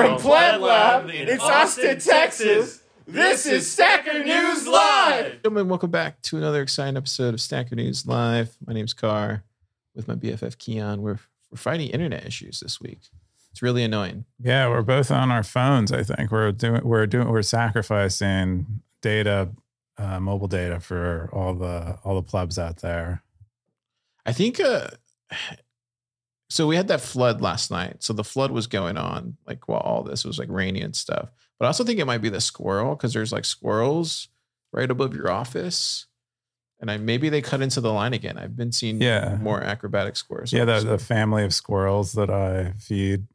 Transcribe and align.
From 0.00 0.16
Pleb 0.16 0.62
Lab 0.62 1.10
in 1.10 1.38
Austin, 1.40 2.00
Texas, 2.00 2.80
this 3.06 3.44
is 3.44 3.70
Stacker 3.70 4.24
News 4.24 4.66
Live. 4.66 5.32
Gentlemen, 5.42 5.68
welcome 5.68 5.90
back 5.90 6.22
to 6.22 6.38
another 6.38 6.62
exciting 6.62 6.96
episode 6.96 7.34
of 7.34 7.40
Stacker 7.42 7.76
News 7.76 8.06
Live. 8.06 8.56
My 8.66 8.72
name's 8.72 8.94
Car 8.94 9.44
with 9.94 10.08
my 10.08 10.14
BFF 10.14 10.56
Keyan. 10.56 11.00
We're, 11.00 11.18
we're 11.50 11.58
fighting 11.58 11.90
internet 11.90 12.24
issues 12.24 12.60
this 12.60 12.80
week. 12.80 13.00
It's 13.50 13.60
really 13.60 13.84
annoying. 13.84 14.24
Yeah, 14.42 14.70
we're 14.70 14.80
both 14.80 15.10
on 15.10 15.30
our 15.30 15.42
phones. 15.42 15.92
I 15.92 16.02
think 16.02 16.30
we're 16.30 16.52
doing 16.52 16.80
we're 16.82 17.06
doing 17.06 17.28
we're 17.28 17.42
sacrificing 17.42 18.80
data, 19.02 19.50
uh, 19.98 20.18
mobile 20.18 20.48
data 20.48 20.80
for 20.80 21.28
all 21.30 21.52
the 21.52 21.98
all 22.04 22.14
the 22.14 22.22
plebs 22.22 22.58
out 22.58 22.78
there. 22.78 23.22
I 24.24 24.32
think 24.32 24.60
uh 24.60 24.88
so 26.50 26.66
we 26.66 26.76
had 26.76 26.88
that 26.88 27.00
flood 27.00 27.40
last 27.40 27.70
night. 27.70 28.02
So 28.02 28.12
the 28.12 28.24
flood 28.24 28.50
was 28.50 28.66
going 28.66 28.98
on 28.98 29.36
like 29.46 29.68
while 29.68 29.80
all 29.80 30.02
this 30.02 30.24
was 30.24 30.38
like 30.38 30.48
rainy 30.50 30.82
and 30.82 30.94
stuff. 30.94 31.30
But 31.58 31.64
I 31.64 31.68
also 31.68 31.84
think 31.84 31.98
it 32.00 32.04
might 32.06 32.18
be 32.22 32.28
the 32.28 32.40
squirrel 32.40 32.94
because 32.96 33.14
there's 33.14 33.32
like 33.32 33.44
squirrels 33.44 34.28
right 34.72 34.90
above 34.90 35.14
your 35.14 35.30
office. 35.30 36.06
And 36.80 36.90
I 36.90 36.96
maybe 36.96 37.28
they 37.28 37.40
cut 37.42 37.60
into 37.62 37.80
the 37.80 37.92
line 37.92 38.14
again. 38.14 38.36
I've 38.38 38.56
been 38.56 38.72
seeing 38.72 39.00
Yeah. 39.00 39.36
more 39.40 39.62
acrobatic 39.62 40.16
squirrels. 40.16 40.52
Yeah, 40.52 40.64
the, 40.64 40.80
the 40.80 40.98
family 40.98 41.44
of 41.44 41.54
squirrels 41.54 42.12
that 42.14 42.30
I 42.30 42.72
feed 42.78 43.26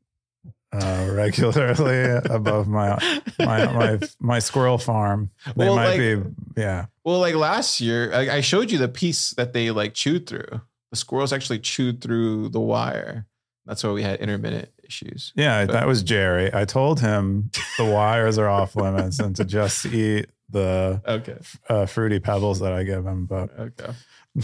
uh, 0.73 1.09
regularly 1.13 2.19
above 2.29 2.67
my 2.67 2.97
my 3.39 3.65
my 3.71 3.99
my 4.19 4.39
squirrel 4.39 4.77
farm. 4.77 5.29
They 5.55 5.65
Well, 5.65 5.75
might 5.75 5.97
like- 5.97 5.99
be 5.99 6.23
yeah. 6.57 6.87
Well, 7.03 7.19
like 7.19 7.35
last 7.35 7.79
year, 7.79 8.11
I, 8.11 8.37
I 8.37 8.41
showed 8.41 8.71
you 8.71 8.79
the 8.79 8.87
piece 8.89 9.29
that 9.31 9.53
they 9.53 9.69
like 9.71 9.93
chewed 9.93 10.27
through. 10.27 10.61
The 10.91 10.97
squirrels 10.97 11.33
actually 11.33 11.59
chewed 11.59 12.01
through 12.01 12.49
the 12.49 12.59
wire. 12.59 13.25
That's 13.65 13.83
why 13.83 13.91
we 13.91 14.03
had 14.03 14.19
intermittent 14.19 14.69
issues. 14.83 15.33
Yeah, 15.35 15.65
But- 15.65 15.73
that 15.73 15.87
was 15.87 16.03
Jerry. 16.03 16.53
I 16.53 16.65
told 16.65 16.99
him 16.99 17.49
the 17.77 17.85
wires 17.85 18.37
are 18.37 18.47
off 18.47 18.75
limits 18.75 19.19
and 19.19 19.35
to 19.37 19.43
just 19.45 19.85
eat 19.87 20.27
the 20.49 21.01
Okay. 21.07 21.37
uh, 21.69 21.85
fruity 21.87 22.19
pebbles 22.19 22.59
that 22.59 22.71
I 22.73 22.83
give 22.83 23.05
him. 23.05 23.25
But 23.25 23.49
Okay. 23.59 23.91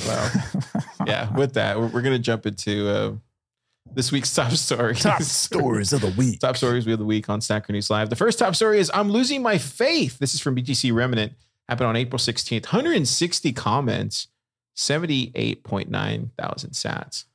Well, 0.07 0.31
yeah. 1.05 1.35
With 1.37 1.53
that, 1.53 1.77
we're, 1.79 1.87
we're 1.87 2.01
gonna 2.01 2.17
jump 2.17 2.45
into 2.47 2.89
uh, 2.89 3.11
this 3.93 4.11
week's 4.11 4.33
top 4.33 4.51
stories. 4.53 5.01
Top 5.03 5.21
stories 5.21 5.93
of 5.93 6.01
the 6.01 6.13
week. 6.17 6.39
top 6.39 6.57
stories 6.57 6.85
we 6.85 6.91
have 6.91 6.99
the 6.99 7.05
week 7.05 7.29
on 7.29 7.41
Stacker 7.41 7.71
News 7.73 7.89
Live. 7.89 8.09
The 8.09 8.15
first 8.15 8.39
top 8.39 8.55
story 8.55 8.79
is 8.79 8.89
I'm 8.93 9.11
losing 9.11 9.41
my 9.43 9.57
faith. 9.59 10.17
This 10.17 10.33
is 10.33 10.39
from 10.41 10.55
BTC 10.55 10.91
Remnant. 10.93 11.33
Happened 11.69 11.87
on 11.87 11.95
April 11.95 12.17
16th. 12.19 12.63
160 12.73 13.53
comments, 13.53 14.27
78.9 14.75 16.31
thousand 16.37 16.71
sats. 16.71 17.25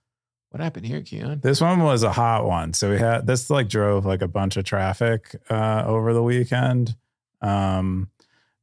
What 0.50 0.62
happened 0.62 0.86
here, 0.86 1.00
Keyan? 1.00 1.42
This 1.42 1.60
one 1.60 1.82
was 1.82 2.02
a 2.02 2.12
hot 2.12 2.46
one. 2.46 2.72
So 2.72 2.90
we 2.90 2.98
had 2.98 3.26
this 3.26 3.50
like 3.50 3.68
drove 3.68 4.06
like 4.06 4.22
a 4.22 4.28
bunch 4.28 4.56
of 4.56 4.64
traffic 4.64 5.36
uh, 5.50 5.84
over 5.86 6.14
the 6.14 6.22
weekend. 6.22 6.96
Um, 7.42 8.08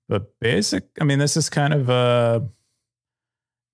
but 0.10 0.40
basic, 0.40 0.86
I 1.00 1.04
mean, 1.04 1.20
this 1.20 1.38
is 1.38 1.50
kind 1.50 1.74
of 1.74 1.90
a, 1.90 2.48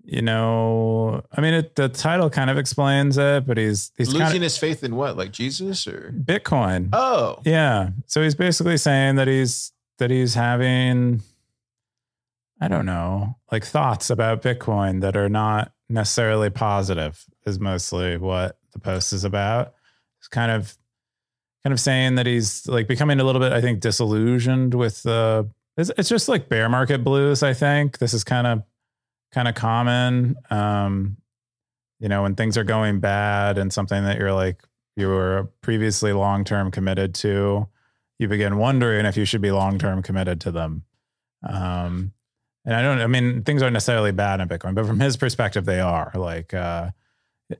you 0.03 0.22
know, 0.22 1.23
I 1.31 1.42
mean, 1.42 1.53
it, 1.53 1.75
the 1.75 1.88
title 1.88 2.30
kind 2.30 2.50
of 2.50 2.58
explains 2.58 3.17
it, 3.17 3.45
but 3.45 3.58
he's 3.58 3.92
he's 3.97 4.09
losing 4.09 4.22
kind 4.22 4.36
of 4.36 4.42
his 4.42 4.58
faith 4.58 4.83
in 4.83 4.95
what? 4.95 5.16
Like 5.16 5.31
Jesus 5.31 5.88
or? 5.88 6.14
Bitcoin. 6.17 6.89
Oh, 6.94 7.39
Yeah. 7.45 7.92
So 8.08 8.22
he's 8.22 8.36
basically 8.36 8.77
saying 8.77 9.16
that 9.16 9.27
he's 9.27 9.72
that 9.97 10.09
he's 10.09 10.33
having 10.33 11.22
I 12.62 12.68
don't 12.68 12.86
know, 12.86 13.38
like 13.52 13.64
thoughts 13.64 14.10
about 14.10 14.42
Bitcoin 14.42 15.02
that 15.02 15.16
are 15.16 15.30
not 15.30 15.72
necessarily 15.88 16.50
positive 16.50 17.26
is 17.45 17.60
mostly 17.60 18.17
what 18.17 18.60
the 18.73 18.80
post 18.80 19.14
is 19.14 19.23
about. 19.23 19.73
It's 20.20 20.28
kind 20.28 20.52
of 20.52 20.78
kind 21.64 21.73
of 21.73 21.80
saying 21.80 22.16
that 22.16 22.26
he's 22.26 22.67
like 22.67 22.88
becoming 22.88 23.20
a 23.20 23.23
little 23.23 23.42
bit 23.42 23.52
I 23.52 23.61
think 23.61 23.80
disillusioned 23.80 24.73
with 24.73 25.04
the 25.04 25.50
it's, 25.78 25.92
it's 25.98 26.10
just 26.10 26.30
like 26.30 26.50
bear 26.50 26.70
market 26.70 27.04
blues, 27.04 27.44
I 27.44 27.54
think. 27.54 27.98
This 27.98 28.14
is 28.14 28.23
kind 28.23 28.48
of 28.48 28.64
kind 29.32 29.48
of 29.48 29.56
common 29.56 30.36
um 30.50 31.17
you 32.02 32.08
know, 32.08 32.23
when 32.23 32.36
things 32.36 32.58
are 32.58 32.64
going 32.64 33.02
bad 33.02 33.58
and 33.58 33.73
something 33.73 34.04
that 34.06 34.17
you're 34.17 34.33
like 34.33 34.64
you 34.95 35.08
were 35.08 35.50
previously 35.62 36.12
long 36.12 36.44
term 36.44 36.72
committed 36.72 37.16
to, 37.16 37.67
you 38.20 38.28
begin 38.28 38.58
wondering 38.58 39.06
if 39.06 39.16
you 39.16 39.26
should 39.26 39.42
be 39.42 39.52
long 39.52 39.80
term 39.80 40.04
committed 40.04 40.42
to 40.42 40.52
them. 40.52 40.83
Um, 41.48 42.12
and 42.70 42.78
I 42.78 42.84
don't, 42.84 43.02
I 43.02 43.08
mean, 43.08 43.42
things 43.42 43.64
aren't 43.64 43.74
necessarily 43.74 44.12
bad 44.12 44.40
in 44.40 44.48
Bitcoin, 44.48 44.76
but 44.76 44.86
from 44.86 45.00
his 45.00 45.18
perspective, 45.18 45.66
they 45.66 45.80
are 45.80 46.12
like, 46.14 46.54
uh, 46.54 46.92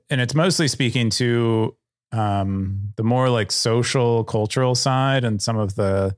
and 0.08 0.22
it's 0.22 0.36
mostly 0.36 0.68
speaking 0.68 1.09
to 1.12 1.75
um, 2.12 2.94
the 2.96 3.02
more 3.03 3.28
like 3.28 3.52
social, 3.52 4.24
cultural 4.24 4.75
side 4.75 5.24
and 5.24 5.42
some 5.42 5.58
of 5.58 5.74
the 5.74 6.16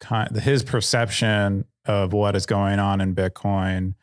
kind, 0.00 0.34
his 0.34 0.62
perception 0.62 1.66
of 1.84 2.14
what 2.14 2.34
is 2.34 2.46
going 2.46 2.78
on 2.78 3.02
in 3.02 3.14
Bitcoin, 3.14 3.96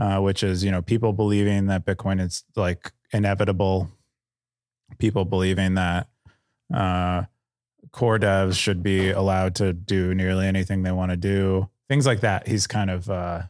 uh, 0.00 0.20
which 0.20 0.42
is, 0.42 0.64
you 0.64 0.70
know, 0.70 0.80
people 0.80 1.12
believing 1.12 1.66
that 1.66 1.84
Bitcoin 1.84 2.18
is 2.18 2.44
like 2.56 2.92
inevitable 3.12 3.90
people 4.98 5.26
believing 5.26 5.74
that 5.74 6.08
uh, 6.72 7.24
core 7.92 8.18
devs 8.18 8.58
should 8.58 8.82
be 8.82 9.10
allowed 9.10 9.54
to 9.56 9.74
do 9.74 10.14
nearly 10.14 10.46
anything 10.46 10.82
they 10.82 10.92
want 10.92 11.10
to 11.10 11.16
do, 11.18 11.68
things 11.90 12.06
like 12.06 12.20
that. 12.20 12.48
He's 12.48 12.66
kind 12.66 12.88
of 12.88 13.10
uh, 13.10 13.42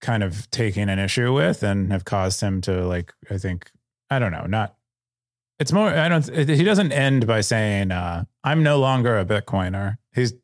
kind 0.00 0.22
of 0.22 0.50
taking 0.50 0.88
an 0.88 0.98
issue 0.98 1.32
with, 1.32 1.62
and 1.62 1.92
have 1.92 2.04
caused 2.04 2.40
him 2.40 2.60
to 2.62 2.86
like. 2.86 3.12
I 3.30 3.38
think 3.38 3.70
I 4.10 4.18
don't 4.18 4.32
know. 4.32 4.46
Not. 4.46 4.74
It's 5.58 5.72
more. 5.72 5.88
I 5.88 6.08
don't. 6.08 6.28
He 6.34 6.64
doesn't 6.64 6.92
end 6.92 7.26
by 7.26 7.40
saying, 7.40 7.90
uh, 7.90 8.24
"I'm 8.44 8.62
no 8.62 8.78
longer 8.78 9.18
a 9.18 9.24
Bitcoiner." 9.24 9.98
He's. 10.14 10.34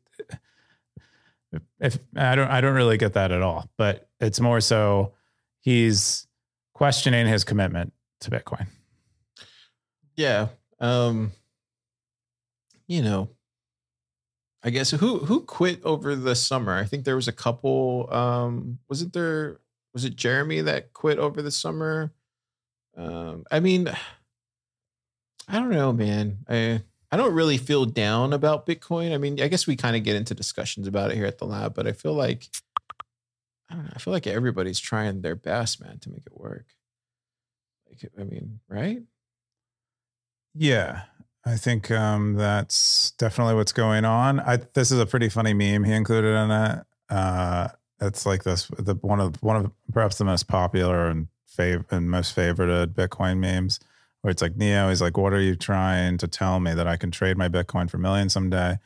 If 1.79 1.99
I 2.15 2.35
don't, 2.35 2.49
I 2.49 2.59
don't 2.61 2.75
really 2.75 2.97
get 2.97 3.13
that 3.13 3.31
at 3.31 3.41
all. 3.41 3.69
But 3.77 4.09
it's 4.19 4.39
more 4.39 4.59
so 4.59 5.13
he's 5.61 6.27
questioning 6.73 7.27
his 7.27 7.43
commitment 7.43 7.93
to 8.21 8.31
Bitcoin. 8.31 8.67
yeah. 10.15 10.47
Um, 10.79 11.31
you 12.87 13.01
know, 13.01 13.29
I 14.65 14.71
guess 14.71 14.89
who 14.89 15.19
who 15.19 15.41
quit 15.41 15.83
over 15.83 16.15
the 16.15 16.35
summer? 16.35 16.75
I 16.75 16.85
think 16.85 17.05
there 17.05 17.15
was 17.15 17.27
a 17.27 17.31
couple. 17.31 18.11
Um, 18.11 18.79
wasn't 18.89 19.13
there? 19.13 19.59
Was 19.93 20.05
it 20.05 20.15
Jeremy 20.15 20.61
that 20.61 20.91
quit 20.91 21.19
over 21.19 21.43
the 21.43 21.51
summer? 21.51 22.11
Um, 22.97 23.45
I 23.51 23.59
mean, 23.59 23.87
I 25.47 25.59
don't 25.59 25.69
know, 25.69 25.93
man. 25.93 26.39
I 26.49 26.81
I 27.11 27.17
don't 27.17 27.35
really 27.35 27.59
feel 27.59 27.85
down 27.85 28.33
about 28.33 28.65
Bitcoin. 28.65 29.13
I 29.13 29.19
mean, 29.19 29.39
I 29.39 29.49
guess 29.49 29.67
we 29.67 29.75
kind 29.75 29.95
of 29.95 30.03
get 30.03 30.15
into 30.15 30.33
discussions 30.33 30.87
about 30.87 31.11
it 31.11 31.15
here 31.15 31.27
at 31.27 31.37
the 31.37 31.45
lab, 31.45 31.75
but 31.75 31.85
I 31.85 31.91
feel 31.91 32.15
like 32.15 32.49
I 33.69 33.75
don't 33.75 33.83
know. 33.85 33.93
I 33.95 33.99
feel 33.99 34.13
like 34.13 34.25
everybody's 34.25 34.79
trying 34.79 35.21
their 35.21 35.35
best, 35.35 35.79
man, 35.79 35.99
to 35.99 36.09
make 36.09 36.25
it 36.25 36.35
work. 36.35 36.65
Like, 37.87 38.11
I 38.19 38.23
mean, 38.23 38.61
right? 38.67 39.03
Yeah, 40.55 41.03
I 41.45 41.57
think 41.57 41.91
um, 41.91 42.33
that's 42.33 43.11
definitely 43.11 43.53
what's 43.53 43.71
going 43.71 44.03
on. 44.03 44.39
I 44.39 44.57
this 44.73 44.91
is 44.91 44.99
a 44.99 45.05
pretty 45.05 45.29
funny 45.29 45.53
meme 45.53 45.83
he 45.83 45.93
included 45.93 46.35
in 46.35 46.51
it. 46.51 46.85
Uh, 47.09 47.67
it's 48.01 48.25
like 48.25 48.43
this 48.43 48.67
the 48.79 48.95
one 48.95 49.19
of 49.19 49.41
one 49.43 49.55
of 49.55 49.71
perhaps 49.93 50.17
the 50.17 50.25
most 50.25 50.47
popular 50.47 51.07
and 51.07 51.27
fav- 51.55 51.85
and 51.91 52.09
most 52.09 52.35
favorited 52.35 52.95
Bitcoin 52.95 53.37
memes, 53.37 53.79
where 54.21 54.31
it's 54.31 54.41
like 54.41 54.55
Neo. 54.55 54.89
He's 54.89 55.01
like, 55.01 55.17
"What 55.17 55.33
are 55.33 55.41
you 55.41 55.55
trying 55.55 56.17
to 56.17 56.27
tell 56.27 56.59
me 56.59 56.73
that 56.73 56.87
I 56.87 56.97
can 56.97 57.11
trade 57.11 57.37
my 57.37 57.47
Bitcoin 57.47 57.89
for 57.91 57.99
millions 57.99 58.33
someday?" 58.33 58.79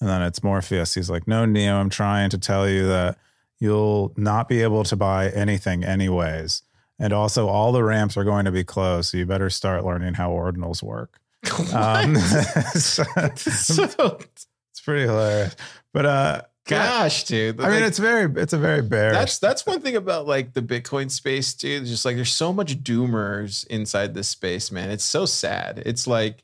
And 0.00 0.08
then 0.08 0.22
it's 0.22 0.42
Morpheus. 0.42 0.94
He's 0.94 1.10
like, 1.10 1.26
"No, 1.26 1.44
Neo, 1.44 1.76
I'm 1.76 1.90
trying 1.90 2.30
to 2.30 2.38
tell 2.38 2.68
you 2.68 2.86
that 2.86 3.18
you'll 3.58 4.12
not 4.16 4.48
be 4.48 4.62
able 4.62 4.84
to 4.84 4.94
buy 4.96 5.30
anything 5.30 5.82
anyways." 5.82 6.62
And 6.96 7.12
also, 7.12 7.48
all 7.48 7.72
the 7.72 7.82
ramps 7.82 8.16
are 8.16 8.24
going 8.24 8.44
to 8.44 8.52
be 8.52 8.62
closed, 8.62 9.10
so 9.10 9.18
you 9.18 9.26
better 9.26 9.50
start 9.50 9.84
learning 9.84 10.14
how 10.14 10.30
ordinals 10.30 10.80
work. 10.80 11.20
Um, 11.74 12.16
so- 12.74 13.04
so, 13.36 13.84
it's 14.20 14.80
pretty 14.84 15.02
hilarious. 15.02 15.54
But 15.92 16.06
uh, 16.06 16.42
gosh, 16.66 17.24
dude. 17.24 17.60
I 17.60 17.70
mean, 17.70 17.82
it's 17.82 17.98
very, 17.98 18.30
it's 18.40 18.52
a 18.52 18.58
very 18.58 18.82
bearish. 18.82 19.14
that's 19.14 19.38
that's 19.38 19.66
one 19.66 19.80
thing 19.80 19.96
about 19.96 20.26
like 20.26 20.52
the 20.54 20.62
Bitcoin 20.62 21.10
space, 21.10 21.54
dude. 21.54 21.82
It's 21.82 21.90
just 21.90 22.04
like 22.04 22.16
there's 22.16 22.32
so 22.32 22.52
much 22.52 22.82
doomers 22.82 23.66
inside 23.68 24.14
this 24.14 24.28
space, 24.28 24.70
man. 24.72 24.90
It's 24.90 25.04
so 25.04 25.26
sad. 25.26 25.82
It's 25.86 26.06
like 26.06 26.42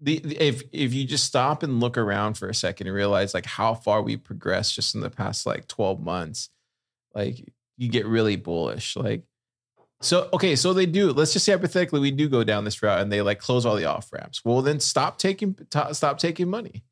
the, 0.00 0.18
the- 0.20 0.36
if 0.42 0.62
if 0.72 0.92
you 0.94 1.04
just 1.04 1.24
stop 1.24 1.62
and 1.62 1.80
look 1.80 1.96
around 1.98 2.34
for 2.38 2.48
a 2.48 2.54
second 2.54 2.86
and 2.86 2.94
realize 2.96 3.34
like 3.34 3.46
how 3.46 3.74
far 3.74 4.02
we 4.02 4.16
progressed 4.16 4.74
just 4.74 4.94
in 4.94 5.00
the 5.00 5.10
past 5.10 5.46
like 5.46 5.66
12 5.68 6.00
months, 6.00 6.50
like 7.14 7.52
you 7.76 7.88
get 7.88 8.06
really 8.06 8.36
bullish. 8.36 8.94
Like 8.96 9.24
so 10.04 10.28
okay, 10.32 10.54
so 10.54 10.72
they 10.72 10.86
do. 10.86 11.12
Let's 11.12 11.32
just 11.32 11.44
say 11.44 11.52
hypothetically 11.52 12.00
we 12.00 12.10
do 12.10 12.28
go 12.28 12.44
down 12.44 12.64
this 12.64 12.82
route 12.82 13.00
and 13.00 13.10
they 13.10 13.22
like 13.22 13.38
close 13.38 13.64
all 13.64 13.76
the 13.76 13.86
off 13.86 14.12
ramps. 14.12 14.44
Well, 14.44 14.62
then 14.62 14.80
stop 14.80 15.18
taking 15.18 15.54
to- 15.70 15.94
stop 15.94 16.18
taking 16.18 16.48
money. 16.48 16.84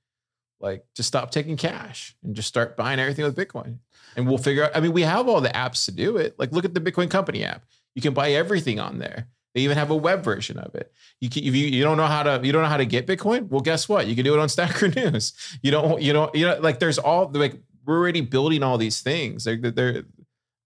Like 0.60 0.84
just 0.94 1.08
stop 1.08 1.30
taking 1.30 1.56
cash 1.56 2.16
and 2.22 2.34
just 2.34 2.48
start 2.48 2.76
buying 2.76 2.98
everything 2.98 3.24
with 3.24 3.36
Bitcoin. 3.36 3.78
And 4.16 4.26
we'll 4.26 4.38
figure 4.38 4.64
out. 4.64 4.70
I 4.74 4.80
mean, 4.80 4.92
we 4.92 5.02
have 5.02 5.28
all 5.28 5.40
the 5.40 5.48
apps 5.50 5.84
to 5.86 5.92
do 5.92 6.16
it. 6.16 6.38
Like 6.38 6.52
look 6.52 6.64
at 6.64 6.74
the 6.74 6.80
Bitcoin 6.80 7.10
company 7.10 7.44
app. 7.44 7.64
You 7.94 8.02
can 8.02 8.14
buy 8.14 8.32
everything 8.32 8.80
on 8.80 8.98
there. 8.98 9.28
They 9.54 9.60
even 9.60 9.76
have 9.76 9.90
a 9.90 9.96
web 9.96 10.24
version 10.24 10.58
of 10.58 10.74
it. 10.74 10.90
You 11.20 11.28
can, 11.28 11.44
if 11.44 11.54
you, 11.54 11.66
you 11.66 11.82
don't 11.82 11.98
know 11.98 12.06
how 12.06 12.22
to 12.22 12.40
you 12.42 12.52
don't 12.52 12.62
know 12.62 12.68
how 12.68 12.78
to 12.78 12.86
get 12.86 13.06
Bitcoin. 13.06 13.48
Well, 13.48 13.60
guess 13.60 13.88
what? 13.88 14.06
You 14.06 14.14
can 14.14 14.24
do 14.24 14.32
it 14.32 14.40
on 14.40 14.48
Stacker 14.48 14.88
News. 14.96 15.34
You 15.62 15.70
don't 15.70 16.00
you 16.00 16.12
don't 16.12 16.34
you 16.34 16.46
know 16.46 16.58
like 16.60 16.78
there's 16.78 16.98
all 16.98 17.30
like 17.32 17.60
we're 17.84 17.98
already 17.98 18.20
building 18.20 18.62
all 18.62 18.78
these 18.78 19.00
things. 19.00 19.44
They're, 19.44 19.56
they're, 19.56 20.04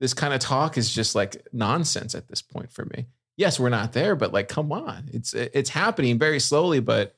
this 0.00 0.14
kind 0.14 0.34
of 0.34 0.40
talk 0.40 0.76
is 0.76 0.93
just 0.93 1.14
like 1.14 1.46
nonsense 1.52 2.14
at 2.14 2.28
this 2.28 2.43
point 2.43 2.72
for 2.72 2.84
me. 2.87 3.06
Yes, 3.37 3.60
we're 3.60 3.69
not 3.69 3.93
there, 3.93 4.16
but 4.16 4.32
like, 4.32 4.48
come 4.48 4.72
on, 4.72 5.10
it's 5.12 5.34
it's 5.34 5.70
happening 5.70 6.19
very 6.19 6.40
slowly, 6.40 6.81
but 6.81 7.14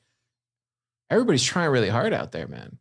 everybody's 1.09 1.43
trying 1.43 1.71
really 1.71 1.89
hard 1.89 2.13
out 2.13 2.31
there, 2.31 2.47
man. 2.47 2.77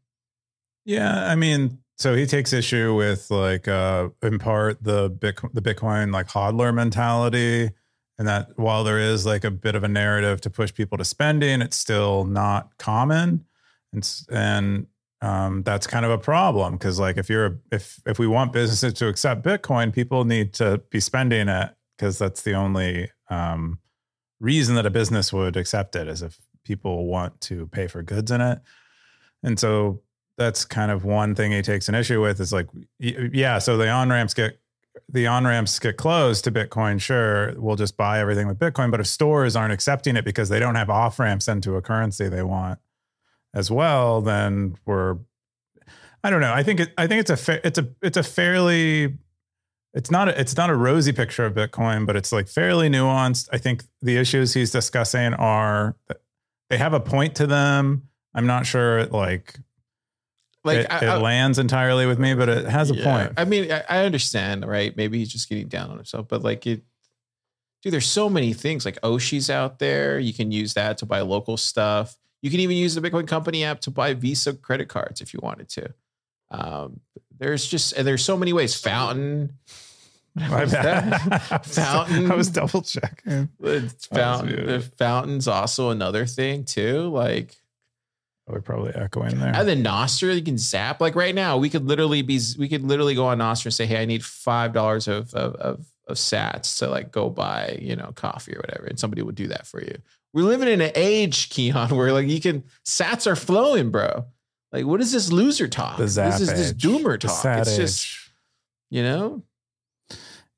Yeah, 0.84 1.26
I 1.26 1.34
mean, 1.36 1.78
so 1.96 2.14
he 2.14 2.26
takes 2.26 2.52
issue 2.52 2.94
with 2.94 3.30
like 3.30 3.68
uh 3.68 4.08
in 4.22 4.38
part 4.38 4.82
the 4.82 5.10
Bitcoin, 5.10 5.52
the 5.52 5.62
Bitcoin 5.62 6.12
like 6.12 6.28
hodler 6.28 6.74
mentality, 6.74 7.70
and 8.18 8.26
that 8.28 8.58
while 8.58 8.84
there 8.84 8.98
is 8.98 9.24
like 9.24 9.44
a 9.44 9.50
bit 9.50 9.74
of 9.74 9.84
a 9.84 9.88
narrative 9.88 10.40
to 10.42 10.50
push 10.50 10.74
people 10.74 10.98
to 10.98 11.04
spending, 11.04 11.62
it's 11.62 11.76
still 11.76 12.24
not 12.24 12.76
common, 12.78 13.44
and 13.92 14.08
and 14.30 14.86
um, 15.20 15.62
that's 15.64 15.86
kind 15.86 16.04
of 16.04 16.10
a 16.10 16.18
problem 16.18 16.74
because 16.74 17.00
like 17.00 17.16
if 17.16 17.28
you're 17.28 17.58
if 17.72 18.00
if 18.06 18.18
we 18.18 18.26
want 18.26 18.52
businesses 18.52 18.92
to 18.94 19.08
accept 19.08 19.42
Bitcoin, 19.42 19.92
people 19.92 20.24
need 20.24 20.52
to 20.54 20.78
be 20.90 21.00
spending 21.00 21.48
it 21.48 21.74
because 21.96 22.18
that's 22.18 22.42
the 22.42 22.54
only 22.54 23.10
um, 23.28 23.80
reason 24.40 24.76
that 24.76 24.86
a 24.86 24.90
business 24.90 25.32
would 25.32 25.56
accept 25.56 25.96
it 25.96 26.06
is 26.06 26.22
if 26.22 26.38
people 26.64 27.06
want 27.06 27.40
to 27.40 27.66
pay 27.68 27.88
for 27.88 28.02
goods 28.02 28.30
in 28.30 28.40
it, 28.40 28.60
and 29.42 29.58
so 29.58 30.00
that's 30.36 30.64
kind 30.64 30.92
of 30.92 31.04
one 31.04 31.34
thing 31.34 31.50
he 31.50 31.62
takes 31.62 31.88
an 31.88 31.96
issue 31.96 32.22
with 32.22 32.40
is 32.40 32.52
like 32.52 32.68
yeah, 33.00 33.58
so 33.58 33.76
the 33.76 33.88
on 33.88 34.10
ramps 34.10 34.34
get 34.34 34.60
the 35.08 35.26
on 35.26 35.44
ramps 35.44 35.78
get 35.78 35.96
closed 35.96 36.44
to 36.44 36.52
Bitcoin, 36.52 37.00
sure, 37.00 37.54
we'll 37.56 37.76
just 37.76 37.96
buy 37.96 38.20
everything 38.20 38.46
with 38.46 38.58
Bitcoin. 38.58 38.90
But 38.90 39.00
if 39.00 39.06
stores 39.06 39.56
aren't 39.56 39.72
accepting 39.72 40.16
it 40.16 40.24
because 40.24 40.48
they 40.48 40.60
don't 40.60 40.74
have 40.76 40.90
off 40.90 41.18
ramps 41.18 41.48
into 41.48 41.76
a 41.76 41.82
currency 41.82 42.28
they 42.28 42.42
want, 42.42 42.78
as 43.54 43.70
well, 43.70 44.20
then 44.20 44.76
we're 44.86 45.18
I 46.22 46.30
don't 46.30 46.40
know. 46.40 46.52
I 46.52 46.62
think 46.62 46.80
it 46.80 46.92
I 46.98 47.06
think 47.06 47.20
it's 47.20 47.30
a 47.30 47.36
fa- 47.36 47.66
it's 47.66 47.78
a 47.78 47.88
it's 48.02 48.16
a 48.16 48.22
fairly 48.22 49.18
it's 49.94 50.10
not 50.10 50.28
a, 50.28 50.40
it's 50.40 50.56
not 50.56 50.70
a 50.70 50.74
rosy 50.74 51.12
picture 51.12 51.44
of 51.46 51.54
Bitcoin, 51.54 52.06
but 52.06 52.16
it's 52.16 52.32
like 52.32 52.48
fairly 52.48 52.88
nuanced. 52.88 53.48
I 53.52 53.58
think 53.58 53.84
the 54.02 54.16
issues 54.16 54.54
he's 54.54 54.70
discussing 54.70 55.34
are 55.34 55.96
they 56.70 56.78
have 56.78 56.92
a 56.92 57.00
point 57.00 57.36
to 57.36 57.46
them. 57.46 58.08
I'm 58.34 58.46
not 58.46 58.66
sure 58.66 59.06
like 59.06 59.58
like 60.64 60.78
it, 60.78 60.86
I, 60.90 61.16
it 61.16 61.20
lands 61.20 61.58
entirely 61.58 62.06
with 62.06 62.18
me, 62.18 62.34
but 62.34 62.48
it 62.48 62.66
has 62.66 62.90
a 62.90 62.94
yeah. 62.94 63.04
point. 63.04 63.32
I 63.36 63.44
mean, 63.44 63.72
I, 63.72 63.82
I 63.88 64.04
understand, 64.04 64.66
right? 64.66 64.96
Maybe 64.96 65.18
he's 65.18 65.32
just 65.32 65.48
getting 65.48 65.68
down 65.68 65.90
on 65.90 65.96
himself, 65.96 66.28
but 66.28 66.42
like 66.42 66.66
it, 66.66 66.82
dude, 67.82 67.92
there's 67.92 68.06
so 68.06 68.28
many 68.28 68.52
things 68.52 68.84
like 68.84 69.00
Oshi's 69.00 69.50
out 69.50 69.78
there. 69.78 70.18
You 70.18 70.34
can 70.34 70.52
use 70.52 70.74
that 70.74 70.98
to 70.98 71.06
buy 71.06 71.20
local 71.20 71.56
stuff. 71.56 72.16
You 72.42 72.50
can 72.50 72.60
even 72.60 72.76
use 72.76 72.94
the 72.94 73.00
Bitcoin 73.00 73.26
Company 73.26 73.64
app 73.64 73.80
to 73.80 73.90
buy 73.90 74.14
Visa 74.14 74.54
credit 74.54 74.88
cards 74.88 75.20
if 75.20 75.34
you 75.34 75.40
wanted 75.42 75.68
to. 75.70 75.94
Um, 76.50 77.00
there's 77.38 77.66
just 77.66 77.92
and 77.92 78.06
there's 78.06 78.24
so 78.24 78.36
many 78.36 78.52
ways. 78.52 78.78
Fountain. 78.80 79.54
My 80.34 80.66
bad. 80.66 81.38
Fountain. 81.64 82.30
I 82.30 82.34
was 82.34 82.48
double 82.48 82.82
checking. 82.82 83.48
Fountain. 84.12 84.82
Fountain's 84.82 85.48
also 85.48 85.90
another 85.90 86.26
thing 86.26 86.64
too. 86.64 87.08
Like 87.08 87.56
we're 88.48 88.60
probably 88.60 88.92
echoing 88.94 89.38
there. 89.38 89.54
And 89.54 89.68
then 89.68 89.84
Nostr, 89.84 90.34
you 90.34 90.42
can 90.42 90.56
zap. 90.56 91.00
Like 91.00 91.14
right 91.14 91.34
now, 91.34 91.58
we 91.58 91.68
could 91.68 91.86
literally 91.86 92.22
be, 92.22 92.40
we 92.58 92.68
could 92.68 92.82
literally 92.82 93.14
go 93.14 93.26
on 93.26 93.38
Nostr 93.38 93.66
and 93.66 93.74
say, 93.74 93.84
"Hey, 93.86 94.00
I 94.00 94.04
need 94.06 94.24
five 94.24 94.72
dollars 94.72 95.06
of, 95.06 95.34
of 95.34 95.54
of 95.56 95.86
of 96.06 96.16
Sats 96.16 96.78
to 96.78 96.88
like 96.88 97.12
go 97.12 97.28
buy, 97.28 97.78
you 97.80 97.94
know, 97.94 98.12
coffee 98.14 98.54
or 98.54 98.60
whatever," 98.60 98.86
and 98.86 98.98
somebody 98.98 99.22
would 99.22 99.34
do 99.34 99.48
that 99.48 99.66
for 99.66 99.82
you. 99.82 99.96
We're 100.32 100.44
living 100.44 100.68
in 100.68 100.80
an 100.80 100.92
age, 100.94 101.48
Keyan, 101.50 101.92
where 101.92 102.12
like 102.12 102.28
you 102.28 102.40
can 102.40 102.64
Sats 102.84 103.26
are 103.26 103.36
flowing, 103.36 103.90
bro. 103.90 104.26
Like, 104.72 104.84
what 104.84 105.00
is 105.00 105.12
this 105.12 105.32
loser 105.32 105.68
talk? 105.68 105.96
this 105.98 106.16
is 106.18 106.48
this 106.48 106.72
doomer 106.72 107.18
talk. 107.18 107.44
It's 107.58 107.76
just, 107.76 108.06
you 108.90 109.02
know. 109.02 109.42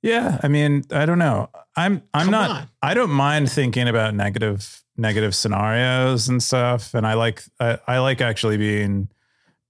Yeah, 0.02 0.40
I 0.42 0.48
mean, 0.48 0.84
I 0.90 1.06
don't 1.06 1.18
know. 1.18 1.50
I'm 1.76 2.02
I'm 2.14 2.24
Come 2.24 2.30
not. 2.30 2.50
On. 2.50 2.68
I 2.82 2.94
don't 2.94 3.10
mind 3.10 3.50
thinking 3.50 3.86
about 3.86 4.14
negative 4.14 4.82
negative 4.96 5.34
scenarios 5.34 6.28
and 6.28 6.42
stuff, 6.42 6.94
and 6.94 7.06
I 7.06 7.14
like 7.14 7.42
I, 7.60 7.78
I 7.86 7.98
like 7.98 8.20
actually 8.20 8.56
being 8.56 9.08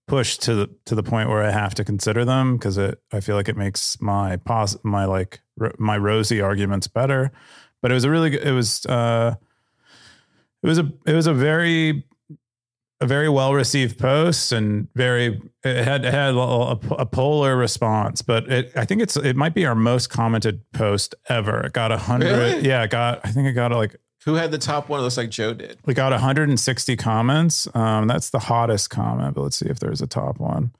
pushed 0.06 0.42
to 0.42 0.54
the 0.54 0.70
to 0.86 0.94
the 0.94 1.02
point 1.02 1.28
where 1.28 1.42
I 1.42 1.50
have 1.50 1.74
to 1.76 1.84
consider 1.84 2.24
them 2.24 2.56
because 2.56 2.78
it 2.78 3.00
I 3.12 3.20
feel 3.20 3.36
like 3.36 3.48
it 3.48 3.56
makes 3.56 4.00
my 4.00 4.36
pos 4.36 4.76
my 4.82 5.04
like 5.04 5.40
my 5.78 5.96
rosy 5.98 6.40
arguments 6.40 6.86
better. 6.86 7.32
But 7.82 7.90
it 7.90 7.94
was 7.94 8.04
a 8.04 8.10
really 8.10 8.40
it 8.40 8.52
was 8.52 8.86
uh 8.86 9.34
it 10.62 10.66
was 10.66 10.78
a 10.78 10.92
it 11.06 11.14
was 11.14 11.26
a 11.26 11.34
very 11.34 12.04
a 13.00 13.06
very 13.06 13.28
well 13.28 13.54
received 13.54 13.98
post 13.98 14.52
and 14.52 14.86
very 14.94 15.40
it 15.64 15.84
had 15.84 16.04
it 16.04 16.12
had 16.12 16.34
a, 16.34 16.38
a, 16.38 17.06
polar 17.06 17.56
response 17.56 18.20
but 18.20 18.46
it 18.50 18.70
i 18.76 18.84
think 18.84 19.00
it's 19.00 19.16
it 19.16 19.36
might 19.36 19.54
be 19.54 19.64
our 19.64 19.74
most 19.74 20.10
commented 20.10 20.60
post 20.72 21.14
ever. 21.28 21.64
It 21.64 21.72
got 21.72 21.92
a 21.92 21.96
hundred 21.96 22.36
really? 22.36 22.68
yeah 22.68 22.82
it 22.82 22.90
got 22.90 23.20
i 23.24 23.30
think 23.30 23.48
it 23.48 23.52
got 23.52 23.72
like 23.72 23.96
who 24.26 24.34
had 24.34 24.50
the 24.50 24.58
top 24.58 24.90
one? 24.90 25.00
It 25.00 25.04
looks 25.04 25.16
like 25.16 25.30
joe 25.30 25.54
did. 25.54 25.78
we 25.86 25.94
got 25.94 26.12
160 26.12 26.96
comments. 26.96 27.66
Um 27.74 28.06
that's 28.06 28.30
the 28.30 28.38
hottest 28.38 28.90
comment 28.90 29.34
but 29.34 29.42
let's 29.42 29.56
see 29.56 29.68
if 29.68 29.80
there's 29.80 30.02
a 30.02 30.06
top 30.06 30.38
one. 30.38 30.72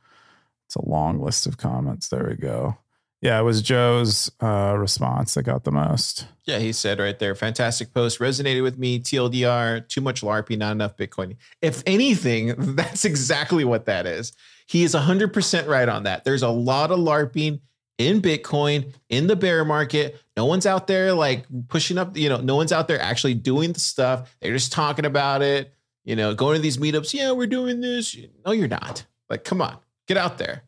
It's 0.66 0.76
a 0.76 0.86
long 0.86 1.20
list 1.20 1.46
of 1.46 1.56
comments. 1.56 2.08
There 2.08 2.28
we 2.28 2.36
go 2.36 2.76
yeah, 3.20 3.38
it 3.38 3.42
was 3.42 3.60
Joe's 3.60 4.30
uh, 4.40 4.74
response 4.78 5.34
that 5.34 5.42
got 5.42 5.64
the 5.64 5.70
most. 5.70 6.26
Yeah, 6.44 6.58
he 6.58 6.72
said 6.72 6.98
right 6.98 7.18
there, 7.18 7.34
fantastic 7.34 7.92
post, 7.92 8.18
resonated 8.18 8.62
with 8.62 8.78
me. 8.78 8.98
TLDR, 8.98 9.86
too 9.88 10.00
much 10.00 10.22
LARPing, 10.22 10.58
not 10.58 10.72
enough 10.72 10.96
Bitcoin. 10.96 11.36
If 11.60 11.82
anything, 11.84 12.54
that's 12.76 13.04
exactly 13.04 13.64
what 13.64 13.84
that 13.86 14.06
is. 14.06 14.32
He 14.66 14.84
is 14.84 14.94
100% 14.94 15.66
right 15.66 15.88
on 15.88 16.04
that. 16.04 16.24
There's 16.24 16.42
a 16.42 16.48
lot 16.48 16.90
of 16.90 16.98
LARPing 16.98 17.60
in 17.98 18.22
Bitcoin 18.22 18.94
in 19.10 19.26
the 19.26 19.36
bear 19.36 19.66
market. 19.66 20.18
No 20.34 20.46
one's 20.46 20.64
out 20.64 20.86
there 20.86 21.12
like 21.12 21.44
pushing 21.68 21.98
up, 21.98 22.16
you 22.16 22.30
know, 22.30 22.38
no 22.38 22.56
one's 22.56 22.72
out 22.72 22.88
there 22.88 23.00
actually 23.02 23.34
doing 23.34 23.74
the 23.74 23.80
stuff. 23.80 24.34
They're 24.40 24.54
just 24.54 24.72
talking 24.72 25.04
about 25.04 25.42
it, 25.42 25.74
you 26.04 26.16
know, 26.16 26.34
going 26.34 26.56
to 26.56 26.62
these 26.62 26.78
meetups. 26.78 27.12
Yeah, 27.12 27.32
we're 27.32 27.46
doing 27.46 27.82
this. 27.82 28.16
No, 28.46 28.52
you're 28.52 28.68
not. 28.68 29.04
Like, 29.28 29.44
come 29.44 29.60
on, 29.60 29.76
get 30.08 30.16
out 30.16 30.38
there, 30.38 30.62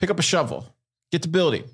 pick 0.00 0.10
up 0.10 0.18
a 0.18 0.22
shovel 0.22 0.66
Get 1.12 1.22
to 1.22 1.28
building. 1.28 1.64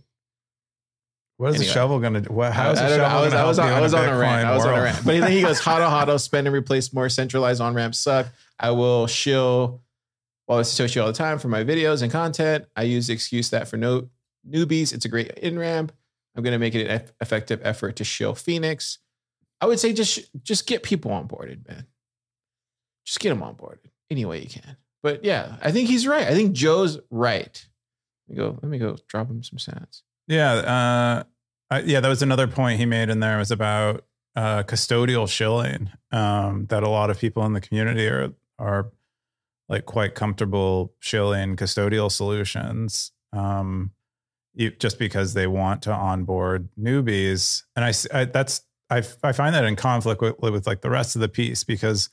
What 1.36 1.50
is 1.50 1.56
anyway. 1.56 1.66
the 1.66 1.72
shovel 1.72 1.98
going 1.98 2.14
to 2.14 2.20
do? 2.22 2.32
What, 2.32 2.52
how 2.52 2.70
is 2.70 2.78
the 2.78 2.88
shovel 2.88 3.20
going 3.20 3.30
to 3.30 3.36
I 3.36 3.44
was, 3.44 3.58
on, 3.58 3.68
I 3.68 3.80
was 3.80 3.92
on 3.92 4.08
a 4.08 4.16
rant. 4.16 4.48
I 4.48 4.54
was 4.54 4.64
on 4.64 4.78
a 4.78 4.82
rant. 4.82 5.04
But 5.04 5.20
then 5.20 5.30
he 5.30 5.42
goes, 5.42 5.60
"Hodl 5.60 5.88
Hodl, 5.88 6.18
spend 6.18 6.46
and 6.46 6.56
replace 6.56 6.92
more 6.94 7.10
centralized 7.10 7.60
on 7.60 7.74
ramps 7.74 7.98
suck. 7.98 8.28
I 8.58 8.70
will 8.70 9.06
shill 9.06 9.82
while 10.46 10.60
it's 10.60 10.72
associated 10.72 11.02
all 11.02 11.08
the 11.08 11.18
time 11.18 11.38
for 11.38 11.48
my 11.48 11.62
videos 11.62 12.02
and 12.02 12.10
content. 12.10 12.64
I 12.74 12.84
use 12.84 13.08
the 13.08 13.12
excuse 13.12 13.50
that 13.50 13.68
for 13.68 13.76
no 13.76 14.08
newbies, 14.48 14.94
it's 14.94 15.04
a 15.04 15.08
great 15.08 15.32
in 15.32 15.58
ramp. 15.58 15.92
I'm 16.34 16.42
going 16.42 16.52
to 16.52 16.58
make 16.58 16.74
it 16.74 16.86
an 16.86 17.02
effective 17.20 17.60
effort 17.62 17.96
to 17.96 18.04
shill 18.04 18.34
Phoenix. 18.34 18.98
I 19.60 19.66
would 19.66 19.80
say 19.80 19.92
just 19.92 20.20
just 20.42 20.66
get 20.66 20.82
people 20.82 21.10
onboarded, 21.10 21.66
man. 21.68 21.86
Just 23.04 23.20
get 23.20 23.30
them 23.30 23.40
onboarded 23.40 23.90
any 24.10 24.24
way 24.24 24.40
you 24.40 24.48
can. 24.48 24.76
But 25.02 25.24
yeah, 25.24 25.56
I 25.62 25.72
think 25.72 25.88
he's 25.88 26.06
right. 26.06 26.26
I 26.26 26.34
think 26.34 26.52
Joe's 26.52 26.98
right. 27.10 27.66
Let 28.28 28.36
me 28.36 28.36
go. 28.36 28.58
Let 28.62 28.70
me 28.70 28.78
go. 28.78 28.96
Drop 29.08 29.28
him 29.30 29.42
some 29.42 29.58
stats. 29.58 30.02
Yeah. 30.26 30.52
Uh, 30.52 31.24
I, 31.70 31.80
yeah. 31.80 32.00
That 32.00 32.08
was 32.08 32.22
another 32.22 32.46
point 32.46 32.78
he 32.78 32.86
made 32.86 33.08
in 33.08 33.20
there. 33.20 33.38
Was 33.38 33.50
about 33.50 34.04
uh, 34.34 34.62
custodial 34.64 35.28
shilling. 35.28 35.90
Um, 36.12 36.66
that 36.66 36.82
a 36.82 36.88
lot 36.88 37.10
of 37.10 37.18
people 37.18 37.44
in 37.44 37.52
the 37.52 37.60
community 37.60 38.06
are 38.06 38.32
are 38.58 38.90
like 39.68 39.84
quite 39.84 40.14
comfortable 40.14 40.94
shilling 41.00 41.56
custodial 41.56 42.10
solutions. 42.10 43.12
Um, 43.32 43.92
just 44.78 44.98
because 44.98 45.34
they 45.34 45.46
want 45.46 45.82
to 45.82 45.92
onboard 45.92 46.70
newbies, 46.80 47.62
and 47.76 47.84
I, 47.84 47.92
I 48.18 48.24
that's 48.24 48.62
I, 48.90 49.02
I 49.22 49.32
find 49.32 49.54
that 49.54 49.64
in 49.64 49.76
conflict 49.76 50.20
with, 50.20 50.38
with 50.38 50.66
like 50.66 50.80
the 50.80 50.90
rest 50.90 51.14
of 51.14 51.20
the 51.20 51.28
piece 51.28 51.64
because 51.64 52.08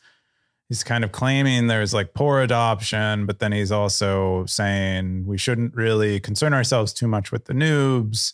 he's 0.70 0.84
kind 0.84 1.04
of 1.04 1.12
claiming 1.12 1.68
there's 1.68 1.94
like 1.94 2.14
poor 2.14 2.42
adoption, 2.42 3.26
but 3.26 3.40
then 3.40 3.52
he's 3.52 3.72
also 3.72 4.46
saying 4.46 5.26
we 5.26 5.38
shouldn't 5.38 5.76
really 5.76 6.20
concern 6.20 6.54
ourselves 6.54 6.94
too 6.94 7.08
much 7.08 7.32
with 7.32 7.46
the 7.46 7.54
noobs 7.54 8.34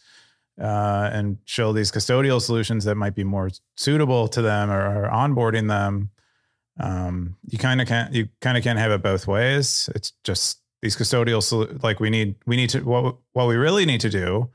uh, 0.62 1.10
and 1.12 1.38
show 1.46 1.74
these 1.74 1.92
custodial 1.92 2.42
solutions 2.42 2.84
that 2.86 2.96
might 2.96 3.16
be 3.16 3.24
more 3.24 3.50
suitable 3.76 4.28
to 4.28 4.42
them 4.42 4.70
or, 4.70 5.06
or 5.06 5.10
onboarding 5.10 5.68
them. 5.68 6.10
Um, 6.80 7.36
you 7.48 7.58
kind 7.58 7.82
of 7.82 7.88
can't 7.88 8.14
you 8.14 8.30
kind 8.40 8.58
of 8.58 8.64
can't 8.64 8.80
have 8.80 8.92
it 8.92 9.02
both 9.02 9.28
ways. 9.28 9.90
It's 9.96 10.14
just 10.24 10.60
these 10.82 10.96
custodial 10.96 11.84
like 11.84 12.00
we 12.00 12.10
need 12.10 12.36
we 12.46 12.56
need 12.56 12.70
to 12.70 12.82
what 12.82 13.18
what 13.34 13.48
we 13.48 13.56
really 13.56 13.86
need 13.86 14.02
to 14.02 14.10
do 14.10 14.50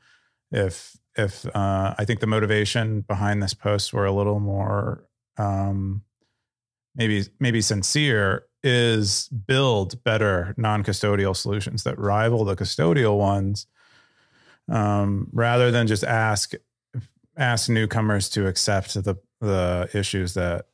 if 0.51 0.97
if 1.17 1.47
uh, 1.55 1.95
I 1.99 2.05
think 2.05 2.21
the 2.21 2.27
motivation 2.27 3.03
behind 3.03 3.43
this 3.43 3.55
post 3.55 3.93
were 3.93 4.07
a 4.07 4.13
little 4.13 4.41
more 4.41 5.05
um, 5.37 6.03
maybe 6.95 7.25
maybe 7.41 7.61
sincere 7.61 8.47
is 8.63 9.29
build 9.29 10.03
better 10.05 10.55
non-custodial 10.57 11.37
solutions 11.37 11.83
that 11.83 11.99
rival 11.99 12.45
the 12.45 12.57
custodial 12.57 13.19
ones 13.19 13.67
um, 14.71 15.29
rather 15.33 15.71
than 15.71 15.87
just 15.87 16.05
ask 16.05 16.53
ask 17.37 17.69
newcomers 17.69 18.29
to 18.29 18.47
accept 18.47 18.95
the 18.95 19.17
the 19.41 19.89
issues 19.93 20.35
that 20.35 20.67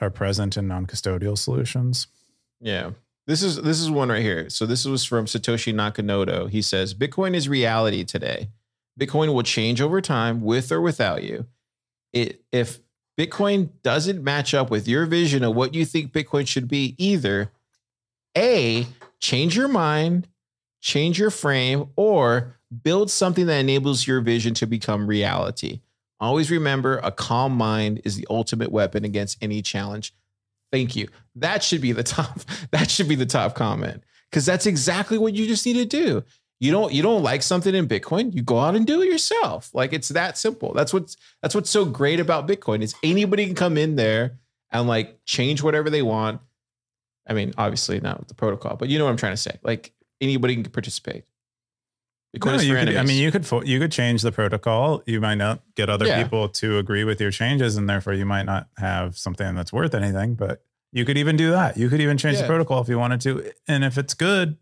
are 0.00 0.10
present 0.10 0.56
in 0.56 0.68
non-custodial 0.68 1.36
solutions. 1.36 2.06
Yeah. 2.60 2.90
This 3.26 3.42
is 3.42 3.56
this 3.56 3.80
is 3.80 3.90
one 3.90 4.08
right 4.08 4.22
here. 4.22 4.48
So 4.48 4.64
this 4.64 4.84
was 4.84 5.04
from 5.04 5.26
Satoshi 5.26 5.74
Nakamoto. 5.74 6.48
He 6.48 6.62
says 6.62 6.94
Bitcoin 6.94 7.34
is 7.34 7.48
reality 7.48 8.04
today. 8.04 8.50
Bitcoin 8.98 9.32
will 9.34 9.42
change 9.42 9.80
over 9.80 10.00
time 10.00 10.40
with 10.40 10.72
or 10.72 10.80
without 10.80 11.22
you. 11.22 11.46
It 12.12 12.42
if 12.52 12.80
Bitcoin 13.18 13.70
doesn't 13.82 14.22
match 14.22 14.54
up 14.54 14.70
with 14.70 14.86
your 14.86 15.04
vision 15.04 15.42
of 15.42 15.56
what 15.56 15.74
you 15.74 15.84
think 15.84 16.12
Bitcoin 16.12 16.46
should 16.46 16.68
be, 16.68 16.94
either 16.98 17.50
A, 18.36 18.86
change 19.18 19.56
your 19.56 19.66
mind, 19.66 20.28
change 20.80 21.18
your 21.18 21.30
frame, 21.30 21.88
or 21.96 22.54
build 22.82 23.10
something 23.10 23.46
that 23.46 23.58
enables 23.58 24.06
your 24.06 24.20
vision 24.20 24.54
to 24.54 24.66
become 24.66 25.08
reality. 25.08 25.80
Always 26.20 26.50
remember 26.50 26.98
a 26.98 27.10
calm 27.10 27.52
mind 27.52 28.02
is 28.04 28.16
the 28.16 28.26
ultimate 28.30 28.70
weapon 28.70 29.04
against 29.04 29.42
any 29.42 29.62
challenge. 29.62 30.14
Thank 30.70 30.94
you. 30.94 31.08
That 31.34 31.64
should 31.64 31.80
be 31.80 31.92
the 31.92 32.02
top. 32.04 32.40
That 32.70 32.88
should 32.88 33.08
be 33.08 33.16
the 33.16 33.26
top 33.26 33.56
comment 33.56 34.04
because 34.30 34.46
that's 34.46 34.66
exactly 34.66 35.18
what 35.18 35.34
you 35.34 35.46
just 35.46 35.66
need 35.66 35.74
to 35.74 35.84
do. 35.84 36.22
You 36.60 36.72
don't 36.72 36.92
you 36.92 37.02
don't 37.02 37.22
like 37.22 37.42
something 37.42 37.74
in 37.74 37.86
Bitcoin, 37.86 38.34
you 38.34 38.42
go 38.42 38.58
out 38.58 38.74
and 38.74 38.86
do 38.86 39.00
it 39.02 39.06
yourself. 39.06 39.70
Like 39.74 39.92
it's 39.92 40.08
that 40.08 40.36
simple. 40.36 40.72
That's 40.72 40.92
what's 40.92 41.16
that's 41.40 41.54
what's 41.54 41.70
so 41.70 41.84
great 41.84 42.18
about 42.18 42.48
Bitcoin 42.48 42.82
is 42.82 42.94
anybody 43.02 43.46
can 43.46 43.54
come 43.54 43.78
in 43.78 43.94
there 43.96 44.38
and 44.72 44.88
like 44.88 45.24
change 45.24 45.62
whatever 45.62 45.88
they 45.88 46.02
want. 46.02 46.40
I 47.28 47.34
mean, 47.34 47.54
obviously 47.56 48.00
not 48.00 48.18
with 48.18 48.28
the 48.28 48.34
protocol, 48.34 48.76
but 48.76 48.88
you 48.88 48.98
know 48.98 49.04
what 49.04 49.12
I'm 49.12 49.16
trying 49.16 49.34
to 49.34 49.36
say. 49.36 49.58
Like 49.62 49.92
anybody 50.20 50.54
can 50.54 50.64
participate. 50.64 51.24
Bitcoin 52.36 52.56
no, 52.56 52.62
you 52.62 52.74
could, 52.74 52.96
I 52.96 53.04
mean, 53.04 53.22
you 53.22 53.30
could 53.30 53.46
you 53.66 53.78
could 53.78 53.92
change 53.92 54.22
the 54.22 54.32
protocol. 54.32 55.02
You 55.06 55.20
might 55.20 55.36
not 55.36 55.62
get 55.76 55.88
other 55.88 56.06
yeah. 56.06 56.22
people 56.22 56.48
to 56.50 56.78
agree 56.78 57.04
with 57.04 57.20
your 57.20 57.30
changes, 57.30 57.76
and 57.76 57.88
therefore 57.88 58.12
you 58.12 58.26
might 58.26 58.44
not 58.44 58.68
have 58.76 59.16
something 59.16 59.54
that's 59.54 59.72
worth 59.72 59.94
anything. 59.94 60.34
But 60.34 60.62
you 60.92 61.04
could 61.04 61.16
even 61.16 61.36
do 61.36 61.52
that. 61.52 61.78
You 61.78 61.88
could 61.88 62.00
even 62.00 62.18
change 62.18 62.36
yeah. 62.36 62.42
the 62.42 62.48
protocol 62.48 62.82
if 62.82 62.88
you 62.88 62.98
wanted 62.98 63.20
to, 63.22 63.50
and 63.66 63.82
if 63.82 63.96
it's 63.96 64.12
good, 64.12 64.58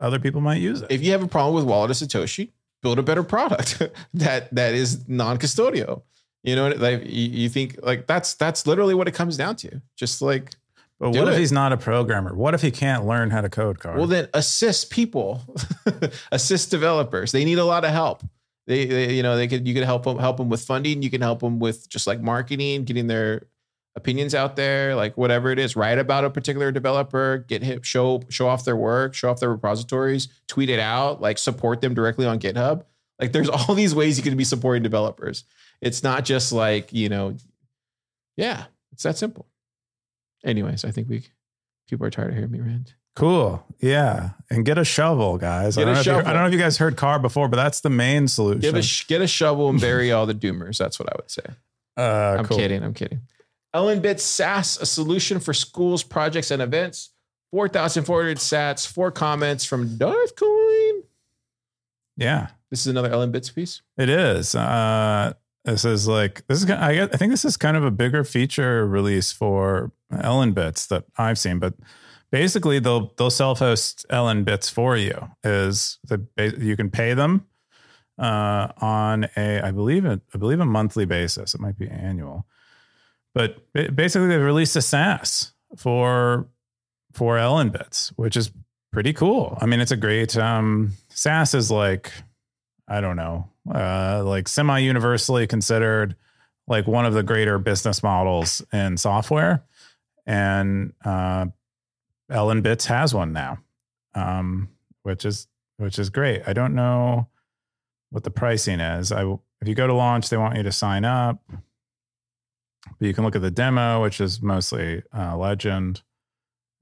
other 0.00 0.18
people 0.18 0.40
might 0.40 0.60
use 0.60 0.82
it. 0.82 0.90
If 0.90 1.02
you 1.02 1.12
have 1.12 1.22
a 1.22 1.28
problem 1.28 1.54
with 1.54 1.64
Wallet 1.64 1.90
of 1.90 1.96
Satoshi, 1.96 2.50
build 2.82 2.98
a 2.98 3.02
better 3.02 3.22
product 3.22 3.82
that 4.14 4.54
that 4.54 4.74
is 4.74 5.08
non-custodial. 5.08 6.02
You 6.42 6.56
know, 6.56 6.68
like 6.68 7.04
you, 7.04 7.28
you 7.28 7.48
think 7.48 7.78
like 7.82 8.06
that's 8.06 8.34
that's 8.34 8.66
literally 8.66 8.94
what 8.94 9.08
it 9.08 9.12
comes 9.12 9.36
down 9.36 9.56
to. 9.56 9.82
Just 9.96 10.22
like 10.22 10.54
but 11.00 11.10
what 11.16 11.28
if 11.28 11.38
he's 11.38 11.50
not 11.50 11.72
a 11.72 11.78
programmer? 11.78 12.34
What 12.34 12.52
if 12.52 12.60
he 12.60 12.70
can't 12.70 13.06
learn 13.06 13.30
how 13.30 13.40
to 13.40 13.48
code? 13.48 13.82
Well, 13.82 14.06
then 14.06 14.28
assist 14.34 14.90
people, 14.90 15.42
assist 16.32 16.70
developers. 16.70 17.32
They 17.32 17.46
need 17.46 17.58
a 17.58 17.64
lot 17.64 17.86
of 17.86 17.90
help. 17.90 18.22
They, 18.66 18.84
they, 18.84 19.14
you 19.14 19.22
know, 19.22 19.34
they 19.34 19.48
could 19.48 19.66
you 19.66 19.72
could 19.72 19.84
help 19.84 20.04
them 20.04 20.18
help 20.18 20.36
them 20.36 20.50
with 20.50 20.60
funding. 20.60 21.02
You 21.02 21.08
can 21.08 21.22
help 21.22 21.40
them 21.40 21.58
with 21.58 21.88
just 21.88 22.06
like 22.06 22.20
marketing, 22.20 22.84
getting 22.84 23.06
their 23.06 23.46
opinions 23.96 24.34
out 24.34 24.56
there, 24.56 24.94
like 24.94 25.16
whatever 25.16 25.50
it 25.50 25.58
is. 25.58 25.76
Write 25.76 25.98
about 25.98 26.24
a 26.24 26.30
particular 26.30 26.72
developer, 26.72 27.44
get 27.48 27.62
hit, 27.62 27.84
show 27.84 28.22
show 28.28 28.48
off 28.48 28.64
their 28.64 28.76
work, 28.76 29.14
show 29.14 29.30
off 29.30 29.40
their 29.40 29.50
repositories, 29.50 30.28
tweet 30.48 30.70
it 30.70 30.80
out, 30.80 31.20
like 31.20 31.38
support 31.38 31.80
them 31.80 31.94
directly 31.94 32.26
on 32.26 32.38
GitHub. 32.38 32.84
Like 33.20 33.32
there's 33.32 33.48
all 33.50 33.74
these 33.74 33.94
ways 33.94 34.16
you 34.16 34.22
can 34.22 34.36
be 34.36 34.44
supporting 34.44 34.82
developers. 34.82 35.44
It's 35.80 36.02
not 36.02 36.24
just 36.24 36.52
like 36.52 36.92
you 36.92 37.08
know, 37.08 37.36
yeah, 38.36 38.64
it's 38.92 39.02
that 39.02 39.16
simple 39.16 39.46
anyways, 40.44 40.84
I 40.84 40.90
think 40.90 41.08
we 41.08 41.24
people 41.88 42.06
are 42.06 42.10
tired 42.10 42.30
of 42.30 42.34
hearing 42.34 42.50
me 42.50 42.60
rant. 42.60 42.94
Cool. 43.16 43.64
Yeah. 43.80 44.30
And 44.50 44.64
get 44.64 44.78
a 44.78 44.84
shovel, 44.84 45.36
guys. 45.36 45.76
I 45.76 45.84
don't, 45.84 46.02
shovel. 46.02 46.26
I 46.26 46.32
don't, 46.32 46.42
know 46.42 46.46
if 46.46 46.52
you 46.52 46.58
guys 46.58 46.78
heard 46.78 46.96
car 46.96 47.18
before, 47.18 47.48
but 47.48 47.56
that's 47.56 47.80
the 47.80 47.90
main 47.90 48.28
solution. 48.28 48.60
Give 48.60 48.76
a, 48.76 48.82
get 49.08 49.20
a 49.20 49.26
shovel 49.26 49.68
and 49.68 49.80
bury 49.80 50.12
all 50.12 50.26
the 50.26 50.34
doomers. 50.34 50.78
That's 50.78 50.98
what 50.98 51.08
I 51.08 51.16
would 51.16 51.30
say. 51.30 51.42
Uh, 51.96 52.36
I'm 52.38 52.46
cool. 52.46 52.56
kidding. 52.56 52.82
I'm 52.82 52.94
kidding. 52.94 53.20
LNbits 53.74 54.20
SaaS, 54.20 54.78
a 54.78 54.86
solution 54.86 55.40
for 55.40 55.54
schools, 55.54 56.02
projects, 56.02 56.50
and 56.50 56.60
events. 56.60 57.10
4,400 57.52 58.38
sats, 58.38 58.86
four 58.86 59.10
comments 59.10 59.64
from 59.64 59.96
Darth 59.96 60.36
Coin. 60.36 61.02
Yeah. 62.16 62.48
This 62.70 62.80
is 62.80 62.86
another 62.86 63.10
LNbits 63.10 63.52
piece. 63.52 63.82
It 63.96 64.08
is. 64.08 64.54
Uh, 64.54 65.32
this 65.64 65.84
is 65.84 66.06
like 66.06 66.46
this 66.46 66.62
is 66.62 66.70
I, 66.70 66.94
guess, 66.94 67.08
I 67.12 67.16
think 67.16 67.32
this 67.32 67.44
is 67.44 67.56
kind 67.56 67.76
of 67.76 67.84
a 67.84 67.90
bigger 67.90 68.24
feature 68.24 68.86
release 68.86 69.32
for 69.32 69.92
LNbits 70.12 70.88
that 70.88 71.04
I've 71.18 71.38
seen, 71.38 71.58
but 71.58 71.74
basically 72.30 72.78
they'll 72.78 73.12
they'll 73.16 73.30
self-host 73.30 74.06
LNbits 74.10 74.70
for 74.70 74.96
you. 74.96 75.30
Is 75.44 75.98
the 76.04 76.24
you 76.58 76.76
can 76.76 76.90
pay 76.90 77.14
them 77.14 77.46
uh, 78.18 78.68
on 78.78 79.28
a 79.36 79.60
I 79.60 79.70
believe 79.70 80.04
a, 80.04 80.20
I 80.34 80.38
believe 80.38 80.60
a 80.60 80.66
monthly 80.66 81.04
basis. 81.04 81.54
It 81.54 81.60
might 81.60 81.78
be 81.78 81.88
annual, 81.88 82.46
but 83.40 83.96
basically 83.96 84.28
they've 84.28 84.42
released 84.42 84.76
a 84.76 84.82
SaaS 84.82 85.52
for 85.76 86.48
for 87.12 87.36
LNbits, 87.36 88.08
which 88.16 88.36
is 88.36 88.50
pretty 88.92 89.12
cool. 89.12 89.56
I 89.60 89.66
mean, 89.66 89.80
it's 89.80 89.92
a 89.92 89.96
great 89.96 90.36
um, 90.36 90.92
SaaS 91.08 91.54
is 91.54 91.70
like 91.70 92.12
I 92.86 93.00
don't 93.00 93.16
know, 93.16 93.48
uh, 93.72 94.22
like 94.24 94.48
semi 94.48 94.78
universally 94.78 95.46
considered 95.46 96.16
like 96.66 96.86
one 96.86 97.06
of 97.06 97.14
the 97.14 97.22
greater 97.22 97.58
business 97.58 98.02
models 98.02 98.62
in 98.72 98.96
software 98.96 99.64
and 100.26 100.92
uh, 101.04 101.46
LNbits 102.30 102.86
has 102.86 103.14
one 103.14 103.32
now, 103.32 103.58
um, 104.14 104.68
which 105.02 105.24
is 105.24 105.46
which 105.78 105.98
is 105.98 106.10
great. 106.10 106.42
I 106.46 106.52
don't 106.52 106.74
know 106.74 107.28
what 108.10 108.24
the 108.24 108.30
pricing 108.30 108.80
is. 108.80 109.12
I 109.12 109.22
if 109.62 109.68
you 109.68 109.74
go 109.74 109.86
to 109.86 109.94
launch, 109.94 110.28
they 110.28 110.36
want 110.36 110.56
you 110.56 110.62
to 110.62 110.72
sign 110.72 111.04
up, 111.04 111.42
but 112.84 113.06
you 113.06 113.14
can 113.14 113.24
look 113.24 113.36
at 113.36 113.42
the 113.42 113.50
demo, 113.50 114.02
which 114.02 114.20
is 114.20 114.40
mostly 114.40 115.02
uh, 115.16 115.36
Legend. 115.36 116.02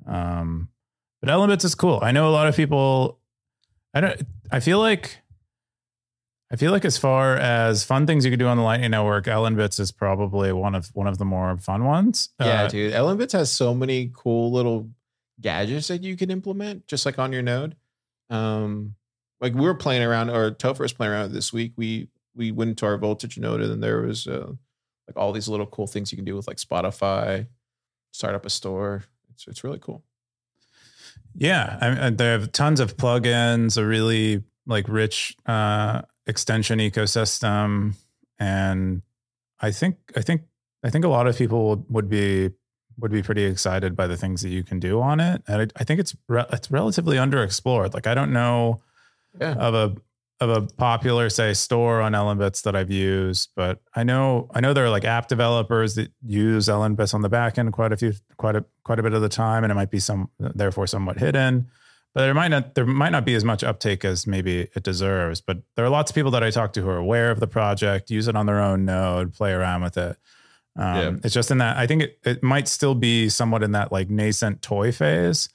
Um, 0.06 0.68
but 1.20 1.30
LNbits 1.30 1.64
is 1.64 1.74
cool. 1.74 1.98
I 2.02 2.12
know 2.12 2.28
a 2.28 2.30
lot 2.30 2.46
of 2.46 2.56
people. 2.56 3.18
I 3.94 4.00
don't. 4.00 4.20
I 4.50 4.60
feel 4.60 4.78
like 4.78 5.18
I 6.50 6.56
feel 6.56 6.72
like 6.72 6.84
as 6.84 6.96
far 6.96 7.36
as 7.36 7.84
fun 7.84 8.06
things 8.06 8.24
you 8.24 8.30
could 8.30 8.38
do 8.38 8.46
on 8.46 8.56
the 8.56 8.62
Lightning 8.62 8.90
Network, 8.90 9.26
LNbits 9.26 9.78
is 9.80 9.92
probably 9.92 10.52
one 10.52 10.74
of 10.74 10.88
one 10.94 11.06
of 11.06 11.18
the 11.18 11.24
more 11.24 11.56
fun 11.58 11.84
ones. 11.84 12.30
Yeah, 12.40 12.64
uh, 12.64 12.68
dude. 12.68 12.94
LNbits 12.94 13.32
has 13.32 13.52
so 13.52 13.74
many 13.74 14.10
cool 14.14 14.50
little 14.50 14.88
gadgets 15.40 15.88
that 15.88 16.02
you 16.02 16.16
can 16.16 16.30
implement 16.30 16.86
just 16.86 17.04
like 17.04 17.18
on 17.18 17.32
your 17.32 17.42
node. 17.42 17.76
Um, 18.30 18.94
like 19.40 19.54
we 19.54 19.60
were 19.60 19.74
playing 19.74 20.02
around, 20.02 20.30
or 20.30 20.50
Topher 20.50 20.80
was 20.80 20.92
playing 20.92 21.12
around 21.12 21.32
this 21.32 21.52
week. 21.52 21.72
We 21.76 22.08
we 22.34 22.50
went 22.50 22.70
into 22.70 22.86
our 22.86 22.96
voltage 22.96 23.38
node, 23.38 23.60
and 23.60 23.70
then 23.70 23.80
there 23.80 24.00
was 24.00 24.26
uh, 24.26 24.52
like 25.08 25.16
all 25.16 25.32
these 25.32 25.48
little 25.48 25.66
cool 25.66 25.86
things 25.86 26.12
you 26.12 26.16
can 26.16 26.24
do 26.24 26.36
with 26.36 26.46
like 26.46 26.58
Spotify, 26.58 27.46
start 28.12 28.34
up 28.34 28.46
a 28.46 28.50
store. 28.50 29.04
It's 29.30 29.46
it's 29.48 29.64
really 29.64 29.78
cool. 29.80 30.04
Yeah, 31.34 31.78
I 31.80 32.10
they 32.10 32.26
have 32.26 32.52
tons 32.52 32.80
of 32.80 32.96
plugins, 32.96 33.76
a 33.76 33.86
really 33.86 34.44
like 34.66 34.88
rich 34.88 35.36
uh, 35.46 36.02
extension 36.26 36.78
ecosystem, 36.78 37.94
and 38.38 39.02
I 39.60 39.70
think 39.70 39.96
I 40.16 40.20
think 40.20 40.42
I 40.84 40.90
think 40.90 41.04
a 41.04 41.08
lot 41.08 41.26
of 41.26 41.36
people 41.36 41.84
would 41.88 42.08
be 42.08 42.50
would 42.98 43.12
be 43.12 43.22
pretty 43.22 43.44
excited 43.44 43.96
by 43.96 44.06
the 44.06 44.16
things 44.16 44.42
that 44.42 44.50
you 44.50 44.62
can 44.62 44.78
do 44.78 45.00
on 45.00 45.20
it, 45.20 45.42
and 45.46 45.62
I, 45.62 45.80
I 45.80 45.84
think 45.84 46.00
it's 46.00 46.14
re- 46.28 46.46
it's 46.52 46.70
relatively 46.70 47.16
underexplored. 47.16 47.94
Like 47.94 48.06
I 48.06 48.14
don't 48.14 48.32
know 48.32 48.82
yeah. 49.40 49.54
of 49.54 49.74
a 49.74 49.96
of 50.40 50.50
a 50.50 50.62
popular 50.62 51.28
say 51.30 51.52
store 51.52 52.00
on 52.00 52.12
LNbits 52.12 52.62
that 52.62 52.76
I've 52.76 52.90
used, 52.90 53.50
but 53.56 53.80
I 53.94 54.04
know 54.04 54.48
I 54.54 54.60
know 54.60 54.72
there 54.72 54.84
are 54.84 54.90
like 54.90 55.04
app 55.04 55.28
developers 55.28 55.94
that 55.96 56.12
use 56.24 56.66
LNbits 56.68 57.14
on 57.14 57.22
the 57.22 57.28
back 57.28 57.58
end 57.58 57.72
quite 57.72 57.92
a 57.92 57.96
few 57.96 58.12
quite 58.36 58.56
a 58.56 58.64
quite 58.84 58.98
a 58.98 59.02
bit 59.02 59.14
of 59.14 59.22
the 59.22 59.28
time, 59.28 59.64
and 59.64 59.70
it 59.70 59.74
might 59.74 59.90
be 59.90 60.00
some 60.00 60.30
therefore 60.38 60.86
somewhat 60.86 61.18
hidden 61.18 61.68
but 62.14 62.22
there 62.22 62.34
might 62.34 62.48
not 62.48 62.74
there 62.74 62.86
might 62.86 63.10
not 63.10 63.24
be 63.24 63.34
as 63.34 63.44
much 63.44 63.62
uptake 63.62 64.04
as 64.04 64.26
maybe 64.26 64.68
it 64.74 64.82
deserves. 64.82 65.40
But 65.40 65.58
there 65.76 65.84
are 65.84 65.88
lots 65.88 66.10
of 66.10 66.16
people 66.16 66.30
that 66.32 66.42
I 66.42 66.50
talk 66.50 66.72
to 66.72 66.82
who 66.82 66.88
are 66.88 66.96
aware 66.96 67.30
of 67.30 67.40
the 67.40 67.46
project, 67.46 68.10
use 68.10 68.28
it 68.28 68.36
on 68.36 68.46
their 68.46 68.60
own 68.60 68.84
node, 68.84 69.34
play 69.34 69.52
around 69.52 69.82
with 69.82 69.96
it. 69.96 70.16
Um, 70.76 70.96
yeah. 70.96 71.12
It's 71.22 71.34
just 71.34 71.50
in 71.52 71.58
that 71.58 71.76
I 71.76 71.86
think 71.86 72.02
it, 72.02 72.18
it 72.24 72.42
might 72.42 72.66
still 72.66 72.94
be 72.94 73.28
somewhat 73.28 73.62
in 73.62 73.72
that 73.72 73.92
like 73.92 74.10
nascent 74.10 74.62
toy 74.62 74.90
phase, 74.90 75.48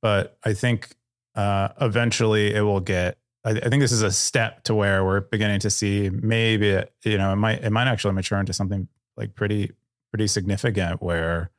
but 0.00 0.38
I 0.44 0.54
think 0.54 0.96
uh, 1.34 1.68
eventually 1.80 2.54
it 2.54 2.62
will 2.62 2.80
get. 2.80 3.18
I, 3.44 3.50
I, 3.50 3.68
think 3.68 3.80
this 3.80 3.92
is 3.92 4.02
a 4.02 4.12
step 4.12 4.64
to 4.64 4.74
where 4.74 5.04
we're 5.04 5.20
beginning 5.20 5.60
to 5.60 5.70
see 5.70 6.10
maybe 6.10 6.70
it, 6.70 6.92
you 7.04 7.18
know 7.18 7.32
it 7.32 7.36
might 7.36 7.64
it 7.64 7.70
might 7.70 7.88
actually 7.88 8.14
mature 8.14 8.38
into 8.38 8.52
something 8.52 8.88
like 9.16 9.34
pretty 9.34 9.72
pretty 10.10 10.26
significant 10.26 11.02
where 11.02 11.50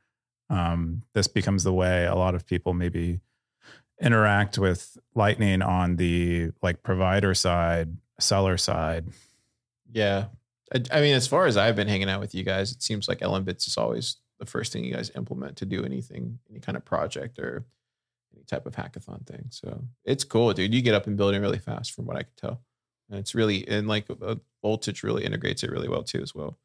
um, 0.50 1.02
this 1.14 1.26
becomes 1.26 1.64
the 1.64 1.72
way 1.72 2.06
a 2.06 2.14
lot 2.14 2.34
of 2.34 2.46
people 2.46 2.74
maybe 2.74 3.20
interact 4.00 4.58
with 4.58 4.96
Lightning 5.14 5.62
on 5.62 5.96
the 5.96 6.50
like 6.62 6.82
provider 6.82 7.34
side, 7.34 7.96
seller 8.20 8.56
side. 8.56 9.06
Yeah. 9.92 10.26
I, 10.74 10.82
I, 10.92 11.00
mean, 11.00 11.14
as 11.14 11.26
far 11.26 11.46
as 11.46 11.56
I've 11.56 11.76
been 11.76 11.88
hanging 11.88 12.08
out 12.08 12.20
with 12.20 12.34
you 12.34 12.42
guys, 12.42 12.72
it 12.72 12.82
seems 12.82 13.08
like 13.08 13.20
LNbits 13.20 13.66
is 13.66 13.76
always 13.76 14.16
the 14.38 14.46
first 14.46 14.72
thing 14.72 14.84
you 14.84 14.94
guys 14.94 15.10
implement 15.16 15.56
to 15.58 15.66
do 15.66 15.84
anything, 15.84 16.38
any 16.50 16.60
kind 16.60 16.76
of 16.76 16.84
project 16.84 17.38
or 17.38 17.64
type 18.46 18.66
of 18.66 18.74
hackathon 18.74 19.26
thing. 19.26 19.46
So 19.50 19.84
it's 20.04 20.24
cool, 20.24 20.52
dude. 20.52 20.74
You 20.74 20.82
get 20.82 20.94
up 20.94 21.06
and 21.06 21.16
building 21.16 21.40
really 21.40 21.58
fast 21.58 21.92
from 21.92 22.06
what 22.06 22.16
I 22.16 22.22
can 22.22 22.32
tell. 22.36 22.62
And 23.10 23.18
it's 23.18 23.34
really, 23.34 23.66
and 23.68 23.86
like 23.86 24.06
uh, 24.10 24.36
Voltage 24.62 25.02
really 25.02 25.24
integrates 25.24 25.62
it 25.62 25.70
really 25.70 25.88
well 25.88 26.02
too, 26.02 26.22
as 26.22 26.34
well. 26.34 26.58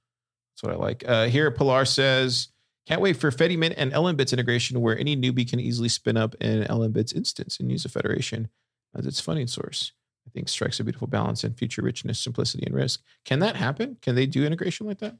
That's 0.53 0.63
what 0.63 0.73
I 0.73 0.75
like. 0.75 1.03
Uh, 1.07 1.27
here, 1.27 1.51
Pilar 1.51 1.85
says, 1.85 2.49
can't 2.87 3.01
wait 3.01 3.17
for 3.17 3.29
FediMint 3.29 3.75
and 3.77 3.91
LNbits 3.91 4.33
integration 4.33 4.81
where 4.81 4.97
any 4.97 5.15
newbie 5.15 5.47
can 5.49 5.59
easily 5.59 5.89
spin 5.89 6.17
up 6.17 6.35
an 6.41 6.63
LNbits 6.63 7.15
instance 7.15 7.59
and 7.59 7.71
use 7.71 7.85
a 7.85 7.89
federation 7.89 8.49
as 8.95 9.05
its 9.05 9.19
funding 9.19 9.47
source. 9.47 9.91
I 10.25 10.31
think 10.31 10.49
strikes 10.49 10.79
a 10.79 10.83
beautiful 10.83 11.07
balance 11.07 11.43
in 11.43 11.53
future 11.53 11.81
richness, 11.81 12.19
simplicity, 12.19 12.65
and 12.65 12.75
risk. 12.75 13.01
Can 13.25 13.39
that 13.39 13.55
happen? 13.55 13.97
Can 14.01 14.15
they 14.15 14.25
do 14.25 14.45
integration 14.45 14.87
like 14.87 14.99
that? 14.99 15.17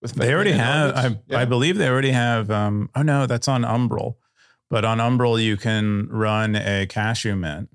With 0.00 0.14
they 0.14 0.34
already 0.34 0.52
have. 0.52 0.96
I, 0.96 1.18
yeah. 1.28 1.38
I, 1.38 1.44
believe 1.44 1.78
they 1.78 1.88
already 1.88 2.10
have. 2.10 2.50
Um, 2.50 2.90
oh 2.94 3.02
no, 3.02 3.26
that's 3.26 3.46
on 3.46 3.62
Umbrel. 3.62 4.16
But 4.72 4.86
on 4.86 5.00
Umbrel, 5.00 5.38
you 5.38 5.58
can 5.58 6.08
run 6.08 6.56
a 6.56 6.86
Cashu 6.86 7.38
mint. 7.38 7.68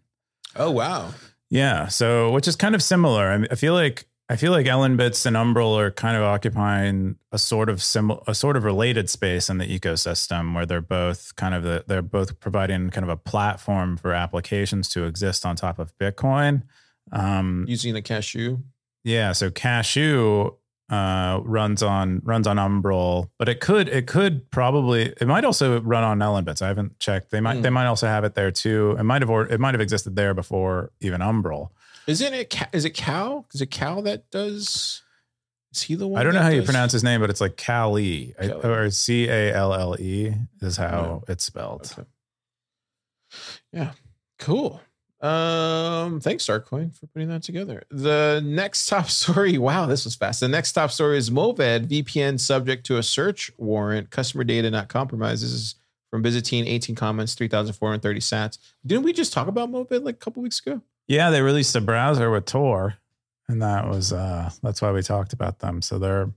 Oh 0.56 0.72
wow! 0.72 1.12
Yeah, 1.48 1.90
so 1.90 2.32
which 2.32 2.48
is 2.48 2.56
kind 2.56 2.74
of 2.74 2.82
similar. 2.82 3.28
I, 3.28 3.38
mean, 3.38 3.48
I 3.52 3.56
feel 3.56 3.76
like 3.76 4.08
I 4.30 4.36
feel 4.36 4.52
like 4.52 4.66
LNbits 4.66 5.28
and 5.28 5.36
Umbrel 5.36 5.80
are 5.80 5.92
kind 5.92 6.18
of 6.18 6.24
occupying 6.24 7.18
a 7.32 7.38
sort 7.38 7.70
of 7.70 7.84
similar, 7.84 8.20
a 8.26 8.34
sort 8.34 8.58
of 8.58 8.64
related 8.64 9.12
space 9.12 9.48
in 9.48 9.60
the 9.60 9.80
ecosystem 9.80 10.56
where 10.56 10.66
they're 10.66 10.82
both 10.82 11.36
kind 11.36 11.54
of 11.54 11.62
the, 11.62 11.84
they're 11.86 12.02
both 12.02 12.40
providing 12.40 12.90
kind 12.90 13.04
of 13.04 13.10
a 13.10 13.16
platform 13.16 13.96
for 13.96 14.12
applications 14.12 14.90
to 14.90 15.04
exist 15.04 15.46
on 15.46 15.56
top 15.56 15.78
of 15.78 15.96
Bitcoin. 16.00 16.64
Um, 17.12 17.66
Using 17.68 17.96
a 17.96 18.02
Cashu. 18.02 18.64
Yeah, 19.04 19.34
so 19.34 19.52
Cashu 19.52 20.56
uh, 20.90 21.42
runs 21.44 21.84
on 21.84 22.22
runs 22.24 22.48
on 22.48 22.58
Umbrel, 22.58 23.30
but 23.38 23.50
it 23.50 23.60
could 23.60 23.90
it 23.90 24.08
could 24.08 24.50
probably 24.52 25.14
it 25.20 25.28
might 25.28 25.44
also 25.44 25.82
run 25.82 26.04
on 26.04 26.20
LNbits. 26.20 26.62
I 26.62 26.68
haven't 26.68 27.00
checked. 27.00 27.32
They 27.32 27.42
might 27.42 27.58
mm. 27.58 27.62
they 27.62 27.70
might 27.70 27.88
also 27.88 28.08
have 28.08 28.24
it 28.24 28.36
there 28.36 28.52
too. 28.52 28.96
It 28.98 29.04
might 29.04 29.22
have 29.22 29.30
or 29.30 29.46
it 29.48 29.60
might 29.60 29.74
have 29.74 29.82
existed 29.82 30.16
there 30.16 30.34
before 30.34 30.92
even 31.02 31.22
Umbrel. 31.22 31.72
Isn't 32.08 32.34
it? 32.34 32.56
Is 32.72 32.86
it 32.86 32.92
Cal? 32.92 33.46
Is 33.54 33.62
it 33.62 33.70
Cal 33.70 34.02
that 34.04 34.32
does? 34.32 35.04
Is 35.74 35.82
he 35.82 35.96
the 35.96 36.08
one? 36.08 36.22
I 36.22 36.24
don't 36.24 36.34
know 36.34 36.42
how 36.42 36.50
does? 36.50 36.56
you 36.56 36.64
pronounce 36.64 36.94
his 36.94 37.04
name, 37.04 37.20
but 37.20 37.30
it's 37.30 37.42
like 37.42 37.58
Cali 37.58 38.34
or 38.64 38.90
C 38.90 39.28
A 39.28 39.54
L 39.54 39.74
L 39.74 40.00
E 40.00 40.34
is 40.62 40.78
how 40.78 41.24
it's 41.28 41.44
spelled. 41.44 41.92
Okay. 41.92 42.08
Yeah, 43.74 43.92
cool. 44.40 44.82
Um, 45.20 46.20
thanks, 46.20 46.46
Darth 46.46 46.66
Coin, 46.66 46.92
for 46.92 47.08
putting 47.08 47.30
that 47.30 47.42
together. 47.44 47.84
The 47.90 48.42
next 48.46 48.88
top 48.88 49.10
story. 49.10 49.58
Wow, 49.58 49.86
this 49.88 50.06
was 50.06 50.16
fast. 50.16 50.40
The 50.40 50.48
next 50.48 50.74
top 50.74 50.92
story 50.92 51.18
is 51.18 51.30
Mullvad 51.30 51.88
VPN 51.88 52.40
subject 52.40 52.86
to 52.88 52.98
a 52.98 53.04
search 53.04 53.52
warrant. 53.58 54.12
Customer 54.12 54.44
data 54.44 54.70
not 54.70 54.90
compromised. 54.90 55.44
This 55.44 55.52
is 55.52 55.76
from 56.12 56.22
Byzantine. 56.22 56.68
18 56.68 56.96
comments, 56.96 57.34
3,430 57.34 58.20
sats. 58.20 58.58
Didn't 58.86 59.04
we 59.04 59.14
just 59.14 59.34
talk 59.34 59.48
about 59.48 59.72
Mullvad 59.72 60.04
like 60.04 60.16
a 60.16 60.20
couple 60.20 60.44
weeks 60.44 60.60
ago? 60.60 60.82
Yeah, 61.08 61.30
they 61.30 61.42
released 61.42 61.76
a 61.76 61.82
browser 61.82 62.30
with 62.30 62.46
Tor, 62.46 62.96
and 63.48 63.62
that 63.62 63.88
was 63.88 64.12
uh 64.12 64.50
that's 64.62 64.82
why 64.82 64.92
we 64.92 65.02
talked 65.02 65.32
about 65.32 65.60
them. 65.60 65.82
So 65.82 65.98
they're 66.00 66.30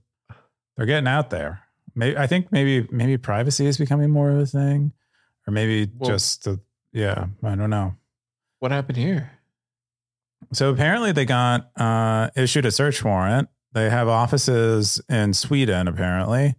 they're 0.77 0.85
getting 0.85 1.07
out 1.07 1.29
there. 1.29 1.61
Maybe 1.93 2.17
I 2.17 2.25
think 2.25 2.51
maybe 2.51 2.87
maybe 2.89 3.17
privacy 3.17 3.65
is 3.65 3.77
becoming 3.77 4.09
more 4.09 4.31
of 4.31 4.37
a 4.37 4.45
thing, 4.45 4.93
or 5.45 5.51
maybe 5.51 5.91
well, 5.97 6.09
just 6.09 6.45
the, 6.45 6.59
yeah. 6.93 7.27
I 7.43 7.55
don't 7.55 7.69
know. 7.69 7.95
What 8.61 8.69
happened 8.69 8.97
here? 8.97 9.31
So 10.53 10.69
apparently 10.69 11.11
they 11.11 11.25
got 11.25 11.71
uh, 11.75 12.29
issued 12.35 12.63
a 12.63 12.71
search 12.71 13.03
warrant. 13.03 13.49
They 13.73 13.89
have 13.89 14.07
offices 14.07 15.01
in 15.09 15.33
Sweden 15.33 15.87
apparently, 15.87 16.53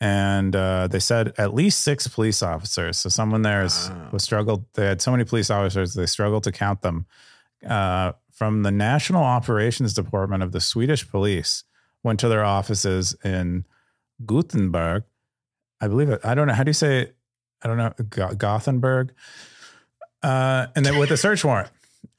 and 0.00 0.54
uh, 0.54 0.86
they 0.86 1.00
said 1.00 1.32
at 1.36 1.52
least 1.52 1.80
six 1.80 2.06
police 2.06 2.40
officers. 2.40 2.98
So 2.98 3.08
someone 3.08 3.42
there 3.42 3.64
is, 3.64 3.90
wow. 3.90 4.10
was 4.12 4.22
struggled. 4.22 4.64
They 4.74 4.86
had 4.86 5.02
so 5.02 5.10
many 5.10 5.24
police 5.24 5.50
officers 5.50 5.94
they 5.94 6.06
struggled 6.06 6.44
to 6.44 6.52
count 6.52 6.82
them 6.82 7.06
uh, 7.68 8.12
from 8.30 8.62
the 8.62 8.70
National 8.70 9.24
Operations 9.24 9.92
Department 9.92 10.44
of 10.44 10.52
the 10.52 10.60
Swedish 10.60 11.10
Police 11.10 11.64
went 12.04 12.20
to 12.20 12.28
their 12.28 12.44
offices 12.44 13.16
in 13.24 13.64
Gothenburg. 14.24 15.02
I 15.80 15.88
believe 15.88 16.10
it. 16.10 16.20
I 16.22 16.36
don't 16.36 16.46
know. 16.46 16.54
How 16.54 16.62
do 16.62 16.68
you 16.68 16.74
say 16.74 17.00
it? 17.00 17.16
I 17.60 17.66
don't 17.66 17.76
know. 17.76 17.92
Gothenburg. 18.36 19.12
Uh, 20.24 20.68
and 20.74 20.86
then 20.86 20.98
with 20.98 21.10
a 21.10 21.16
search 21.16 21.44
warrant. 21.44 21.70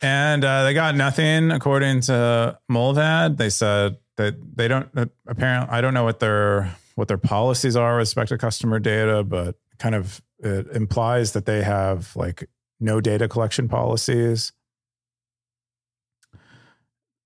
And 0.01 0.45
uh, 0.45 0.63
they 0.63 0.73
got 0.73 0.95
nothing 0.95 1.51
according 1.51 2.01
to 2.01 2.57
Mullvad. 2.71 3.37
They 3.37 3.49
said 3.49 3.97
that 4.17 4.35
they 4.55 4.67
don't 4.67 4.89
apparently 5.27 5.75
I 5.75 5.81
don't 5.81 5.93
know 5.93 6.03
what 6.03 6.19
their 6.19 6.75
what 6.95 7.07
their 7.07 7.17
policies 7.17 7.75
are 7.75 7.95
with 7.95 8.01
respect 8.01 8.29
to 8.29 8.37
customer 8.37 8.79
data, 8.79 9.23
but 9.23 9.55
kind 9.79 9.95
of 9.95 10.21
it 10.39 10.67
implies 10.67 11.33
that 11.33 11.45
they 11.45 11.63
have 11.63 12.15
like 12.15 12.47
no 12.79 13.01
data 13.01 13.27
collection 13.27 13.67
policies 13.67 14.51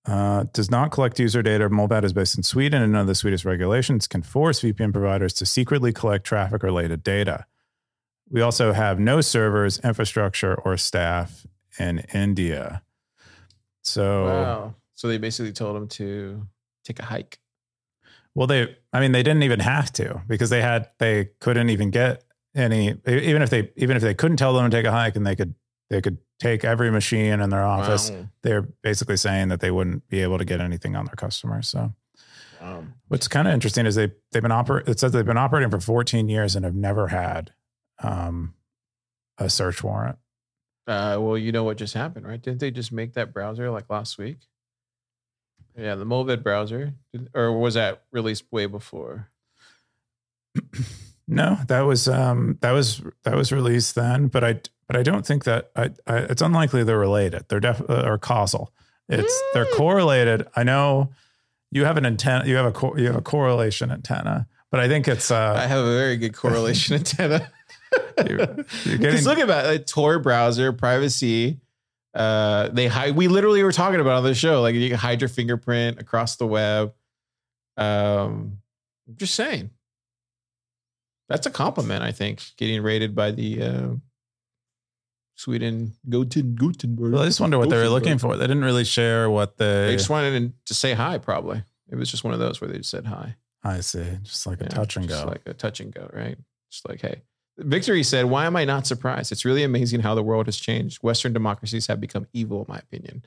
uh, 0.09 0.45
does 0.53 0.71
not 0.71 0.91
collect 0.91 1.19
user 1.19 1.43
data. 1.43 1.69
Mullvad 1.69 2.03
is 2.03 2.13
based 2.13 2.37
in 2.37 2.43
Sweden, 2.43 2.81
and 2.81 2.93
none 2.93 3.01
of 3.01 3.07
the 3.07 3.15
Swedish 3.15 3.45
regulations 3.45 4.07
can 4.07 4.21
force 4.21 4.61
VPN 4.61 4.91
providers 4.91 5.33
to 5.33 5.45
secretly 5.45 5.93
collect 5.93 6.25
traffic 6.25 6.63
related 6.63 7.03
data. 7.03 7.45
We 8.29 8.41
also 8.41 8.73
have 8.73 8.99
no 8.99 9.21
servers, 9.21 9.79
infrastructure, 9.79 10.55
or 10.55 10.77
staff 10.77 11.47
in 11.79 11.99
India. 12.13 12.83
So, 13.83 14.25
wow. 14.25 14.75
So 14.95 15.07
they 15.07 15.17
basically 15.17 15.53
told 15.53 15.75
them 15.75 15.87
to 15.89 16.45
take 16.83 16.99
a 16.99 17.05
hike. 17.05 17.39
Well, 18.35 18.47
they, 18.47 18.75
I 18.93 18.99
mean, 18.99 19.11
they 19.11 19.23
didn't 19.23 19.43
even 19.43 19.59
have 19.61 19.91
to 19.93 20.21
because 20.27 20.49
they 20.49 20.61
had, 20.61 20.89
they 20.99 21.29
couldn't 21.39 21.69
even 21.69 21.89
get 21.89 22.23
any, 22.55 22.95
even 23.07 23.41
if 23.41 23.49
they, 23.49 23.71
even 23.75 23.95
if 23.97 24.03
they 24.03 24.13
couldn't 24.13 24.37
tell 24.37 24.53
them 24.53 24.69
to 24.69 24.77
take 24.77 24.85
a 24.85 24.91
hike 24.91 25.15
and 25.15 25.25
they 25.25 25.35
could, 25.35 25.55
they 25.89 26.01
could 26.01 26.17
take 26.39 26.63
every 26.63 26.91
machine 26.91 27.39
in 27.39 27.49
their 27.49 27.65
office. 27.65 28.11
Wow. 28.11 28.27
They're 28.43 28.61
basically 28.61 29.17
saying 29.17 29.49
that 29.49 29.59
they 29.59 29.71
wouldn't 29.71 30.07
be 30.07 30.21
able 30.21 30.37
to 30.37 30.45
get 30.45 30.61
anything 30.61 30.95
on 30.95 31.05
their 31.05 31.15
customers. 31.15 31.67
So, 31.67 31.93
wow. 32.61 32.83
what's 33.07 33.27
kind 33.27 33.47
of 33.47 33.53
interesting 33.53 33.85
is 33.85 33.95
they 33.95 34.11
they've 34.31 34.41
been 34.41 34.51
oper- 34.51 34.87
It 34.87 34.99
says 34.99 35.11
they've 35.11 35.25
been 35.25 35.37
operating 35.37 35.69
for 35.69 35.79
14 35.79 36.29
years 36.29 36.55
and 36.55 36.63
have 36.63 36.75
never 36.75 37.07
had 37.07 37.51
um, 38.01 38.53
a 39.37 39.49
search 39.49 39.83
warrant. 39.83 40.17
Uh, 40.87 41.17
well, 41.19 41.37
you 41.37 41.51
know 41.51 41.63
what 41.63 41.77
just 41.77 41.93
happened, 41.93 42.27
right? 42.27 42.41
Didn't 42.41 42.59
they 42.59 42.71
just 42.71 42.91
make 42.91 43.13
that 43.13 43.33
browser 43.33 43.69
like 43.69 43.89
last 43.89 44.17
week? 44.17 44.39
Yeah, 45.77 45.95
the 45.95 46.05
Mullvad 46.05 46.43
browser, 46.43 46.93
or 47.33 47.57
was 47.57 47.75
that 47.75 48.03
released 48.11 48.45
way 48.51 48.65
before? 48.65 49.29
no, 51.27 51.59
that 51.67 51.81
was 51.81 52.07
um, 52.07 52.57
that 52.61 52.71
was 52.71 53.01
that 53.23 53.35
was 53.35 53.51
released 53.51 53.95
then, 53.95 54.27
but 54.27 54.43
I 54.43 54.61
but 54.87 54.97
I 54.97 55.03
don't 55.03 55.25
think 55.25 55.43
that 55.43 55.69
I, 55.75 55.91
I 56.07 56.17
it's 56.17 56.41
unlikely 56.41 56.83
they're 56.83 56.97
related. 56.97 57.45
They're 57.47 57.59
def 57.59 57.81
uh, 57.87 58.03
or 58.05 58.17
causal. 58.17 58.73
It's 59.07 59.33
mm. 59.33 59.53
they're 59.53 59.71
correlated. 59.77 60.47
I 60.55 60.63
know 60.63 61.11
you 61.71 61.85
have 61.85 61.97
an 61.97 62.05
antenna. 62.05 62.45
You 62.45 62.55
have 62.55 62.75
a 62.75 62.99
you 62.99 63.05
have 63.05 63.15
a 63.15 63.21
correlation 63.21 63.91
antenna, 63.91 64.47
but 64.71 64.79
I 64.79 64.87
think 64.87 65.07
it's. 65.07 65.29
Uh, 65.31 65.55
I 65.55 65.67
have 65.67 65.85
a 65.85 65.97
very 65.97 66.17
good 66.17 66.33
correlation 66.33 66.95
antenna. 66.97 67.51
Because 68.17 69.25
look 69.25 69.39
at 69.39 69.47
that, 69.47 69.65
like, 69.65 69.85
Tor 69.85 70.19
browser 70.19 70.73
privacy. 70.73 71.59
Uh, 72.13 72.69
they 72.69 72.87
hide. 72.87 73.15
We 73.15 73.27
literally 73.27 73.63
were 73.63 73.71
talking 73.71 73.99
about 73.99 74.17
on 74.17 74.23
the 74.23 74.33
show, 74.33 74.61
like 74.61 74.75
you 74.75 74.89
can 74.89 74.97
hide 74.97 75.21
your 75.21 75.29
fingerprint 75.29 75.99
across 75.99 76.35
the 76.37 76.47
web. 76.47 76.93
Um, 77.77 78.57
I'm 79.07 79.15
just 79.17 79.35
saying. 79.35 79.69
That's 81.29 81.45
a 81.45 81.51
compliment, 81.51 82.03
I 82.03 82.11
think. 82.11 82.43
Getting 82.57 82.81
rated 82.81 83.13
by 83.15 83.31
the 83.31 83.61
uh, 83.61 83.87
Sweden, 85.35 85.93
Guten, 86.09 86.55
Gutenberg. 86.55 87.13
Well, 87.13 87.21
I 87.21 87.25
just 87.25 87.39
wonder 87.39 87.59
what 87.59 87.69
they 87.69 87.77
were 87.77 87.87
looking 87.89 88.17
for. 88.17 88.35
They 88.35 88.47
didn't 88.47 88.63
really 88.63 88.83
share 88.83 89.29
what 89.29 89.57
they. 89.57 89.87
They 89.87 89.95
just 89.95 90.09
wanted 90.09 90.53
to 90.65 90.73
say 90.73 90.93
hi, 90.93 91.19
probably. 91.19 91.63
It 91.91 91.95
was 91.95 92.09
just 92.09 92.23
one 92.23 92.33
of 92.33 92.39
those 92.39 92.59
where 92.59 92.69
they 92.69 92.77
just 92.77 92.89
said 92.89 93.05
hi. 93.05 93.35
I 93.63 93.81
see. 93.81 94.05
Just 94.23 94.47
like 94.47 94.61
a 94.61 94.65
touch 94.65 94.95
and 94.97 95.07
go. 95.07 95.25
like 95.27 95.41
a 95.45 95.53
touch 95.53 95.79
and 95.79 95.93
go, 95.93 96.09
right? 96.13 96.37
Just 96.71 96.87
like, 96.89 97.01
hey. 97.01 97.21
Victory 97.59 98.03
said, 98.03 98.25
Why 98.25 98.45
am 98.45 98.55
I 98.55 98.65
not 98.65 98.87
surprised? 98.87 99.31
It's 99.31 99.45
really 99.45 99.63
amazing 99.63 100.01
how 100.01 100.15
the 100.15 100.23
world 100.23 100.47
has 100.47 100.57
changed. 100.57 101.03
Western 101.03 101.33
democracies 101.33 101.87
have 101.87 101.99
become 101.99 102.27
evil, 102.33 102.61
in 102.61 102.65
my 102.67 102.79
opinion. 102.79 103.23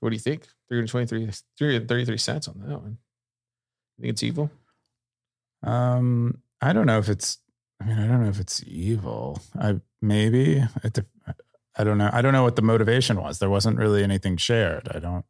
What 0.00 0.10
do 0.10 0.14
you 0.14 0.20
think? 0.20 0.46
323, 0.68 1.30
333 1.58 2.16
cents 2.16 2.48
on 2.48 2.60
that 2.60 2.80
one. 2.80 2.98
You 3.98 4.02
think 4.02 4.12
it's 4.12 4.22
evil? 4.22 4.50
Um, 5.62 6.38
I 6.60 6.72
don't 6.72 6.86
know 6.86 6.98
if 6.98 7.08
it's 7.08 7.38
I 7.80 7.86
mean, 7.86 7.98
I 7.98 8.06
don't 8.06 8.22
know 8.22 8.28
if 8.28 8.40
it's 8.40 8.62
evil. 8.66 9.40
I 9.58 9.80
maybe 10.02 10.62
I 11.76 11.84
don't 11.84 11.98
know. 11.98 12.10
I 12.12 12.20
don't 12.20 12.32
know 12.32 12.42
what 12.42 12.56
the 12.56 12.62
motivation 12.62 13.20
was. 13.20 13.38
There 13.38 13.50
wasn't 13.50 13.78
really 13.78 14.02
anything 14.02 14.36
shared. 14.36 14.88
I 14.94 14.98
don't. 14.98 15.24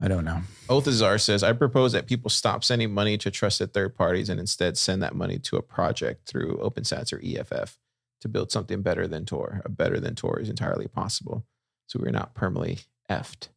I 0.00 0.08
don't 0.08 0.24
know. 0.24 0.40
Othazar 0.68 1.20
says, 1.20 1.42
I 1.42 1.52
propose 1.52 1.92
that 1.92 2.06
people 2.06 2.30
stop 2.30 2.64
sending 2.64 2.92
money 2.92 3.18
to 3.18 3.30
trusted 3.30 3.74
third 3.74 3.94
parties 3.94 4.30
and 4.30 4.40
instead 4.40 4.78
send 4.78 5.02
that 5.02 5.14
money 5.14 5.38
to 5.40 5.56
a 5.56 5.62
project 5.62 6.26
through 6.26 6.58
OpenSats 6.58 7.12
or 7.12 7.20
EFF 7.22 7.78
to 8.22 8.28
build 8.28 8.50
something 8.50 8.80
better 8.82 9.06
than 9.06 9.26
Tor. 9.26 9.60
A 9.64 9.68
better 9.68 10.00
than 10.00 10.14
Tor 10.14 10.38
is 10.40 10.48
entirely 10.48 10.88
possible. 10.88 11.44
So 11.86 11.98
we're 12.00 12.10
not 12.10 12.34
permanently 12.34 12.80
effed. 13.10 13.48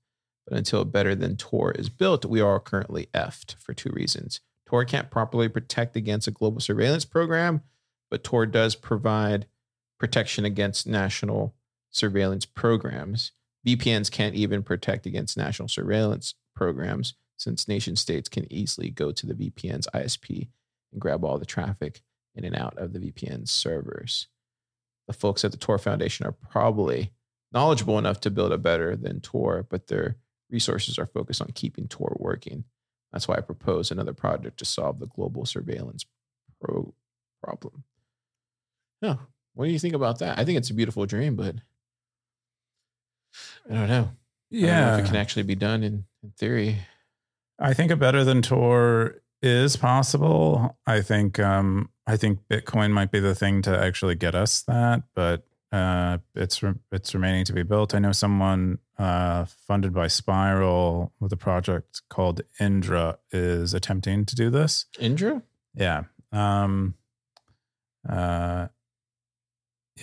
But 0.45 0.58
until 0.58 0.82
a 0.82 0.86
better 0.86 1.15
than 1.15 1.38
Tor 1.38 1.71
is 1.71 1.88
built, 1.89 2.25
we 2.25 2.41
are 2.41 2.60
currently 2.60 3.08
effed 3.13 3.56
for 3.56 3.73
two 3.73 3.91
reasons. 3.91 4.41
Tor 4.65 4.84
can't 4.84 5.12
properly 5.12 5.47
protect 5.47 5.95
against 5.95 6.27
a 6.27 6.32
global 6.32 6.60
surveillance 6.60 7.06
program, 7.06 7.62
but 8.10 8.23
Tor 8.23 8.45
does 8.45 8.75
provide 8.75 9.45
protection 9.97 10.43
against 10.43 10.88
national 10.88 11.53
surveillance 11.89 12.45
programs. 12.45 13.32
VPNs 13.65 14.12
can't 14.12 14.36
even 14.36 14.63
protect 14.63 15.06
against 15.06 15.38
national 15.38 15.67
surveillance 15.69 16.36
programs. 16.56 17.15
since 17.36 17.67
nation 17.67 17.95
states 17.95 18.30
can 18.30 18.52
easily 18.54 18.89
go 18.89 19.12
to 19.12 19.26
the 19.26 19.34
VPN's 19.34 19.88
ISP 19.93 20.47
and 20.91 21.02
grab 21.02 21.26
all 21.26 21.38
the 21.39 21.45
traffic 21.45 22.02
in 22.36 22.45
and 22.45 22.56
out 22.56 22.78
of 22.78 22.93
the 22.93 22.99
VPN 22.99 23.47
servers. 23.47 24.28
The 25.08 25.13
folks 25.13 25.43
at 25.43 25.52
the 25.52 25.58
Tor 25.58 25.78
Foundation 25.78 26.26
are 26.26 26.32
probably 26.32 27.12
knowledgeable 27.52 27.97
enough 27.97 28.19
to 28.21 28.32
build 28.32 28.52
a 28.52 28.58
better 28.58 28.95
than 28.95 29.19
Tor, 29.19 29.65
but 29.69 29.88
their 29.88 30.15
resources 30.49 30.97
are 30.97 31.06
focused 31.06 31.41
on 31.41 31.49
keeping 31.54 31.88
Tor 31.88 32.15
working. 32.19 32.63
That's 33.12 33.28
why 33.28 33.36
I 33.36 33.41
propose 33.41 33.91
another 33.91 34.13
project 34.13 34.60
to 34.60 34.65
solve 34.65 34.99
the 34.99 35.08
global 35.08 35.45
surveillance 35.45 36.06
pro- 36.62 36.93
problem. 37.43 37.84
Yeah. 39.02 39.17
What 39.54 39.65
do 39.65 39.71
you 39.71 39.80
think 39.80 39.93
about 39.93 40.19
that? 40.19 40.39
I 40.39 40.45
think 40.45 40.58
it's 40.58 40.69
a 40.69 40.73
beautiful 40.76 41.06
dream, 41.06 41.36
but 41.36 41.56
I 43.69 43.74
don't 43.74 43.88
know. 43.88 43.93
I 43.96 43.98
don't 43.98 44.06
know 44.62 44.67
Yeah. 44.67 44.98
if 44.98 45.04
it 45.04 45.08
can 45.08 45.15
actually 45.15 45.43
be 45.43 45.56
done 45.56 45.84
in, 45.84 46.06
in 46.24 46.32
theory. 46.38 46.78
I 47.60 47.74
think 47.74 47.91
a 47.91 47.96
better 47.96 48.24
than 48.24 48.41
Tor 48.41 49.22
is 49.41 49.76
possible. 49.76 50.78
I 50.88 51.02
think 51.02 51.39
um, 51.39 51.89
I 52.08 52.17
think 52.17 52.39
Bitcoin 52.50 52.91
might 52.91 53.12
be 53.12 53.19
the 53.19 53.36
thing 53.36 53.62
to 53.63 53.78
actually 53.78 54.15
get 54.15 54.36
us 54.36 54.62
that, 54.63 55.04
but 55.15 55.46
uh, 55.72 56.17
it's 56.36 56.62
re- 56.63 56.74
it's 56.91 57.13
remaining 57.13 57.46
to 57.46 57.54
be 57.54 57.63
built. 57.63 57.93
I 57.96 58.00
know 58.00 58.12
someone 58.12 58.80
uh, 58.98 59.46
funded 59.67 59.93
by 59.93 60.08
Spiral 60.08 61.12
with 61.19 61.32
a 61.34 61.38
project 61.38 62.02
called 62.10 62.41
Indra 62.60 63.17
is 63.32 63.74
attempting 63.74 64.26
to 64.26 64.36
do 64.36 64.50
this. 64.50 64.86
Indra? 65.00 65.41
Yeah. 65.76 66.04
Um, 66.32 66.96
uh, 68.08 68.67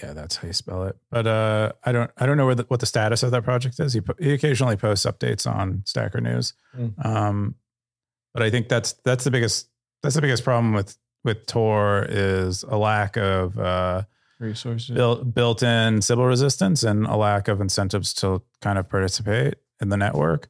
yeah, 0.03 0.13
that's 0.13 0.37
how 0.37 0.47
you 0.47 0.53
spell 0.53 0.85
it. 0.85 0.97
But 1.11 1.27
uh, 1.27 1.73
I 1.85 1.93
don't 1.93 2.11
I 2.17 2.27
don't 2.27 2.37
know 2.37 2.47
where 2.47 2.55
the, 2.55 2.65
what 2.65 2.81
the 2.81 2.87
status 2.87 3.23
of 3.23 3.31
that 3.33 3.45
project 3.45 3.79
is. 3.81 3.93
He 3.93 4.01
po- 4.01 4.15
he 4.19 4.33
occasionally 4.33 4.77
posts 4.77 5.07
updates 5.07 5.51
on 5.51 5.83
Stacker 5.87 6.21
News. 6.21 6.55
Mm. 6.77 7.05
Um, 7.05 7.55
but 8.33 8.43
I 8.43 8.51
think 8.51 8.69
that's 8.69 8.93
that's 9.05 9.25
the 9.25 9.31
biggest 9.31 9.69
that's 10.03 10.15
the 10.15 10.21
biggest 10.21 10.45
problem 10.45 10.73
with 10.73 10.97
with 11.25 11.47
Tor 11.47 12.07
is 12.09 12.63
a 12.63 12.77
lack 12.77 13.17
of 13.17 13.59
uh, 13.59 14.03
Resources. 14.39 14.95
built 14.95 15.35
built 15.35 15.63
in 15.63 16.01
civil 16.01 16.25
resistance 16.25 16.83
and 16.83 17.07
a 17.07 17.17
lack 17.17 17.49
of 17.49 17.61
incentives 17.61 18.15
to 18.15 18.43
kind 18.63 18.79
of 18.79 18.89
participate 18.89 19.57
in 19.81 19.91
the 19.91 19.97
network. 19.97 20.49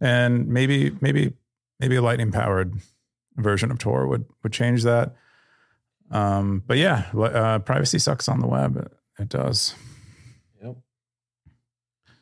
And 0.00 0.48
maybe 0.48 0.96
maybe 1.00 1.34
maybe 1.78 1.96
a 1.96 2.02
lightning 2.02 2.32
powered 2.32 2.74
version 3.36 3.70
of 3.70 3.78
Tor 3.78 4.06
would 4.06 4.24
would 4.42 4.52
change 4.52 4.82
that. 4.82 5.14
Um, 6.10 6.62
but 6.66 6.76
yeah, 6.78 7.06
uh, 7.16 7.58
privacy 7.60 7.98
sucks 7.98 8.28
on 8.28 8.40
the 8.40 8.46
web. 8.46 8.76
It, 8.76 8.92
it 9.22 9.28
does. 9.28 9.74
Yep. 10.62 10.76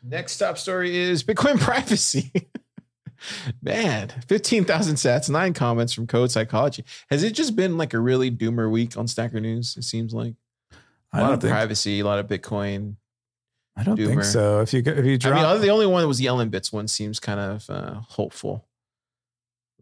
Next 0.03 0.39
top 0.39 0.59
story 0.59 0.97
is 0.97 1.23
Bitcoin 1.25 1.59
privacy. 1.61 2.33
Man, 3.61 4.09
15,000 4.29 4.95
sats, 4.95 5.29
nine 5.29 5.53
comments 5.53 5.93
from 5.93 6.07
Code 6.07 6.31
Psychology. 6.31 6.85
Has 7.11 7.25
it 7.25 7.33
just 7.33 7.57
been 7.57 7.77
like 7.77 7.93
a 7.93 7.99
really 7.99 8.31
doomer 8.31 8.71
week 8.71 8.97
on 8.97 9.09
Stacker 9.09 9.41
News? 9.41 9.77
It 9.77 9.83
seems 9.85 10.15
like 10.15 10.35
a 10.73 10.77
I 11.17 11.21
lot 11.23 11.33
of 11.33 11.41
think 11.41 11.53
privacy, 11.53 12.01
a 12.01 12.05
lot 12.05 12.19
of 12.19 12.27
Bitcoin. 12.27 12.97
I 13.77 13.83
don't 13.85 13.97
think 13.97 14.25
so. 14.25 14.61
If 14.61 14.73
you 14.73 14.83
if 14.85 15.05
you 15.05 15.15
I 15.15 15.17
drop, 15.17 15.53
mean, 15.53 15.63
the 15.63 15.71
only 15.71 15.87
one 15.87 16.03
that 16.03 16.09
was 16.09 16.21
LNbits 16.21 16.73
one 16.73 16.89
seems 16.89 17.21
kind 17.21 17.39
of 17.41 17.71
uh, 17.71 17.95
hopeful. 18.09 18.67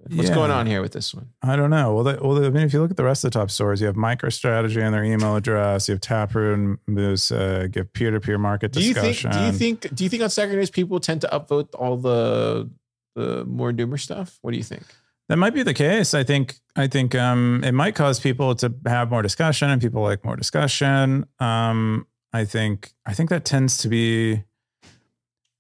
What's 0.09 0.29
Yeah. 0.29 0.35
going 0.35 0.51
on 0.51 0.67
here 0.67 0.83
with 0.83 0.93
this 0.93 1.13
one? 1.15 1.31
I 1.43 1.57
don't 1.57 1.71
know. 1.71 1.95
Well, 1.95 2.05
they, 2.05 2.15
well, 2.15 2.45
I 2.45 2.51
mean, 2.51 2.63
if 2.63 2.73
you 2.73 2.81
look 2.81 2.91
at 2.93 2.97
the 2.97 3.05
rest 3.05 3.25
of 3.25 3.33
the 3.33 3.39
top 3.39 3.51
stores, 3.51 3.81
you 3.81 3.87
have 3.87 3.97
MicroStrategy 3.97 4.81
and 4.81 4.95
their 4.95 5.03
email 5.03 5.35
address. 5.37 5.89
You 5.89 5.95
have 5.95 6.01
Taproot 6.01 6.55
and 6.59 6.79
Moose. 6.87 7.33
Uh, 7.33 7.67
give 7.71 7.93
peer-to-peer 7.93 8.39
market 8.39 8.73
Do 8.73 8.81
you 8.83 8.95
think? 8.95 9.19
Do 9.21 9.41
you 9.41 9.53
think? 9.53 9.95
Do 9.95 10.05
you 10.05 10.11
think 10.11 10.23
on 10.23 10.31
Stacker 10.31 10.53
News 10.55 10.71
people 10.71 11.01
tend 11.01 11.23
to 11.23 11.29
upvote 11.29 11.69
all 11.75 11.97
the 11.97 12.71
the 13.17 13.45
more 13.47 13.73
doomer 13.73 13.99
stuff? 13.99 14.39
What 14.43 14.53
do 14.53 14.59
you 14.59 14.63
think? 14.63 14.83
That 15.29 15.39
might 15.39 15.55
be 15.55 15.65
the 15.65 15.75
case. 15.75 16.15
I 16.15 16.23
think 16.23 16.57
I 16.77 16.87
think 16.87 17.15
um, 17.17 17.63
it 17.65 17.73
might 17.73 17.97
cause 17.97 18.21
people 18.21 18.55
to 18.57 18.73
have 18.87 19.11
more 19.11 19.23
discussion, 19.23 19.71
and 19.71 19.83
people 19.83 20.03
like 20.03 20.25
more 20.25 20.37
discussion. 20.37 21.27
Um, 21.41 22.07
I 22.33 22.45
think 22.45 22.93
I 23.05 23.13
think 23.13 23.31
that 23.31 23.45
tends 23.45 23.79
to 23.79 23.89
be 23.89 24.45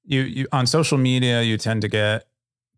you 0.04 0.20
you 0.22 0.46
on 0.52 0.66
social 0.66 0.98
media. 0.98 1.42
You 1.42 1.56
tend 1.56 1.82
to 1.82 1.88
get 1.88 2.28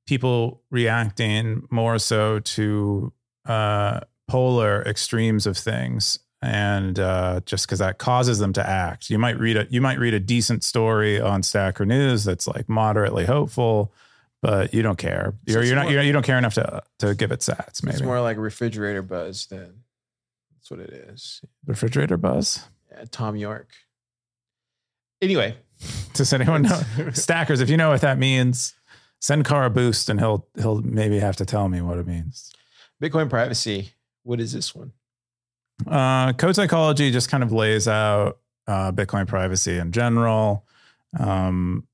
people 0.09 0.63
reacting 0.71 1.69
more 1.71 1.99
so 1.99 2.41
to 2.41 3.13
uh, 3.47 4.01
polar 4.27 4.83
extremes 4.83 5.47
of 5.47 5.57
things, 5.57 6.19
and 6.41 6.99
uh, 6.99 7.41
just 7.45 7.67
because 7.67 7.79
that 7.79 7.99
causes 7.99 8.39
them 8.39 8.53
to 8.55 8.67
act. 8.69 9.11
You 9.11 9.19
might 9.19 9.39
read 9.39 9.57
a 9.57 9.67
you 9.71 9.81
might 9.81 9.99
read 9.99 10.15
a 10.15 10.21
decent 10.21 10.65
story 10.65 11.21
on 11.21 11.43
Stacker 11.43 11.85
News 11.87 12.25
that's 12.25 12.49
like 12.49 12.69
moderately 12.69 13.27
hopeful 13.27 13.93
but 14.41 14.73
you 14.73 14.83
don't 14.83 14.99
care. 14.99 15.35
You're, 15.47 15.65
you're 15.65 15.75
not. 15.75 15.91
You're, 15.91 16.03
you 16.03 16.13
don't 16.13 16.25
care 16.25 16.39
enough 16.39 16.55
to 16.55 16.81
to 17.01 17.15
give 17.17 17.33
it 17.33 17.41
sats. 17.41 17.83
Maybe 17.83 17.95
It's 17.95 18.05
more 18.05 18.21
like 18.21 18.37
refrigerator 18.37 19.03
buzz 19.03 19.47
then. 19.47 19.83
That's 20.55 20.71
what 20.71 20.79
it 20.79 20.91
is. 20.91 21.41
refrigerator 21.67 22.17
buzz. 22.17 22.65
Yeah, 22.91 23.05
Thom 23.11 23.35
Yorke. 23.37 23.73
Anyway, 25.21 25.57
Does 26.13 26.33
anyone 26.33 26.63
know 26.63 26.81
stackers? 27.13 27.61
If 27.61 27.71
you 27.71 27.77
know 27.77 27.91
what 27.91 28.01
that 28.03 28.19
means, 28.19 28.75
send 29.21 29.45
Car 29.45 29.65
a 29.65 29.71
boost, 29.71 30.09
and 30.09 30.21
he'll 30.21 30.47
he'll 30.57 30.81
maybe 30.83 31.19
have 31.19 31.37
to 31.37 31.45
tell 31.45 31.69
me 31.69 31.81
what 31.81 31.99
it 31.99 32.07
means. 32.07 32.53
Bitcoin 33.03 33.31
privacy. 33.31 33.93
What 34.23 34.41
is 34.41 34.53
this 34.53 34.75
one? 34.75 34.93
Uh, 35.87 36.33
code 36.33 36.57
psychology 36.57 37.11
just 37.11 37.31
kind 37.31 37.43
of 37.43 37.53
lays 37.53 37.87
out 37.87 38.39
uh, 38.67 38.93
Bitcoin 38.93 39.27
privacy 39.27 39.79
in 39.79 39.93
general. 39.93 40.65
Um, 41.19 41.87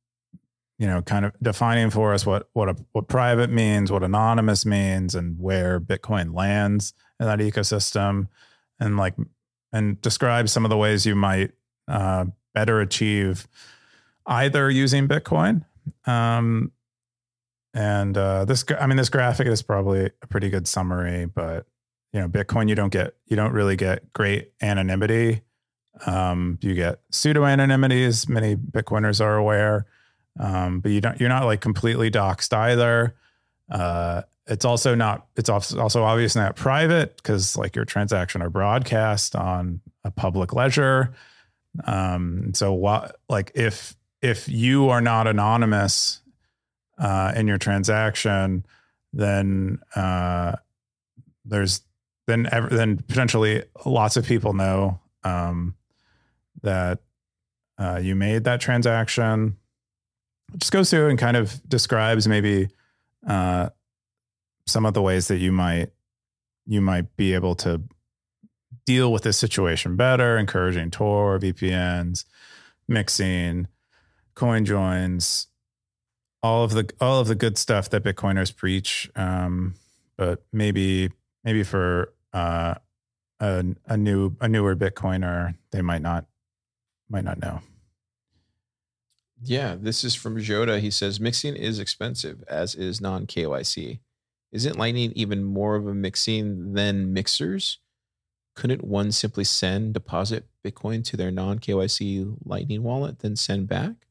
you 0.79 0.87
know, 0.89 1.03
kind 1.03 1.25
of 1.25 1.33
defining 1.41 1.91
for 1.91 2.13
us 2.15 2.27
what 2.27 2.49
what 2.53 2.69
a, 2.69 2.77
what 2.93 3.09
private 3.09 3.51
means, 3.51 3.93
what 3.93 4.03
anonymous 4.03 4.67
means, 4.67 5.15
and 5.15 5.39
where 5.39 5.79
Bitcoin 5.79 6.35
lands 6.35 6.95
in 7.21 7.27
that 7.27 7.39
ecosystem, 7.39 8.29
and 8.81 8.97
like 8.97 9.15
and 9.73 10.01
describe 10.01 10.49
some 10.49 10.65
of 10.65 10.71
the 10.71 10.77
ways 10.77 11.07
you 11.07 11.15
might 11.15 11.53
uh, 11.89 12.25
better 12.55 12.81
achieve 12.81 13.47
either 14.27 14.71
using 14.71 15.07
Bitcoin. 15.07 15.65
Um, 16.07 16.73
and 17.75 18.17
uh, 18.17 18.45
this, 18.45 18.65
I 18.79 18.87
mean, 18.87 18.97
this 18.97 19.09
graphic 19.09 19.49
is 19.49 19.61
probably 19.61 20.11
a 20.23 20.27
pretty 20.29 20.49
good 20.49 20.69
summary, 20.69 21.27
but 21.27 21.67
you 22.13 22.21
know, 22.21 22.29
Bitcoin, 22.29 22.69
you 22.69 22.77
don't 22.77 22.93
get, 22.93 23.15
you 23.27 23.35
don't 23.35 23.53
really 23.53 23.75
get 23.75 24.13
great 24.13 24.53
anonymity. 24.63 25.43
Um, 26.07 26.59
you 26.61 26.75
get 26.75 27.01
pseudo 27.11 27.45
anonymity, 27.45 28.05
as 28.05 28.29
many 28.29 28.55
Bitcoiners 28.55 29.21
are 29.21 29.37
aware, 29.37 29.87
um, 30.39 30.79
but 30.79 30.93
you 30.93 31.01
don't, 31.01 31.19
you're 31.19 31.29
not 31.29 31.47
like 31.47 31.61
completely 31.61 32.13
doxed 32.13 32.57
either. 32.57 33.17
Uh, 33.69 34.23
it's 34.47 34.65
also 34.65 34.95
not, 34.95 35.27
it's 35.37 35.49
als- 35.49 35.75
also 35.75 36.05
obviously 36.05 36.43
not 36.43 36.55
private 36.55 37.17
because 37.17 37.57
like 37.57 37.75
your 37.75 37.85
transaction 37.85 38.41
are 38.41 38.51
broadcast 38.51 39.35
on 39.35 39.81
a 40.05 40.13
public 40.13 40.53
ledger. 40.53 41.13
Um, 41.85 42.55
so 42.55 42.73
what, 42.73 43.17
like 43.29 43.51
if, 43.57 43.97
if 44.23 44.49
you 44.49 44.91
are 44.91 45.01
not 45.01 45.27
anonymous 45.27 46.21
uh, 46.99 47.33
in 47.35 47.47
your 47.47 47.59
transaction, 47.59 48.65
then 49.13 49.79
uh, 49.95 50.57
there's 51.45 51.83
then 52.27 52.49
ever, 52.51 52.69
then 52.69 52.97
potentially 52.97 53.63
lots 53.85 54.17
of 54.17 54.25
people 54.25 54.55
know 54.55 54.99
um, 55.25 55.75
that 56.63 57.01
uh, 57.79 58.01
you 58.03 58.15
made 58.15 58.45
that 58.45 58.61
transaction. 58.61 59.57
It 60.53 60.61
just 60.61 60.73
goes 60.73 60.91
through 60.91 61.11
and 61.11 61.19
kind 61.19 61.37
of 61.37 61.61
describes 61.69 62.27
maybe 62.29 62.69
uh, 63.27 63.71
some 64.67 64.87
of 64.87 64.95
the 64.95 65.03
ways 65.03 65.29
that 65.29 65.39
you 65.39 65.53
might 65.53 65.91
you 66.67 66.81
might 66.81 67.15
be 67.17 67.35
able 67.35 67.55
to 67.55 67.83
deal 68.87 69.13
with 69.13 69.23
this 69.23 69.39
situation 69.39 69.97
better, 69.97 70.39
encouraging 70.39 70.91
Tor, 70.91 71.39
VPNs, 71.39 72.25
mixing, 72.89 73.69
coin 74.35 74.65
joins, 74.65 75.47
all 76.45 76.63
of 76.63 76.73
the 76.73 76.89
all 77.01 77.21
of 77.21 77.27
the 77.27 77.35
good 77.35 77.57
stuff 77.57 77.89
that 77.89 78.05
Bitcoiners 78.05 78.55
preach. 78.55 79.11
Um, 79.17 79.77
but 80.19 80.45
maybe 80.53 81.11
maybe 81.43 81.63
for 81.63 82.13
uh, 82.35 82.75
a, 83.41 83.65
a 83.87 83.97
new 83.97 84.37
a 84.43 84.49
newer 84.49 84.77
Bitcoiner, 84.77 85.55
they 85.71 85.81
might 85.81 86.03
not 86.03 86.27
might 87.09 87.25
not 87.25 87.41
know. 87.41 87.61
Yeah, 89.43 89.75
this 89.81 90.05
is 90.05 90.15
from 90.15 90.37
Joda. 90.37 90.81
He 90.81 90.91
says 90.91 91.19
mixing 91.19 91.57
is 91.57 91.79
expensive, 91.79 92.45
as 92.47 92.75
is 92.75 93.01
non 93.01 93.27
KYC. 93.27 94.01
Isn't 94.53 94.79
Lightning 94.79 95.13
even 95.17 95.45
more 95.45 95.77
of 95.77 95.87
a 95.87 95.95
mixing 95.95 96.75
than 96.75 97.13
mixers? 97.13 97.79
Couldn't 98.55 98.85
one 98.85 99.13
simply 99.13 99.45
send 99.45 99.95
deposit 99.95 100.47
Bitcoin 100.63 101.03
to 101.05 101.17
their 101.17 101.31
non 101.31 101.59
KYC 101.59 102.37
Lightning 102.45 102.83
wallet, 102.83 103.21
then 103.21 103.35
send 103.35 103.67
back? 103.67 104.04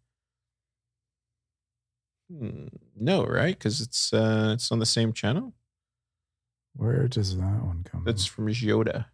Hmm, 2.31 2.67
no, 2.95 3.25
right? 3.25 3.57
Because 3.57 3.81
it's 3.81 4.13
uh, 4.13 4.51
it's 4.53 4.71
on 4.71 4.79
the 4.79 4.85
same 4.85 5.13
channel. 5.13 5.53
Where 6.75 7.07
does 7.07 7.37
that 7.37 7.63
one 7.63 7.85
come? 7.89 8.03
That's 8.03 8.25
from 8.25 8.47
Joda. 8.47 9.05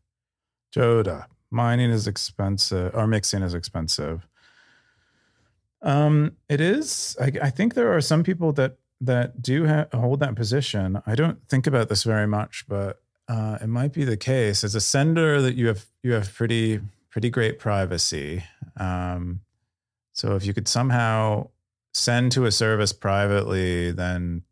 Joda. 0.73 1.25
Mining 1.51 1.89
is 1.89 2.07
expensive, 2.07 2.93
or 2.95 3.07
mixing 3.07 3.41
is 3.41 3.53
expensive. 3.53 4.27
Um, 5.81 6.33
it 6.47 6.61
is. 6.61 7.17
I, 7.19 7.31
I 7.41 7.49
think 7.49 7.73
there 7.73 7.93
are 7.95 8.01
some 8.01 8.23
people 8.23 8.51
that 8.53 8.77
that 9.01 9.41
do 9.41 9.67
ha- 9.67 9.87
hold 9.93 10.19
that 10.19 10.35
position, 10.35 11.01
I 11.05 11.15
don't 11.15 11.47
think 11.47 11.67
about 11.67 11.89
this 11.89 12.03
very 12.03 12.27
much, 12.27 12.65
but 12.67 13.01
uh, 13.27 13.57
it 13.61 13.67
might 13.67 13.93
be 13.93 14.03
the 14.03 14.17
case. 14.17 14.63
As 14.63 14.75
a 14.75 14.81
sender, 14.81 15.41
that 15.41 15.55
you 15.55 15.67
have 15.67 15.85
you 16.03 16.13
have 16.13 16.33
pretty 16.33 16.81
pretty 17.09 17.29
great 17.29 17.59
privacy. 17.59 18.43
Um, 18.77 19.41
so 20.13 20.35
if 20.35 20.45
you 20.45 20.53
could 20.53 20.67
somehow 20.67 21.49
send 21.93 22.31
to 22.33 22.45
a 22.45 22.51
service 22.51 22.93
privately, 22.93 23.91
then 23.91 24.43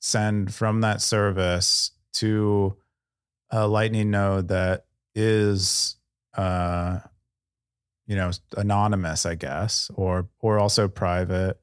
send 0.00 0.54
from 0.54 0.80
that 0.80 1.02
service 1.02 1.92
to 2.14 2.76
a 3.50 3.66
Lightning 3.66 4.10
node 4.10 4.48
that 4.48 4.86
is, 5.14 5.96
uh, 6.36 7.00
you 8.06 8.16
know, 8.16 8.30
anonymous, 8.56 9.26
I 9.26 9.34
guess, 9.34 9.90
or 9.94 10.28
or 10.40 10.58
also 10.58 10.88
private, 10.88 11.60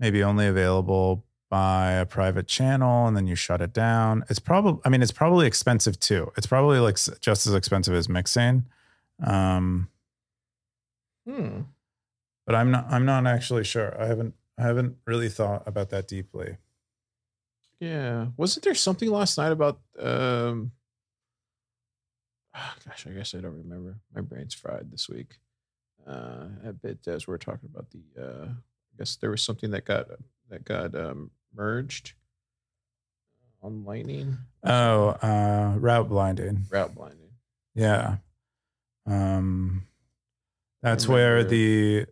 maybe 0.00 0.22
only 0.22 0.46
available 0.46 1.24
by 1.50 1.92
a 1.92 2.06
private 2.06 2.46
channel, 2.46 3.06
and 3.06 3.16
then 3.16 3.26
you 3.26 3.34
shut 3.34 3.60
it 3.60 3.74
down. 3.74 4.24
It's 4.30 4.38
probably, 4.38 4.80
I 4.86 4.88
mean, 4.88 5.02
it's 5.02 5.12
probably 5.12 5.46
expensive 5.46 6.00
too. 6.00 6.32
It's 6.36 6.46
probably 6.46 6.78
like 6.78 6.96
just 7.20 7.46
as 7.46 7.54
expensive 7.54 7.94
as 7.94 8.08
mixing. 8.08 8.64
Um, 9.22 9.88
Hmm. 11.26 11.62
But 12.46 12.54
I'm 12.54 12.70
not. 12.70 12.86
I'm 12.90 13.04
not 13.04 13.26
actually 13.26 13.64
sure. 13.64 14.00
I 14.00 14.06
haven't. 14.06 14.34
I 14.58 14.62
haven't 14.62 14.96
really 15.06 15.28
thought 15.28 15.62
about 15.66 15.90
that 15.90 16.08
deeply. 16.08 16.58
Yeah. 17.80 18.26
Wasn't 18.36 18.64
there 18.64 18.74
something 18.74 19.10
last 19.10 19.38
night 19.38 19.50
about 19.50 19.80
um 19.98 20.72
ah, 22.54 22.76
gosh, 22.86 23.06
I 23.08 23.10
guess 23.10 23.34
I 23.34 23.40
don't 23.40 23.58
remember. 23.58 23.96
My 24.14 24.20
brain's 24.20 24.54
fried 24.54 24.90
this 24.90 25.08
week. 25.08 25.38
Uh 26.06 26.46
a 26.64 26.72
bit 26.72 26.98
as 27.06 27.26
we're 27.26 27.38
talking 27.38 27.68
about 27.72 27.86
the 27.90 28.22
uh 28.22 28.46
I 28.48 28.98
guess 28.98 29.16
there 29.16 29.30
was 29.30 29.42
something 29.42 29.70
that 29.72 29.84
got 29.84 30.06
that 30.48 30.64
got 30.64 30.94
um 30.94 31.30
merged 31.54 32.12
on 33.62 33.84
lightning. 33.84 34.38
Oh, 34.64 35.08
uh, 35.22 35.74
route 35.78 36.08
blinding. 36.08 36.66
Route 36.70 36.94
blinding. 36.94 37.30
Yeah. 37.74 38.16
Um, 39.06 39.86
that's 40.82 41.06
where 41.08 41.44
the 41.44 42.06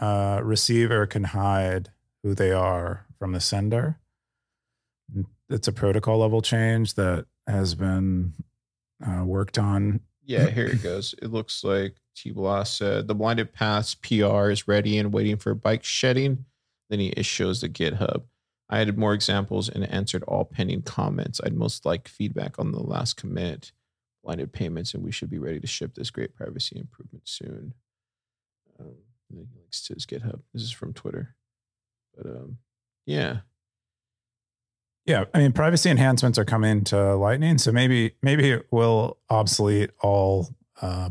uh, 0.00 0.40
receiver 0.42 1.06
can 1.06 1.24
hide 1.24 1.90
who 2.22 2.34
they 2.34 2.52
are 2.52 3.06
from 3.18 3.32
the 3.32 3.40
sender. 3.40 3.98
It's 5.48 5.68
a 5.68 5.72
protocol 5.72 6.18
level 6.18 6.40
change 6.40 6.94
that 6.94 7.26
has 7.46 7.74
been 7.74 8.34
uh, 9.06 9.24
worked 9.24 9.58
on. 9.58 10.00
Yeah, 10.24 10.48
here 10.48 10.66
it 10.66 10.82
goes. 10.82 11.14
It 11.20 11.30
looks 11.32 11.64
like 11.64 11.96
t-bast 12.14 12.76
said 12.76 13.08
the 13.08 13.14
blinded 13.14 13.52
paths 13.52 13.94
PR 13.94 14.50
is 14.50 14.68
ready 14.68 14.98
and 14.98 15.12
waiting 15.12 15.36
for 15.36 15.54
bike 15.54 15.84
shedding. 15.84 16.44
Then 16.88 17.00
he 17.00 17.22
shows 17.22 17.60
the 17.60 17.68
GitHub. 17.68 18.22
I 18.68 18.80
added 18.80 18.96
more 18.96 19.12
examples 19.12 19.68
and 19.68 19.84
answered 19.90 20.22
all 20.24 20.44
pending 20.44 20.82
comments. 20.82 21.40
I'd 21.44 21.54
most 21.54 21.84
like 21.84 22.08
feedback 22.08 22.58
on 22.58 22.72
the 22.72 22.82
last 22.82 23.16
commit, 23.16 23.72
blinded 24.24 24.52
payments, 24.52 24.94
and 24.94 25.02
we 25.02 25.12
should 25.12 25.28
be 25.28 25.38
ready 25.38 25.60
to 25.60 25.66
ship 25.66 25.94
this 25.94 26.10
great 26.10 26.34
privacy 26.34 26.78
improvement 26.78 27.28
soon. 27.28 27.74
Um, 28.80 28.94
links 29.32 29.82
to 29.86 29.94
his 29.94 30.06
GitHub. 30.06 30.40
This 30.52 30.62
is 30.62 30.70
from 30.72 30.92
Twitter. 30.92 31.34
But 32.16 32.26
um, 32.26 32.58
yeah, 33.06 33.38
Yeah, 35.06 35.24
I 35.34 35.38
mean, 35.38 35.52
privacy 35.52 35.90
enhancements 35.90 36.38
are 36.38 36.44
coming 36.44 36.84
to 36.84 37.14
Lightning, 37.16 37.58
so 37.58 37.72
maybe 37.72 38.14
maybe 38.22 38.50
it 38.50 38.66
will 38.70 39.18
obsolete 39.30 39.90
all 40.00 40.54
uh, 40.80 41.10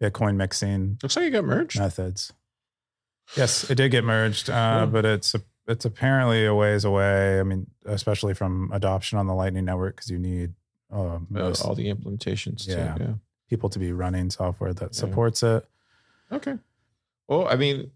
Bitcoin 0.00 0.36
mixing 0.36 0.98
looks 1.02 1.16
like 1.16 1.26
it 1.26 1.30
got 1.30 1.44
merged. 1.44 1.78
methods. 1.78 2.32
Yes, 3.36 3.70
it 3.70 3.74
did 3.76 3.90
get 3.90 4.04
merged, 4.04 4.48
uh, 4.50 4.80
Cool. 4.80 4.86
but 4.88 5.04
it's 5.04 5.34
it's 5.68 5.84
apparently 5.84 6.46
a 6.46 6.54
ways 6.54 6.84
away. 6.84 7.38
I 7.38 7.42
mean, 7.42 7.66
especially 7.84 8.34
from 8.34 8.70
adoption 8.72 9.18
on 9.18 9.26
the 9.26 9.34
Lightning 9.34 9.64
Network, 9.66 9.96
because 9.96 10.10
you 10.10 10.18
need 10.18 10.54
uh, 10.92 11.18
Uh, 11.34 11.54
all 11.64 11.74
the 11.74 11.92
implementations. 11.92 12.66
Yeah. 12.66 12.94
Too, 12.94 13.02
yeah. 13.04 13.12
people 13.48 13.68
to 13.68 13.78
be 13.78 13.92
running 13.92 14.30
software 14.30 14.72
that 14.72 14.82
Yeah. 14.94 14.98
supports 14.98 15.42
it. 15.42 15.64
Okay. 16.32 16.56
Well, 17.30 17.46
I 17.48 17.54
mean, 17.54 17.92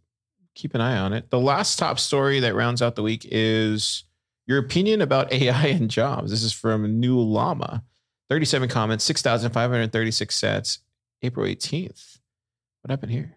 keep 0.54 0.74
an 0.76 0.80
eye 0.80 0.96
on 0.96 1.12
it. 1.12 1.28
The 1.30 1.40
last 1.40 1.76
top 1.78 1.98
story 1.98 2.38
that 2.40 2.54
rounds 2.54 2.80
out 2.80 2.94
the 2.94 3.02
week 3.02 3.26
is 3.30 4.04
your 4.46 4.58
opinion 4.58 5.02
about 5.02 5.32
AI 5.32 5.66
and 5.66 5.90
jobs. 5.90 6.30
This 6.30 6.44
is 6.44 6.52
from 6.52 7.00
New 7.00 7.18
Llama. 7.18 7.82
37 8.30 8.68
comments, 8.68 9.04
6,536 9.04 10.34
sets, 10.34 10.78
April 11.22 11.46
18th. 11.46 12.18
What 12.82 12.90
happened 12.90 13.10
here? 13.12 13.36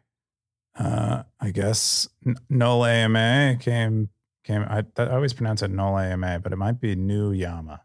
Uh, 0.78 1.24
I 1.42 1.50
guess 1.50 2.08
N- 2.26 2.36
null 2.50 2.86
AMA 2.86 3.58
came 3.60 4.10
came. 4.44 4.62
I, 4.62 4.86
I 4.98 5.08
always 5.10 5.34
pronounce 5.34 5.64
it 5.64 5.72
null 5.72 5.98
AMA, 5.98 6.40
but 6.40 6.54
it 6.54 6.58
might 6.58 6.80
be 6.80 6.96
new 6.96 7.32
Yama. 7.32 7.82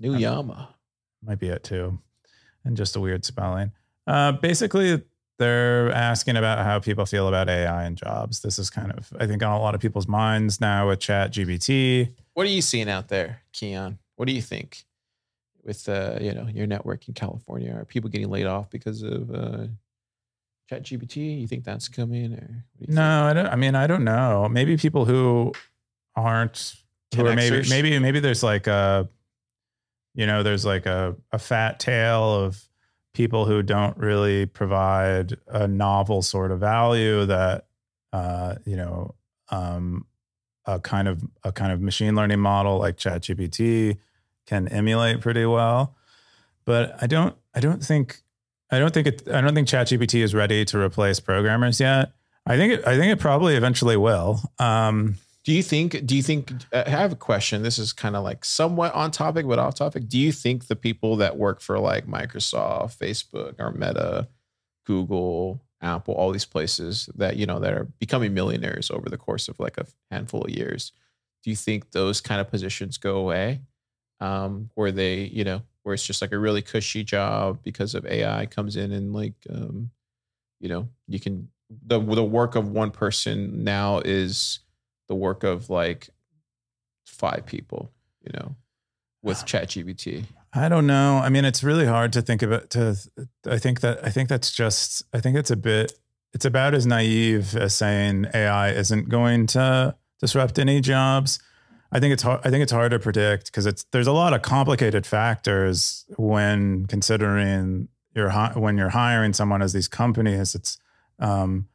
New 0.00 0.14
Um, 0.14 0.18
Yama. 0.20 0.74
might 1.24 1.38
be 1.38 1.48
it 1.48 1.62
too, 1.62 2.00
and 2.64 2.76
just 2.76 2.96
a 2.96 3.00
weird 3.00 3.24
spelling. 3.24 3.70
Uh, 4.06 4.32
basically, 4.32 5.02
they're 5.42 5.90
asking 5.90 6.36
about 6.36 6.64
how 6.64 6.78
people 6.78 7.04
feel 7.04 7.26
about 7.26 7.48
AI 7.48 7.84
and 7.84 7.96
jobs. 7.96 8.40
This 8.40 8.58
is 8.58 8.70
kind 8.70 8.92
of, 8.92 9.12
I 9.18 9.26
think, 9.26 9.42
on 9.42 9.52
a 9.52 9.60
lot 9.60 9.74
of 9.74 9.80
people's 9.80 10.06
minds 10.06 10.60
now 10.60 10.88
with 10.88 11.00
ChatGPT. 11.00 12.12
What 12.34 12.46
are 12.46 12.50
you 12.50 12.62
seeing 12.62 12.88
out 12.88 13.08
there, 13.08 13.42
Keyan? 13.52 13.98
What 14.16 14.26
do 14.28 14.32
you 14.32 14.42
think 14.42 14.84
with 15.64 15.88
uh, 15.88 16.18
you 16.20 16.32
know 16.32 16.46
your 16.46 16.66
network 16.66 17.08
in 17.08 17.14
California? 17.14 17.74
Are 17.74 17.84
people 17.84 18.08
getting 18.08 18.30
laid 18.30 18.46
off 18.46 18.70
because 18.70 19.02
of 19.02 19.34
uh, 19.34 19.66
ChatGPT? 20.70 21.40
You 21.40 21.48
think 21.48 21.64
that's 21.64 21.88
coming, 21.88 22.34
or 22.34 22.64
what 22.76 22.86
do 22.86 22.92
you 22.92 22.94
No, 22.94 23.24
I 23.24 23.32
don't. 23.32 23.46
I 23.46 23.56
mean, 23.56 23.74
I 23.74 23.88
don't 23.88 24.04
know. 24.04 24.48
Maybe 24.48 24.76
people 24.76 25.04
who 25.04 25.52
aren't, 26.14 26.76
who 27.16 27.26
are 27.26 27.34
maybe, 27.34 27.68
maybe, 27.68 27.98
maybe 27.98 28.20
there's 28.20 28.42
like 28.44 28.68
a, 28.68 29.08
you 30.14 30.26
know, 30.26 30.42
there's 30.44 30.64
like 30.64 30.86
a 30.86 31.16
a 31.32 31.38
fat 31.38 31.80
tail 31.80 32.32
of 32.32 32.62
people 33.14 33.44
who 33.44 33.62
don't 33.62 33.96
really 33.96 34.46
provide 34.46 35.36
a 35.48 35.68
novel 35.68 36.22
sort 36.22 36.50
of 36.50 36.60
value 36.60 37.26
that, 37.26 37.66
uh, 38.12 38.54
you 38.64 38.76
know, 38.76 39.14
um, 39.50 40.06
a 40.64 40.78
kind 40.78 41.08
of 41.08 41.22
a 41.44 41.52
kind 41.52 41.72
of 41.72 41.80
machine 41.80 42.14
learning 42.14 42.40
model 42.40 42.78
like 42.78 42.96
ChatGPT 42.96 43.98
can 44.46 44.68
emulate 44.68 45.20
pretty 45.20 45.44
well. 45.44 45.96
But 46.64 46.96
I 47.02 47.06
don't. 47.06 47.34
I 47.54 47.60
don't 47.60 47.84
think. 47.84 48.22
I 48.70 48.78
don't 48.78 48.94
think 48.94 49.06
it. 49.06 49.28
I 49.28 49.40
don't 49.40 49.54
think 49.54 49.68
ChatGPT 49.68 50.22
is 50.22 50.34
ready 50.34 50.64
to 50.66 50.78
replace 50.78 51.20
programmers 51.20 51.80
yet. 51.80 52.12
I 52.46 52.56
think 52.56 52.74
it, 52.74 52.86
I 52.86 52.96
think 52.96 53.12
it 53.12 53.20
probably 53.20 53.56
eventually 53.56 53.96
will. 53.96 54.40
Um, 54.58 55.16
Do 55.44 55.52
you 55.52 55.62
think? 55.62 56.06
Do 56.06 56.16
you 56.16 56.22
think? 56.22 56.52
uh, 56.72 56.84
I 56.86 56.90
have 56.90 57.12
a 57.12 57.16
question. 57.16 57.62
This 57.62 57.78
is 57.78 57.92
kind 57.92 58.14
of 58.14 58.22
like 58.22 58.44
somewhat 58.44 58.94
on 58.94 59.10
topic, 59.10 59.46
but 59.46 59.58
off 59.58 59.74
topic. 59.74 60.08
Do 60.08 60.18
you 60.18 60.30
think 60.30 60.66
the 60.66 60.76
people 60.76 61.16
that 61.16 61.36
work 61.36 61.60
for 61.60 61.78
like 61.78 62.06
Microsoft, 62.06 62.96
Facebook, 62.96 63.54
or 63.58 63.72
Meta, 63.72 64.28
Google, 64.86 65.60
Apple, 65.80 66.14
all 66.14 66.30
these 66.30 66.44
places 66.44 67.08
that 67.16 67.36
you 67.36 67.46
know 67.46 67.58
that 67.58 67.74
are 67.74 67.88
becoming 67.98 68.34
millionaires 68.34 68.90
over 68.90 69.08
the 69.08 69.16
course 69.16 69.48
of 69.48 69.58
like 69.58 69.78
a 69.78 69.86
handful 70.10 70.44
of 70.44 70.50
years, 70.50 70.92
do 71.42 71.50
you 71.50 71.56
think 71.56 71.90
those 71.90 72.20
kind 72.20 72.40
of 72.40 72.48
positions 72.48 72.96
go 72.96 73.16
away? 73.16 73.60
Um, 74.20 74.70
where 74.74 74.92
they, 74.92 75.24
you 75.24 75.42
know, 75.42 75.62
where 75.82 75.94
it's 75.94 76.06
just 76.06 76.22
like 76.22 76.30
a 76.30 76.38
really 76.38 76.62
cushy 76.62 77.02
job 77.02 77.58
because 77.64 77.96
of 77.96 78.06
AI 78.06 78.46
comes 78.46 78.76
in 78.76 78.92
and 78.92 79.12
like, 79.12 79.34
um, 79.50 79.90
you 80.60 80.68
know, 80.68 80.88
you 81.08 81.18
can 81.18 81.48
the 81.84 81.98
the 81.98 82.22
work 82.22 82.54
of 82.54 82.68
one 82.68 82.92
person 82.92 83.64
now 83.64 83.98
is 84.04 84.60
the 85.08 85.14
work 85.14 85.44
of 85.44 85.70
like 85.70 86.10
five 87.06 87.44
people, 87.46 87.90
you 88.22 88.32
know, 88.34 88.56
with 89.22 89.38
ChatGPT. 89.38 90.24
I 90.54 90.68
don't 90.68 90.86
know. 90.86 91.18
I 91.18 91.28
mean, 91.30 91.44
it's 91.44 91.64
really 91.64 91.86
hard 91.86 92.12
to 92.12 92.22
think 92.22 92.42
about. 92.42 92.70
To 92.70 92.96
I 93.46 93.58
think 93.58 93.80
that 93.80 94.04
I 94.04 94.10
think 94.10 94.28
that's 94.28 94.52
just. 94.52 95.02
I 95.12 95.20
think 95.20 95.36
it's 95.36 95.50
a 95.50 95.56
bit. 95.56 95.92
It's 96.34 96.44
about 96.44 96.74
as 96.74 96.86
naive 96.86 97.56
as 97.56 97.74
saying 97.74 98.26
AI 98.34 98.70
isn't 98.70 99.08
going 99.08 99.46
to 99.48 99.96
disrupt 100.20 100.58
any 100.58 100.80
jobs. 100.80 101.38
I 101.90 102.00
think 102.00 102.12
it's 102.12 102.22
hard. 102.22 102.40
I 102.44 102.50
think 102.50 102.62
it's 102.62 102.72
hard 102.72 102.92
to 102.92 102.98
predict 102.98 103.46
because 103.46 103.66
it's 103.66 103.84
there's 103.92 104.06
a 104.06 104.12
lot 104.12 104.34
of 104.34 104.42
complicated 104.42 105.06
factors 105.06 106.04
when 106.16 106.86
considering 106.86 107.88
you're 108.14 108.30
when 108.54 108.76
you're 108.76 108.90
hiring 108.90 109.32
someone 109.32 109.62
as 109.62 109.72
these 109.72 109.88
companies. 109.88 110.54
It's 110.54 110.78
um, 111.18 111.68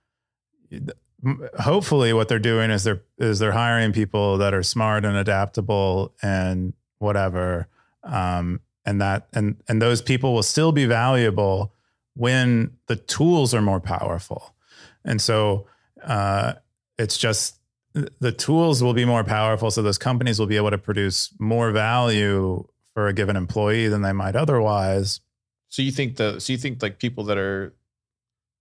hopefully 1.59 2.13
what 2.13 2.27
they're 2.27 2.39
doing 2.39 2.69
is 2.69 2.83
they're 2.83 3.01
is 3.17 3.39
they're 3.39 3.51
hiring 3.51 3.91
people 3.91 4.37
that 4.37 4.53
are 4.53 4.63
smart 4.63 5.03
and 5.03 5.17
adaptable 5.17 6.13
and 6.21 6.73
whatever 6.99 7.67
um, 8.03 8.59
and 8.85 9.01
that 9.01 9.27
and 9.33 9.61
and 9.67 9.81
those 9.81 10.01
people 10.01 10.33
will 10.33 10.43
still 10.43 10.71
be 10.71 10.85
valuable 10.85 11.73
when 12.13 12.71
the 12.87 12.95
tools 12.95 13.53
are 13.53 13.61
more 13.61 13.79
powerful. 13.79 14.55
And 15.05 15.21
so 15.21 15.67
uh, 16.03 16.53
it's 16.97 17.17
just 17.17 17.59
the 17.93 18.31
tools 18.31 18.83
will 18.83 18.93
be 18.93 19.05
more 19.05 19.23
powerful 19.23 19.71
so 19.71 19.81
those 19.81 19.97
companies 19.97 20.39
will 20.39 20.47
be 20.47 20.57
able 20.57 20.71
to 20.71 20.77
produce 20.77 21.33
more 21.39 21.71
value 21.71 22.67
for 22.93 23.07
a 23.07 23.13
given 23.13 23.35
employee 23.35 23.87
than 23.87 24.01
they 24.01 24.13
might 24.13 24.35
otherwise. 24.35 25.21
So 25.69 25.81
you 25.81 25.91
think 25.91 26.15
the 26.15 26.39
so 26.39 26.53
you 26.53 26.57
think 26.57 26.81
like 26.81 26.99
people 26.99 27.25
that 27.25 27.37
are 27.37 27.73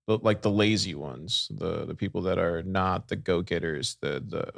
the- 0.06 0.18
like 0.18 0.42
the 0.42 0.50
lazy 0.50 0.94
ones, 0.94 1.50
the 1.54 1.84
the 1.84 1.94
people 1.94 2.22
that 2.22 2.38
are 2.38 2.62
not 2.62 3.08
the 3.08 3.16
go 3.16 3.42
getters, 3.42 3.96
the 4.00 4.22
the 4.26 4.52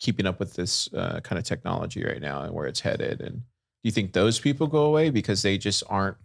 keeping 0.00 0.26
up 0.26 0.40
with 0.40 0.54
this 0.54 0.92
uh, 0.94 1.20
kind 1.22 1.38
of 1.38 1.44
technology 1.44 2.04
right 2.04 2.20
now 2.20 2.42
and 2.42 2.52
where 2.52 2.66
it's 2.66 2.80
headed. 2.80 3.20
And 3.20 3.36
do 3.36 3.44
you 3.84 3.92
think 3.92 4.12
those 4.12 4.40
people 4.40 4.66
go 4.66 4.84
away 4.84 5.10
because 5.10 5.42
they 5.42 5.58
just 5.58 5.82
aren't? 5.88 6.16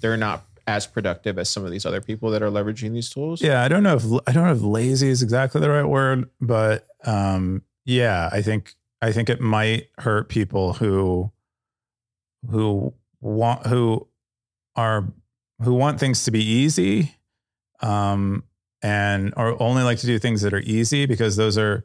They're 0.00 0.16
not 0.16 0.44
as 0.66 0.86
productive 0.86 1.38
as 1.38 1.50
some 1.50 1.64
of 1.64 1.72
these 1.72 1.84
other 1.84 2.00
people 2.00 2.30
that 2.30 2.42
are 2.42 2.50
leveraging 2.50 2.92
these 2.92 3.10
tools. 3.10 3.42
Yeah, 3.42 3.62
I 3.62 3.68
don't 3.68 3.82
know 3.82 3.96
if 3.96 4.04
I 4.26 4.32
don't 4.32 4.44
know 4.46 4.52
if 4.52 4.62
lazy 4.62 5.08
is 5.08 5.22
exactly 5.22 5.60
the 5.60 5.70
right 5.70 5.84
word, 5.84 6.30
but 6.40 6.86
um, 7.04 7.62
yeah, 7.84 8.28
I 8.32 8.42
think 8.42 8.74
I 9.02 9.12
think 9.12 9.28
it 9.28 9.40
might 9.40 9.88
hurt 9.98 10.28
people 10.28 10.74
who 10.74 11.32
who 12.48 12.94
want 13.20 13.66
who 13.66 14.06
are 14.76 15.12
who 15.62 15.74
want 15.74 15.98
things 16.00 16.24
to 16.24 16.30
be 16.30 16.42
easy 16.42 17.16
um, 17.82 18.44
and 18.82 19.34
or 19.36 19.60
only 19.62 19.82
like 19.82 19.98
to 19.98 20.06
do 20.06 20.18
things 20.18 20.42
that 20.42 20.54
are 20.54 20.60
easy 20.60 21.06
because 21.06 21.36
those 21.36 21.58
are 21.58 21.84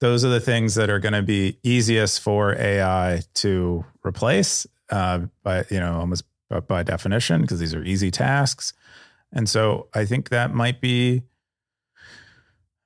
those 0.00 0.24
are 0.24 0.28
the 0.28 0.40
things 0.40 0.76
that 0.76 0.90
are 0.90 1.00
going 1.00 1.12
to 1.14 1.22
be 1.22 1.58
easiest 1.62 2.20
for 2.20 2.54
AI 2.54 3.22
to 3.34 3.84
replace 4.04 4.66
uh, 4.90 5.20
by 5.42 5.64
you 5.70 5.80
know 5.80 5.98
almost 5.98 6.24
by 6.66 6.82
definition 6.82 7.42
because 7.42 7.58
these 7.58 7.74
are 7.74 7.82
easy 7.82 8.10
tasks, 8.10 8.72
and 9.32 9.48
so 9.48 9.88
I 9.94 10.04
think 10.04 10.28
that 10.30 10.54
might 10.54 10.80
be 10.80 11.22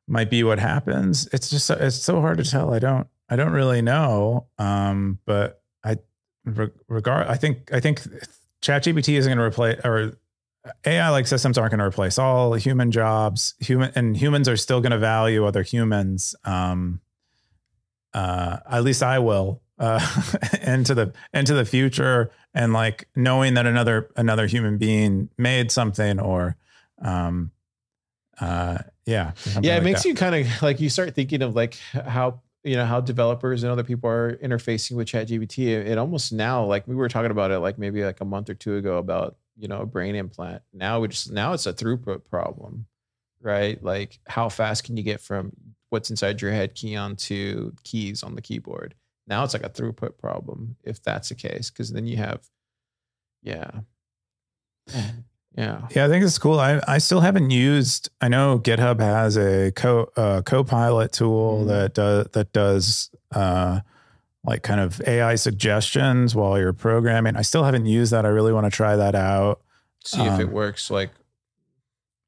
might 0.09 0.31
be 0.31 0.43
what 0.43 0.59
happens. 0.59 1.29
It's 1.33 1.51
just 1.51 1.71
it's 1.71 1.97
so 1.97 2.21
hard 2.21 2.39
to 2.39 2.45
tell. 2.45 2.73
I 2.75 2.79
don't 2.79 3.07
I 3.29 3.37
don't 3.37 3.53
really 3.53 3.83
know, 3.83 4.47
um, 4.59 5.19
but 5.25 5.63
I 5.85 5.97
regard 6.45 7.29
I 7.29 7.37
think 7.37 7.73
I 7.73 7.81
think 7.81 8.03
ChatGPT 8.63 9.17
isn't 9.17 9.31
going 9.31 9.39
to 9.39 9.45
replace 9.45 9.81
or 9.85 10.15
AI 10.85 11.09
like 11.11 11.27
systems 11.27 11.59
aren't 11.59 11.73
going 11.73 11.81
to 11.81 11.85
replace 11.85 12.19
all 12.19 12.55
human 12.55 12.91
jobs. 12.91 13.55
Human 13.61 13.93
and 13.95 14.17
humans 14.17 14.49
are 14.49 14.57
still 14.57 14.81
going 14.81 14.93
to 14.93 14.99
value 14.99 15.45
other 15.45 15.63
humans. 15.63 16.35
Um, 16.45 17.01
uh, 18.15 18.59
at 18.71 18.85
least 18.85 19.03
I 19.03 19.19
will 19.19 19.63
uh, 19.79 20.01
into 20.63 20.95
the 20.95 21.13
into 21.35 21.55
the 21.55 21.65
future, 21.65 22.31
and 22.55 22.73
like 22.73 23.09
knowing 23.17 23.55
that 23.55 23.67
another 23.67 24.11
another 24.17 24.47
human 24.47 24.79
being 24.79 25.31
made 25.37 25.73
something, 25.73 26.21
or 26.21 26.57
um, 27.01 27.51
uh, 28.41 28.79
yeah, 29.05 29.33
yeah, 29.61 29.73
it 29.73 29.77
like 29.77 29.83
makes 29.83 30.03
that. 30.03 30.09
you 30.09 30.15
kind 30.15 30.35
of 30.35 30.63
like 30.63 30.81
you 30.81 30.89
start 30.89 31.15
thinking 31.15 31.43
of 31.43 31.57
like 31.57 31.77
how 31.93 32.41
you 32.63 32.77
know 32.77 32.87
how 32.87 33.01
developers 33.01 33.65
and 33.65 33.73
other 33.73 33.83
people 33.83 34.09
are 34.09 34.37
interfacing 34.37 34.93
with 34.93 35.09
ChatGPT. 35.09 35.67
It, 35.67 35.89
it 35.89 35.99
almost 35.99 36.33
now 36.33 36.65
like 36.65 36.87
we 36.87 36.95
were 36.95 37.09
talking 37.09 37.33
about 37.33 37.51
it 37.51 37.59
like 37.59 37.79
maybe 37.79 38.05
like 38.05 38.21
a 38.21 38.25
month 38.25 38.49
or 38.49 38.55
two 38.55 38.77
ago 38.77 38.99
about 38.99 39.37
you 39.57 39.69
know 39.69 39.81
a 39.81 39.87
brain 39.87 40.15
implant 40.15 40.63
now 40.73 41.01
we 41.01 41.09
just 41.09 41.31
now 41.31 41.53
it's 41.53 41.67
a 41.67 41.73
throughput 41.73 42.25
problem 42.31 42.87
right? 43.43 43.83
Like 43.83 44.19
how 44.27 44.49
fast 44.49 44.85
can 44.85 44.97
you 44.97 45.03
get 45.03 45.21
from 45.21 45.53
what's 45.91 46.11
inside 46.11 46.41
your 46.41 46.53
head 46.53 46.75
key 46.75 46.97
onto 46.97 47.73
keys 47.85 48.23
on 48.23 48.35
the 48.35 48.43
keyboard? 48.43 48.95
Now 49.27 49.45
it's 49.45 49.55
like 49.55 49.65
a 49.65 49.71
throughput 49.71 50.19
problem 50.19 50.77
if 50.85 51.03
that's 51.03 51.29
the 51.29 51.35
case 51.35 51.71
because 51.71 51.93
then 51.93 52.07
you 52.07 52.17
have 52.17 52.41
yeah. 53.43 53.71
Yeah. 55.55 55.87
Yeah 55.91 56.07
i 56.07 56.09
think 56.09 56.25
it's 56.25 56.39
cool. 56.39 56.59
I 56.59 56.81
i 56.89 56.97
still 56.97 57.21
haven't 57.21 57.51
used 57.51 58.09
i 58.23 58.29
know 58.29 58.59
github 58.59 59.01
has 59.01 59.37
a 59.37 59.71
co 59.73 60.11
uh, 60.17 60.41
copilot 60.41 61.13
tool 61.13 61.59
mm-hmm. 61.59 61.69
that 61.69 61.93
does 61.93 62.27
that 62.33 62.53
does 62.55 63.11
uh 63.35 63.81
like 64.45 64.63
kind 64.63 64.81
of 64.81 65.01
AI 65.07 65.37
suggestions 65.37 66.35
while 66.35 66.59
you're 66.59 66.73
programming. 66.73 67.37
I 67.37 67.43
still 67.43 67.65
haven't 67.65 67.87
used 67.87 68.13
that. 68.13 68.27
I 68.27 68.29
really 68.29 68.53
want 68.53 68.67
to 68.67 68.71
try 68.71 68.97
that 68.97 69.15
out. 69.15 69.61
See 70.05 70.21
um, 70.21 70.29
if 70.29 70.41
it 70.41 70.49
um, 70.49 70.53
works. 70.53 70.91
Like, 70.91 71.11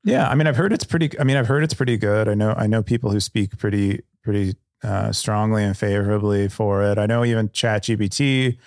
yeah, 0.05 0.29
I 0.29 0.35
mean, 0.35 0.47
I've 0.47 0.57
heard 0.57 0.73
it's 0.73 0.85
pretty. 0.85 1.19
I 1.19 1.25
mean, 1.25 1.37
I've 1.37 1.49
heard 1.49 1.65
it's 1.65 1.75
pretty 1.75 1.97
good. 1.97 2.29
I 2.29 2.35
know. 2.35 2.55
I 2.57 2.67
know 2.67 2.83
people 2.83 3.11
who 3.11 3.21
speak 3.21 3.59
pretty, 3.59 4.03
pretty 4.23 4.55
uh, 4.83 5.13
strongly 5.13 5.65
and 5.65 5.77
favorably 5.77 6.49
for 6.49 6.85
it. 6.85 6.99
I 6.99 7.07
know 7.07 7.25
even 7.25 7.49
ChatGPT 7.49 8.59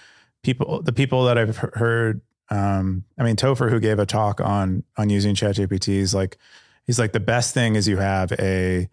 people, 0.43 0.81
the 0.81 0.93
people 0.93 1.25
that 1.25 1.37
I've 1.37 1.57
heard. 1.57 2.21
Um, 2.49 3.03
I 3.17 3.23
mean, 3.23 3.35
Topher, 3.35 3.69
who 3.69 3.79
gave 3.79 3.99
a 3.99 4.05
talk 4.05 4.41
on 4.41 4.83
on 4.97 5.09
using 5.09 5.35
ChatGPT, 5.35 5.95
is 5.95 6.13
like, 6.13 6.37
he's 6.85 6.99
like 6.99 7.13
the 7.13 7.19
best 7.19 7.53
thing 7.53 7.75
is 7.75 7.87
you 7.87 7.97
have 7.97 8.31
a, 8.33 8.89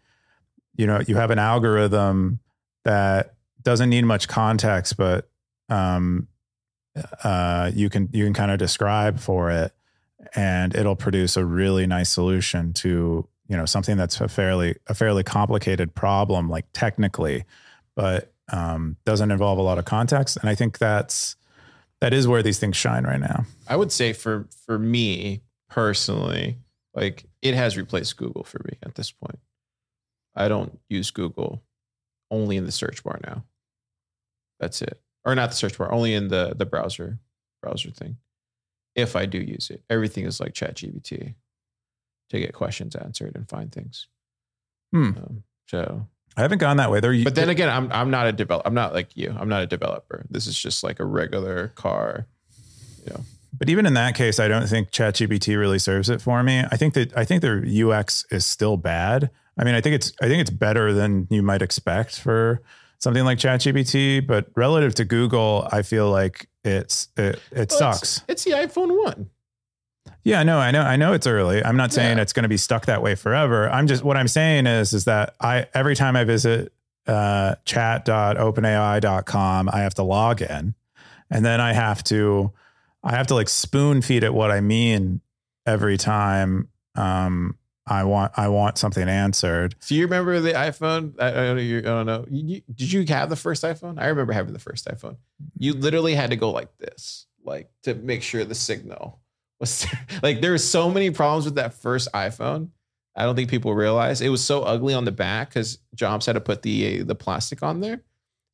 you 0.76 0.86
know, 0.86 1.00
you 1.06 1.16
have 1.16 1.30
an 1.30 1.38
algorithm 1.38 2.40
that 2.84 3.34
doesn't 3.64 3.90
need 3.90 4.05
much 4.05 4.29
context, 4.29 4.96
but 4.96 5.29
um, 5.68 6.29
uh, 7.22 7.70
you 7.74 7.90
can 7.90 8.09
you 8.12 8.24
can 8.24 8.35
kind 8.35 8.50
of 8.50 8.59
describe 8.59 9.18
for 9.18 9.50
it, 9.50 9.72
and 10.35 10.74
it'll 10.74 10.96
produce 10.96 11.37
a 11.37 11.44
really 11.44 11.87
nice 11.87 12.11
solution 12.11 12.72
to 12.74 13.27
you 13.48 13.57
know 13.57 13.66
something 13.66 13.96
that's 13.96 14.20
a 14.20 14.29
fairly 14.29 14.77
a 14.87 14.94
fairly 14.94 15.22
complicated 15.22 15.94
problem, 15.94 16.48
like 16.48 16.66
technically, 16.72 17.44
but 17.96 18.33
um, 18.53 18.96
doesn't 19.05 19.31
involve 19.31 19.59
a 19.59 19.62
lot 19.62 19.79
of 19.79 19.85
context. 19.85 20.37
And 20.37 20.48
I 20.48 20.55
think 20.55 20.79
that's 20.79 21.37
that 22.00 22.12
is 22.12 22.29
where 22.29 22.42
these 22.42 22.59
things 22.59 22.77
shine 22.77 23.05
right 23.05 23.20
now. 23.20 23.46
I 23.66 23.77
would 23.77 23.90
say 23.90 24.12
for 24.12 24.46
for 24.66 24.79
me 24.79 25.40
personally, 25.68 26.59
like 26.94 27.24
it 27.42 27.55
has 27.55 27.77
replaced 27.77 28.16
Google 28.16 28.44
for 28.44 28.61
me 28.64 28.79
at 28.83 28.94
this 28.94 29.11
point. 29.11 29.38
I 30.37 30.48
don't 30.48 30.79
use 30.88 31.11
Google 31.11 31.62
only 32.31 32.57
in 32.57 32.64
the 32.64 32.72
search 32.72 33.03
bar 33.05 33.20
now. 33.24 33.44
That's 34.60 34.82
it. 34.82 35.00
Or 35.24 35.34
not 35.34 35.50
the 35.50 35.56
search 35.56 35.78
bar, 35.78 35.92
only 35.92 36.14
in 36.14 36.28
the 36.28 36.54
the 36.56 36.66
browser 36.66 37.18
browser 37.62 37.90
thing. 37.90 38.18
If 38.94 39.16
I 39.16 39.26
do 39.26 39.38
use 39.38 39.70
it, 39.70 39.82
everything 39.90 40.24
is 40.24 40.38
like 40.38 40.52
ChatGPT 40.52 41.34
to 42.30 42.40
get 42.40 42.52
questions 42.52 42.94
answered 42.94 43.34
and 43.34 43.48
find 43.48 43.72
things. 43.72 44.06
Hmm. 44.92 45.10
Um, 45.16 45.42
so 45.66 46.06
I 46.36 46.42
haven't 46.42 46.58
gone 46.58 46.76
that 46.76 46.90
way. 46.90 47.00
There, 47.00 47.14
but 47.24 47.34
then 47.34 47.48
again, 47.48 47.68
I'm 47.68 47.90
I'm 47.92 48.10
not 48.10 48.26
a 48.26 48.32
develop. 48.32 48.66
I'm 48.66 48.74
not 48.74 48.92
like 48.92 49.16
you. 49.16 49.34
I'm 49.38 49.48
not 49.48 49.62
a 49.62 49.66
developer. 49.66 50.26
This 50.30 50.46
is 50.46 50.58
just 50.58 50.82
like 50.82 51.00
a 51.00 51.04
regular 51.04 51.68
car. 51.68 52.26
You 53.04 53.14
know. 53.14 53.20
But 53.56 53.70
even 53.70 53.86
in 53.86 53.94
that 53.94 54.16
case, 54.16 54.40
I 54.40 54.48
don't 54.48 54.66
think 54.66 54.90
ChatGPT 54.90 55.56
really 55.56 55.78
serves 55.78 56.10
it 56.10 56.20
for 56.20 56.42
me. 56.42 56.64
I 56.70 56.76
think 56.76 56.94
that 56.94 57.16
I 57.16 57.24
think 57.24 57.40
their 57.40 57.64
UX 57.64 58.26
is 58.30 58.44
still 58.44 58.76
bad. 58.76 59.30
I 59.56 59.64
mean, 59.64 59.74
I 59.74 59.80
think 59.80 59.94
it's 59.94 60.12
I 60.20 60.26
think 60.26 60.40
it's 60.40 60.50
better 60.50 60.92
than 60.92 61.28
you 61.30 61.42
might 61.42 61.62
expect 61.62 62.18
for 62.18 62.62
something 63.04 63.24
like 63.24 63.38
ChatGPT, 63.38 64.26
but 64.26 64.46
relative 64.56 64.96
to 64.96 65.04
Google, 65.04 65.68
I 65.70 65.82
feel 65.82 66.10
like 66.10 66.48
it's 66.64 67.08
it 67.16 67.38
it 67.52 67.70
well, 67.70 67.92
sucks. 67.92 68.16
It's, 68.16 68.24
it's, 68.28 68.44
the 68.44 68.52
iPhone 68.52 69.04
one. 69.04 69.30
Yeah, 70.24 70.42
no, 70.42 70.58
I 70.58 70.70
know, 70.70 70.80
I 70.80 70.96
know 70.96 71.12
it's 71.12 71.26
early. 71.26 71.62
I'm 71.62 71.76
not 71.76 71.92
saying 71.92 72.16
yeah. 72.16 72.22
it's 72.22 72.32
going 72.32 72.44
to 72.44 72.48
be 72.48 72.56
stuck 72.56 72.86
that 72.86 73.02
way 73.02 73.14
forever. 73.14 73.68
I'm 73.68 73.86
just 73.86 74.02
what 74.02 74.16
I'm 74.16 74.26
saying 74.26 74.66
is 74.66 74.94
is 74.94 75.04
that 75.04 75.36
I 75.40 75.66
every 75.74 75.94
time 75.94 76.16
I 76.16 76.24
visit 76.24 76.72
uh, 77.06 77.56
chat.openai.com, 77.66 79.70
I 79.70 79.80
have 79.80 79.94
to 79.94 80.02
log 80.02 80.42
in, 80.42 80.74
and 81.30 81.44
then 81.44 81.60
I 81.60 81.74
have 81.74 82.02
to 82.04 82.52
I 83.04 83.14
have 83.14 83.26
to 83.28 83.34
like 83.34 83.50
spoon 83.50 84.00
feed 84.00 84.24
it 84.24 84.32
what 84.32 84.50
I 84.50 84.60
mean 84.60 85.20
every 85.66 85.98
time. 85.98 86.68
Um, 86.96 87.58
I 87.87 88.05
want 88.05 88.33
I 88.37 88.49
want 88.49 88.79
something 88.79 89.09
answered. 89.09 89.75
Do 89.87 89.94
you 89.94 90.05
remember 90.05 90.40
the 90.40 90.53
iPhone? 90.53 91.14
I, 91.20 91.29
I 91.29 91.33
don't 91.33 91.57
know. 91.57 91.62
You, 91.62 91.79
I 91.79 91.83
don't 91.83 92.07
know. 92.07 92.25
You, 92.31 92.62
did 92.75 92.92
you 92.92 93.05
have 93.09 93.29
the 93.29 93.37
first 93.37 93.62
iPhone? 93.62 94.01
I 94.01 94.07
remember 94.07 94.33
having 94.33 94.55
the 94.55 94.59
first 94.59 94.87
iPhone. 94.87 95.16
You 95.59 95.75
literally 95.75 96.14
had 96.14 96.31
to 96.31 96.37
go 96.37 96.51
like 96.51 96.77
this, 96.79 97.27
like 97.44 97.70
to 97.83 97.94
make 97.94 98.23
sure 98.23 98.44
the 98.44 98.55
signal 98.55 99.20
was 99.61 99.83
there. 99.83 100.07
like. 100.23 100.40
There 100.40 100.53
were 100.53 100.59
so 100.59 100.90
many 100.90 101.11
problems 101.11 101.44
with 101.44 101.57
that 101.57 101.75
first 101.75 102.09
iPhone. 102.14 102.70
I 103.16 103.25
don't 103.25 103.37
think 103.37 103.51
people 103.51 103.75
realize 103.75 104.20
it 104.20 104.31
was 104.31 104.42
so 104.42 104.62
ugly 104.62 104.94
on 104.94 105.05
the 105.05 105.12
back 105.12 105.51
because 105.51 105.79
Jobs 105.94 106.27
had 106.27 106.33
to 106.33 106.40
put 106.40 106.62
the 106.62 107.03
the 107.03 107.14
plastic 107.14 107.62
on 107.62 107.81
there. 107.81 108.03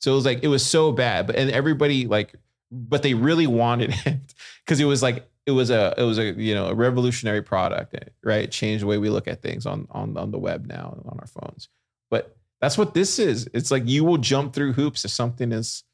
So 0.01 0.13
it 0.13 0.15
was 0.17 0.25
like 0.25 0.43
it 0.43 0.49
was 0.49 0.67
so 0.67 0.91
bad, 0.91 1.29
but 1.29 1.37
and 1.37 1.51
everybody 1.51 2.09
like, 2.09 2.35
but 2.73 3.05
they 3.05 3.15
really 3.15 3.47
wanted 3.47 3.95
it 4.07 4.35
because 4.65 4.81
it 4.81 4.87
was 4.87 5.05
like 5.05 5.30
it 5.47 5.53
was 5.53 5.71
a 5.71 5.95
it 5.97 6.03
was 6.03 6.19
a 6.19 6.33
you 6.33 6.55
know 6.55 6.67
a 6.67 6.75
revolutionary 6.75 7.43
product 7.43 7.95
right? 8.23 8.45
It 8.45 8.53
changed 8.53 8.83
the 8.83 8.87
way 8.87 8.99
we 8.99 9.11
look 9.11 9.29
at 9.29 9.43
things 9.43 9.67
on 9.67 9.87
on 9.91 10.17
on 10.17 10.31
the 10.31 10.39
web 10.39 10.67
now 10.67 11.01
on 11.05 11.19
our 11.19 11.27
phones. 11.27 11.69
But 12.11 12.37
that's 12.61 12.77
what 12.77 12.95
this 12.95 13.19
is. 13.19 13.49
It's 13.55 13.71
like 13.71 13.87
you 13.87 14.05
will 14.05 14.19
jump 14.19 14.53
through 14.53 14.75
hoops 14.75 15.05
if 15.05 15.11
something 15.11 15.53
is 15.53 15.85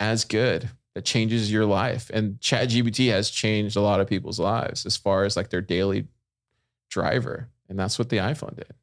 as 0.00 0.24
good 0.24 0.68
that 0.94 1.04
changes 1.04 1.52
your 1.52 1.66
life. 1.66 2.10
And 2.12 2.40
chat 2.40 2.68
gpt 2.68 3.10
has 3.10 3.30
changed 3.30 3.76
a 3.76 3.80
lot 3.80 4.00
of 4.00 4.08
people's 4.08 4.40
lives 4.40 4.84
as 4.86 4.96
far 4.96 5.24
as 5.24 5.36
like 5.36 5.50
their 5.50 5.60
daily 5.60 6.08
driver. 6.90 7.48
And 7.68 7.78
that's 7.78 7.98
what 7.98 8.08
the 8.08 8.18
iphone 8.18 8.56
did. 8.56 8.74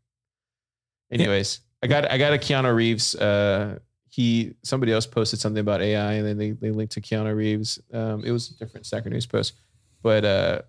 Anyways 1.12 1.60
yeah. 1.62 1.86
i 1.86 1.88
got 1.88 2.12
i 2.12 2.18
got 2.18 2.34
a 2.34 2.38
keanu 2.38 2.74
reeves 2.74 3.16
uh 3.16 3.80
he 4.18 4.56
somebody 4.64 4.92
else 4.92 5.06
posted 5.06 5.40
something 5.40 5.62
about 5.62 5.80
AI 5.80 6.14
and 6.14 6.26
then 6.26 6.40
they, 6.40 6.50
they 6.50 6.72
linked 6.72 6.94
to 6.94 7.02
Keanu 7.02 7.36
Reeves. 7.36 7.80
Um, 7.94 8.24
it 8.26 8.32
was 8.32 8.50
a 8.50 8.56
different 8.56 8.88
Stacker 8.88 9.12
News 9.12 9.28
post, 9.28 9.54
but 10.02 10.26
uh, 10.26 10.62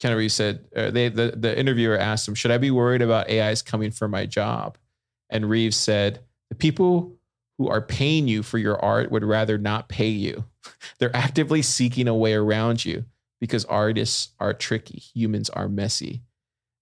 Keanu 0.00 0.16
Reeves 0.16 0.34
said 0.34 0.64
uh, 0.76 0.92
they 0.92 1.08
the 1.08 1.34
the 1.36 1.58
interviewer 1.58 1.98
asked 1.98 2.28
him, 2.28 2.36
"Should 2.36 2.52
I 2.52 2.58
be 2.58 2.70
worried 2.70 3.02
about 3.02 3.28
AIs 3.28 3.60
coming 3.60 3.90
for 3.90 4.06
my 4.06 4.24
job?" 4.24 4.78
And 5.30 5.50
Reeves 5.50 5.76
said, 5.76 6.20
"The 6.48 6.54
people 6.54 7.16
who 7.58 7.68
are 7.68 7.80
paying 7.80 8.28
you 8.28 8.44
for 8.44 8.58
your 8.58 8.80
art 8.84 9.10
would 9.10 9.24
rather 9.24 9.58
not 9.58 9.88
pay 9.88 10.10
you. 10.10 10.44
They're 11.00 11.14
actively 11.14 11.60
seeking 11.60 12.06
a 12.06 12.14
way 12.14 12.34
around 12.34 12.84
you 12.84 13.04
because 13.40 13.64
artists 13.64 14.28
are 14.38 14.54
tricky, 14.54 15.00
humans 15.00 15.50
are 15.50 15.68
messy." 15.68 16.22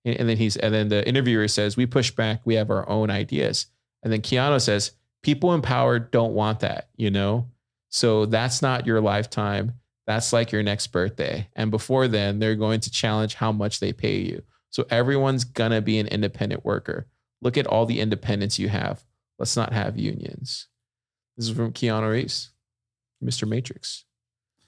And, 0.05 0.21
and 0.21 0.29
then 0.29 0.37
he's 0.37 0.59
and 0.59 0.75
then 0.75 0.91
the 0.91 1.09
interviewer 1.09 1.49
says, 1.49 1.79
"We 1.79 1.87
push 1.87 2.11
back. 2.11 2.43
We 2.45 2.57
have 2.57 2.69
our 2.69 2.87
own 2.91 3.09
ideas." 3.09 3.69
And 4.03 4.13
then 4.13 4.21
Keanu 4.21 4.61
says 4.61 4.93
People 5.23 5.55
in 5.55 5.63
power 5.63 5.99
don't 5.99 6.35
want 6.35 6.61
that, 6.61 6.89
you 6.97 7.11
know? 7.11 7.49
So 7.89 8.27
that's 8.27 8.63
not 8.63 8.87
your 8.87 9.01
lifetime. 9.01 9.75
That's 10.07 10.33
like 10.33 10.51
your 10.51 10.63
next 10.63 10.89
birthday. 10.89 11.49
And 11.55 11.71
before 11.71 12.09
then, 12.09 12.39
they're 12.39 12.57
going 12.57 12.81
to 12.81 12.91
challenge 12.91 13.35
how 13.35 13.53
much 13.53 13.81
they 13.81 13.93
pay 13.93 14.19
you. 14.19 14.43
So 14.71 14.85
everyone's 14.91 15.45
going 15.45 15.71
to 15.71 15.81
be 15.81 15.99
an 15.99 16.09
independent 16.09 16.65
worker. 16.65 17.07
Look 17.41 17.57
at 17.57 17.67
all 17.67 17.87
the 17.87 18.01
independence 18.01 18.59
you 18.59 18.69
have. 18.69 19.05
Let's 19.39 19.57
not 19.57 19.73
have 19.73 19.99
unions. 19.99 20.69
This 21.37 21.49
is 21.49 21.57
from 21.57 21.73
Keanu 21.73 22.11
Reeves, 22.11 22.51
Mr. 23.23 23.49
Matrix, 23.49 24.05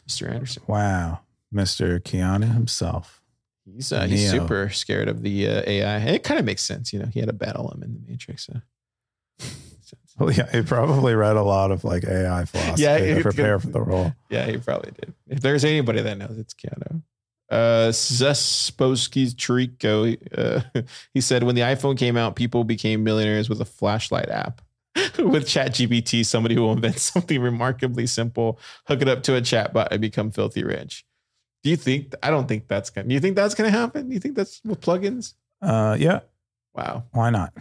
Mr. 0.09 0.30
Anderson. 0.30 0.62
Wow. 0.66 1.20
Mr. 1.55 2.00
Keanu 2.00 2.52
himself. 2.52 3.22
He's 3.64 3.92
uh, 3.92 4.07
he's 4.07 4.30
super 4.30 4.68
scared 4.68 5.09
of 5.09 5.22
the 5.22 5.48
uh, 5.48 5.62
AI. 5.66 5.98
It 6.00 6.22
kind 6.22 6.38
of 6.38 6.44
makes 6.44 6.62
sense, 6.62 6.92
you 6.92 6.98
know. 6.98 7.07
He 7.07 7.20
had 7.20 7.28
to 7.28 7.32
battle 7.32 7.70
him 7.70 7.82
in 7.82 7.94
the 7.94 8.00
Matrix. 8.07 8.46
So. 8.46 8.61
Well, 10.18 10.30
yeah, 10.30 10.48
he 10.52 10.62
probably 10.62 11.14
read 11.16 11.34
a 11.36 11.42
lot 11.42 11.72
of 11.72 11.82
like 11.82 12.04
AI 12.04 12.44
philosophy 12.44 12.82
Yeah, 12.82 12.98
to 12.98 13.20
prepare 13.20 13.58
for 13.58 13.66
the 13.66 13.80
role. 13.80 14.12
Yeah, 14.30 14.46
he 14.46 14.58
probably 14.58 14.92
did. 14.92 15.12
If 15.26 15.40
there's 15.40 15.64
anybody 15.64 16.02
that 16.02 16.16
knows, 16.16 16.38
it's 16.38 16.54
Keanu. 16.54 17.02
Uh, 17.50 17.88
Zesposky 17.90 19.34
Trico, 19.34 20.16
uh, 20.38 20.82
he 21.14 21.20
said, 21.20 21.42
when 21.42 21.56
the 21.56 21.62
iPhone 21.62 21.98
came 21.98 22.16
out, 22.16 22.36
people 22.36 22.62
became 22.62 23.02
millionaires 23.02 23.48
with 23.48 23.60
a 23.60 23.64
flashlight 23.64 24.28
app. 24.28 24.62
with 25.18 25.46
ChatGPT, 25.46 26.24
somebody 26.24 26.56
will 26.56 26.72
invent 26.72 27.00
something 27.00 27.40
remarkably 27.40 28.06
simple, 28.06 28.60
hook 28.86 29.02
it 29.02 29.08
up 29.08 29.24
to 29.24 29.34
a 29.34 29.40
chatbot, 29.40 29.88
and 29.90 30.00
become 30.00 30.30
filthy 30.30 30.62
rich. 30.62 31.04
Do 31.64 31.70
you 31.70 31.76
think? 31.76 32.14
I 32.22 32.30
don't 32.30 32.46
think 32.46 32.68
that's 32.68 32.90
gonna. 32.90 33.08
Do 33.08 33.14
you 33.14 33.20
think 33.20 33.34
that's 33.34 33.56
gonna 33.56 33.70
happen? 33.70 34.08
Do 34.08 34.14
you 34.14 34.20
think 34.20 34.36
that's 34.36 34.60
with 34.64 34.80
plugins? 34.80 35.34
Uh, 35.60 35.96
yeah, 35.98 36.20
Wow, 36.74 37.04
why 37.12 37.30
not? 37.30 37.52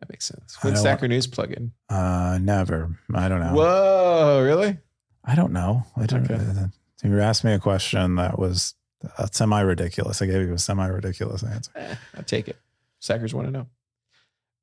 That 0.00 0.08
makes 0.10 0.26
sense. 0.26 0.56
I 0.62 0.66
With 0.66 0.74
don't 0.74 0.80
Stacker 0.80 1.08
News 1.08 1.26
plugin. 1.26 1.72
Uh, 1.88 2.38
never. 2.40 2.96
I 3.14 3.28
don't 3.28 3.40
know. 3.40 3.52
Whoa, 3.52 4.42
really? 4.44 4.78
I 5.24 5.34
don't 5.34 5.52
know. 5.52 5.84
I 5.96 6.06
don't. 6.06 6.30
Okay. 6.30 6.66
You 7.04 7.20
asked 7.20 7.44
me 7.44 7.52
a 7.52 7.60
question 7.60 8.16
that 8.16 8.40
was 8.40 8.74
uh, 9.18 9.28
semi 9.30 9.60
ridiculous. 9.60 10.20
I 10.20 10.26
gave 10.26 10.48
you 10.48 10.52
a 10.52 10.58
semi 10.58 10.84
ridiculous 10.88 11.44
answer. 11.44 11.70
Eh, 11.76 11.94
I'll 12.16 12.24
take 12.24 12.48
it. 12.48 12.56
Stackers 12.98 13.32
want 13.32 13.46
to 13.46 13.52
know. 13.52 13.66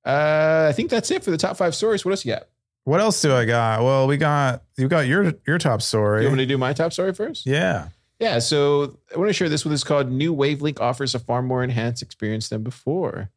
Uh, 0.05 0.67
I 0.69 0.73
think 0.73 0.89
that's 0.89 1.09
it 1.11 1.23
for 1.23 1.31
the 1.31 1.37
top 1.37 1.55
five 1.55 1.73
stories. 1.73 2.03
What 2.03 2.11
else 2.11 2.25
you 2.25 2.33
got? 2.33 2.49
What 2.83 2.99
else 2.99 3.21
do 3.21 3.33
I 3.33 3.45
got? 3.45 3.83
Well, 3.83 4.05
we 4.05 4.17
got 4.17 4.63
you 4.77 4.89
got 4.89 5.07
your 5.07 5.33
your 5.47 5.57
top 5.57 5.81
story. 5.81 6.23
You 6.23 6.27
want 6.27 6.39
me 6.39 6.43
to 6.43 6.47
do 6.53 6.57
my 6.57 6.73
top 6.73 6.91
story 6.91 7.13
first? 7.13 7.45
yeah. 7.45 7.87
Yeah, 8.19 8.39
so 8.39 8.97
I 9.13 9.17
want 9.17 9.29
to 9.29 9.33
share 9.33 9.49
this 9.49 9.63
with 9.65 9.73
us 9.73 9.83
called 9.83 10.09
New 10.11 10.33
Wavlake 10.35 10.79
offers 10.79 11.15
a 11.15 11.19
far 11.19 11.41
more 11.41 11.63
enhanced 11.63 12.01
experience 12.01 12.47
than 12.49 12.63
before. 12.63 13.29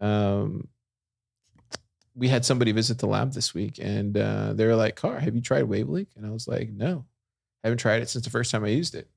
Um, 0.00 0.68
we 2.18 2.28
had 2.28 2.44
somebody 2.44 2.72
visit 2.72 2.98
the 2.98 3.06
lab 3.06 3.32
this 3.32 3.54
week 3.54 3.78
and 3.80 4.16
uh, 4.16 4.52
they 4.52 4.66
were 4.66 4.74
like, 4.74 4.96
Car, 4.96 5.20
have 5.20 5.34
you 5.36 5.40
tried 5.40 5.64
Wavlake? 5.64 6.08
And 6.16 6.26
I 6.26 6.30
was 6.30 6.48
like, 6.48 6.70
no, 6.70 7.04
I 7.62 7.68
haven't 7.68 7.78
tried 7.78 8.02
it 8.02 8.10
since 8.10 8.24
the 8.24 8.30
first 8.30 8.50
time 8.50 8.64
I 8.64 8.68
used 8.68 8.94
it. 8.94 9.08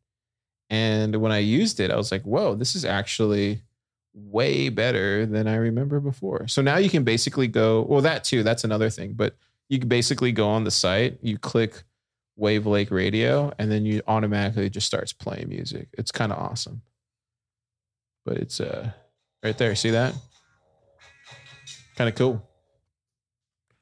And 0.70 1.16
when 1.18 1.32
I 1.32 1.39
used 1.39 1.80
it, 1.80 1.91
I 1.91 1.97
was 1.97 2.12
like, 2.12 2.22
whoa, 2.22 2.56
this 2.56 2.76
is 2.76 2.86
actually 2.86 3.62
way 4.14 4.70
better 4.70 5.26
than 5.26 5.47
I 5.47 5.56
remember 5.56 5.99
before. 5.99 6.47
So 6.47 6.62
now 6.62 6.78
you 6.78 6.89
can 6.89 7.04
basically 7.04 7.47
go, 7.47 7.82
well, 7.82 8.02
that 8.02 8.24
too, 8.24 8.43
that's 8.43 8.64
another 8.64 8.89
thing, 8.89 9.14
but 9.14 9.36
you 9.68 9.80
can 9.80 9.89
basically 9.89 10.32
go 10.32 10.47
on 10.47 10.64
the 10.64 10.72
site, 10.72 11.18
you 11.22 11.38
click 11.38 11.84
Wavlake 12.39 12.91
Radio, 12.91 13.52
and 13.58 13.72
then 13.72 13.86
you 13.86 14.02
automatically 14.08 14.70
just 14.70 14.88
starts 14.88 15.12
playing 15.12 15.49
music. 15.49 15.88
It's 15.93 16.12
kind 16.12 16.32
of 16.32 16.38
awesome. 16.38 16.82
But 18.26 18.38
it's 18.38 18.60
uh 18.60 18.91
right 19.43 19.58
there. 19.58 19.76
See 19.76 19.89
that? 19.89 20.14
Kind 21.95 22.10
of 22.10 22.16
cool. 22.16 22.47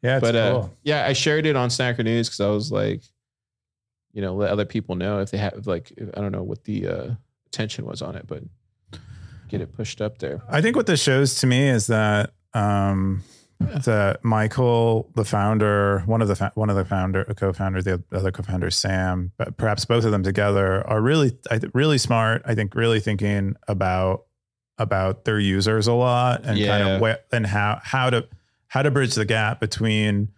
Yeah. 0.01 0.17
It's 0.17 0.21
but 0.21 0.35
uh, 0.35 0.67
yeah, 0.83 1.05
I 1.05 1.13
shared 1.13 1.45
it 1.45 1.55
on 1.55 1.69
Stacker 1.69 2.03
News 2.03 2.27
because 2.27 2.39
I 2.39 2.49
was 2.49 2.71
like, 2.71 3.03
you 4.13 4.21
know, 4.21 4.35
let 4.35 4.49
other 4.49 4.65
people 4.65 4.95
know 4.95 5.19
if 5.19 5.31
they 5.31 5.37
have 5.37 5.67
like 5.67 5.91
I 6.15 6.21
don't 6.21 6.31
know 6.31 6.43
what 6.43 6.63
the 6.63 6.87
uh, 6.87 7.11
attention 7.47 7.85
was 7.85 8.01
on 8.01 8.15
it, 8.15 8.25
but 8.27 8.43
get 9.49 9.61
it 9.61 9.75
pushed 9.75 10.01
up 10.01 10.19
there. 10.19 10.41
I 10.49 10.61
think 10.61 10.75
what 10.75 10.85
this 10.85 11.01
shows 11.01 11.35
to 11.41 11.47
me 11.47 11.67
is 11.69 11.87
that 11.87 12.31
um, 12.53 13.23
that 13.59 14.23
Michael, 14.23 15.11
the 15.15 15.25
founder, 15.25 15.99
one 16.05 16.21
of 16.21 16.27
the 16.27 16.35
fa- 16.35 16.51
one 16.55 16.69
of 16.69 16.75
the 16.75 16.85
founder, 16.85 17.25
co-founder, 17.25 17.81
the 17.81 18.01
other 18.11 18.31
co-founder, 18.31 18.71
Sam, 18.71 19.31
but 19.37 19.57
perhaps 19.57 19.85
both 19.85 20.05
of 20.05 20.11
them 20.11 20.23
together 20.23 20.87
are 20.87 21.01
really, 21.01 21.37
I 21.51 21.59
th- 21.59 21.71
really 21.73 21.97
smart. 21.97 22.41
I 22.45 22.55
think 22.55 22.73
really 22.73 22.99
thinking 22.99 23.55
about 23.67 24.25
about 24.77 25.25
their 25.25 25.39
users 25.39 25.87
a 25.87 25.93
lot 25.93 26.45
and 26.45 26.57
kind 26.57 26.87
of 26.87 27.01
where 27.01 27.19
and 27.33 27.45
how 27.45 27.79
how 27.83 28.09
to 28.09 28.25
how 28.69 28.81
to 28.81 28.89
bridge 28.89 29.13
the 29.13 29.25
gap 29.25 29.59
between 29.59 30.29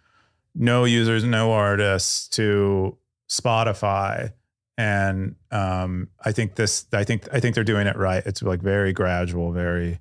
no 0.54 0.84
users, 0.84 1.24
no 1.24 1.52
artists 1.52 2.28
to 2.28 2.98
Spotify. 3.30 4.32
And 4.76 5.36
um, 5.50 6.08
I 6.22 6.32
think 6.32 6.56
this, 6.56 6.86
I 6.92 7.04
think, 7.04 7.28
I 7.32 7.40
think 7.40 7.54
they're 7.54 7.64
doing 7.64 7.86
it 7.86 7.96
right. 7.96 8.22
It's 8.26 8.42
like 8.42 8.60
very 8.60 8.92
gradual, 8.92 9.52
very, 9.52 10.00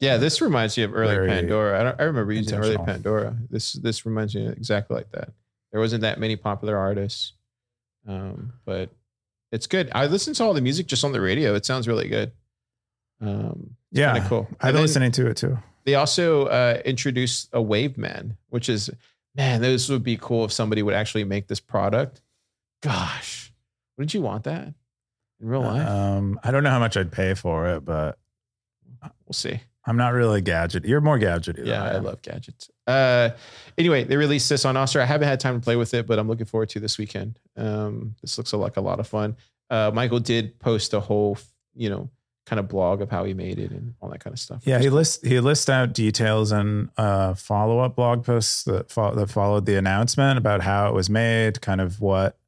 Yeah, 0.00 0.16
this 0.18 0.40
reminds 0.42 0.76
me 0.76 0.82
of 0.84 0.94
early 0.94 1.28
Pandora. 1.28 1.80
I, 1.80 1.82
don't, 1.82 2.00
I 2.00 2.04
remember 2.04 2.32
using 2.32 2.58
early. 2.58 2.76
Pandora. 2.76 3.36
This 3.50 3.72
this 3.74 4.04
reminds 4.04 4.34
me 4.34 4.46
exactly 4.46 4.96
like 4.96 5.10
that. 5.12 5.30
There 5.72 5.80
wasn't 5.80 6.02
that 6.02 6.18
many 6.20 6.36
popular 6.36 6.76
artists, 6.76 7.32
um, 8.06 8.52
but 8.64 8.90
it's 9.52 9.66
good. 9.66 9.90
I 9.94 10.06
listen 10.06 10.34
to 10.34 10.44
all 10.44 10.54
the 10.54 10.60
music 10.60 10.86
just 10.86 11.04
on 11.04 11.12
the 11.12 11.20
radio. 11.20 11.54
It 11.54 11.64
sounds 11.64 11.88
really 11.88 12.08
good. 12.08 12.32
Um, 13.20 13.76
yeah, 13.90 14.26
cool. 14.28 14.48
I've 14.60 14.74
been 14.74 14.82
listening 14.82 15.12
to 15.12 15.28
it 15.28 15.36
too. 15.38 15.58
They 15.86 15.94
also 15.94 16.46
uh, 16.46 16.82
introduced 16.84 17.48
a 17.52 17.62
Wave 17.62 17.96
Man, 17.96 18.36
which 18.50 18.68
is 18.68 18.90
man, 19.36 19.60
this 19.62 19.88
would 19.88 20.02
be 20.02 20.16
cool 20.16 20.44
if 20.44 20.52
somebody 20.52 20.82
would 20.82 20.94
actually 20.94 21.24
make 21.24 21.46
this 21.46 21.60
product. 21.60 22.20
Gosh, 22.82 23.52
wouldn't 23.96 24.12
you 24.12 24.20
want 24.20 24.44
that 24.44 24.66
in 25.40 25.48
real 25.48 25.62
life? 25.62 25.86
Um, 25.88 26.38
I 26.42 26.50
don't 26.50 26.64
know 26.64 26.70
how 26.70 26.78
much 26.78 26.96
I'd 26.96 27.12
pay 27.12 27.34
for 27.34 27.68
it, 27.68 27.84
but 27.84 28.18
we'll 29.02 29.32
see. 29.32 29.60
I'm 29.88 29.96
not 29.96 30.12
really 30.12 30.40
gadget. 30.40 30.84
You're 30.84 31.00
more 31.00 31.18
gadgety. 31.18 31.56
than 31.58 31.66
Yeah, 31.66 31.84
I 31.84 31.94
am. 31.94 32.02
love 32.04 32.20
gadgets. 32.20 32.68
Uh, 32.88 33.30
anyway, 33.78 34.02
they 34.02 34.16
released 34.16 34.48
this 34.48 34.64
on 34.64 34.74
Nostr. 34.74 35.00
I 35.00 35.04
haven't 35.04 35.28
had 35.28 35.38
time 35.38 35.54
to 35.54 35.64
play 35.64 35.76
with 35.76 35.94
it, 35.94 36.08
but 36.08 36.18
I'm 36.18 36.26
looking 36.26 36.46
forward 36.46 36.70
to 36.70 36.80
this 36.80 36.98
weekend. 36.98 37.38
Um, 37.56 38.16
this 38.20 38.36
looks 38.36 38.52
like 38.52 38.76
a 38.76 38.80
lot 38.80 38.98
of 38.98 39.06
fun. 39.06 39.36
Uh, 39.70 39.92
Michael 39.94 40.18
did 40.18 40.58
post 40.58 40.92
a 40.92 40.98
whole, 40.98 41.38
you 41.76 41.88
know, 41.88 42.10
kind 42.46 42.58
of 42.60 42.68
blog 42.68 43.02
of 43.02 43.10
how 43.10 43.24
he 43.24 43.34
made 43.34 43.58
it 43.58 43.72
and 43.72 43.94
all 44.00 44.08
that 44.08 44.20
kind 44.20 44.32
of 44.32 44.38
stuff. 44.40 44.62
Yeah, 44.64 44.78
he 44.78 44.88
lists 44.88 45.26
he 45.26 45.40
lists 45.40 45.68
out 45.68 45.92
details 45.92 46.52
and 46.52 46.88
uh, 46.96 47.34
follow 47.34 47.80
up 47.80 47.96
blog 47.96 48.24
posts 48.24 48.62
that 48.64 48.90
fo- 48.90 49.14
that 49.14 49.28
followed 49.30 49.66
the 49.66 49.76
announcement 49.76 50.38
about 50.38 50.62
how 50.62 50.88
it 50.88 50.94
was 50.94 51.10
made, 51.10 51.60
kind 51.60 51.80
of 51.80 52.00
what 52.00 52.38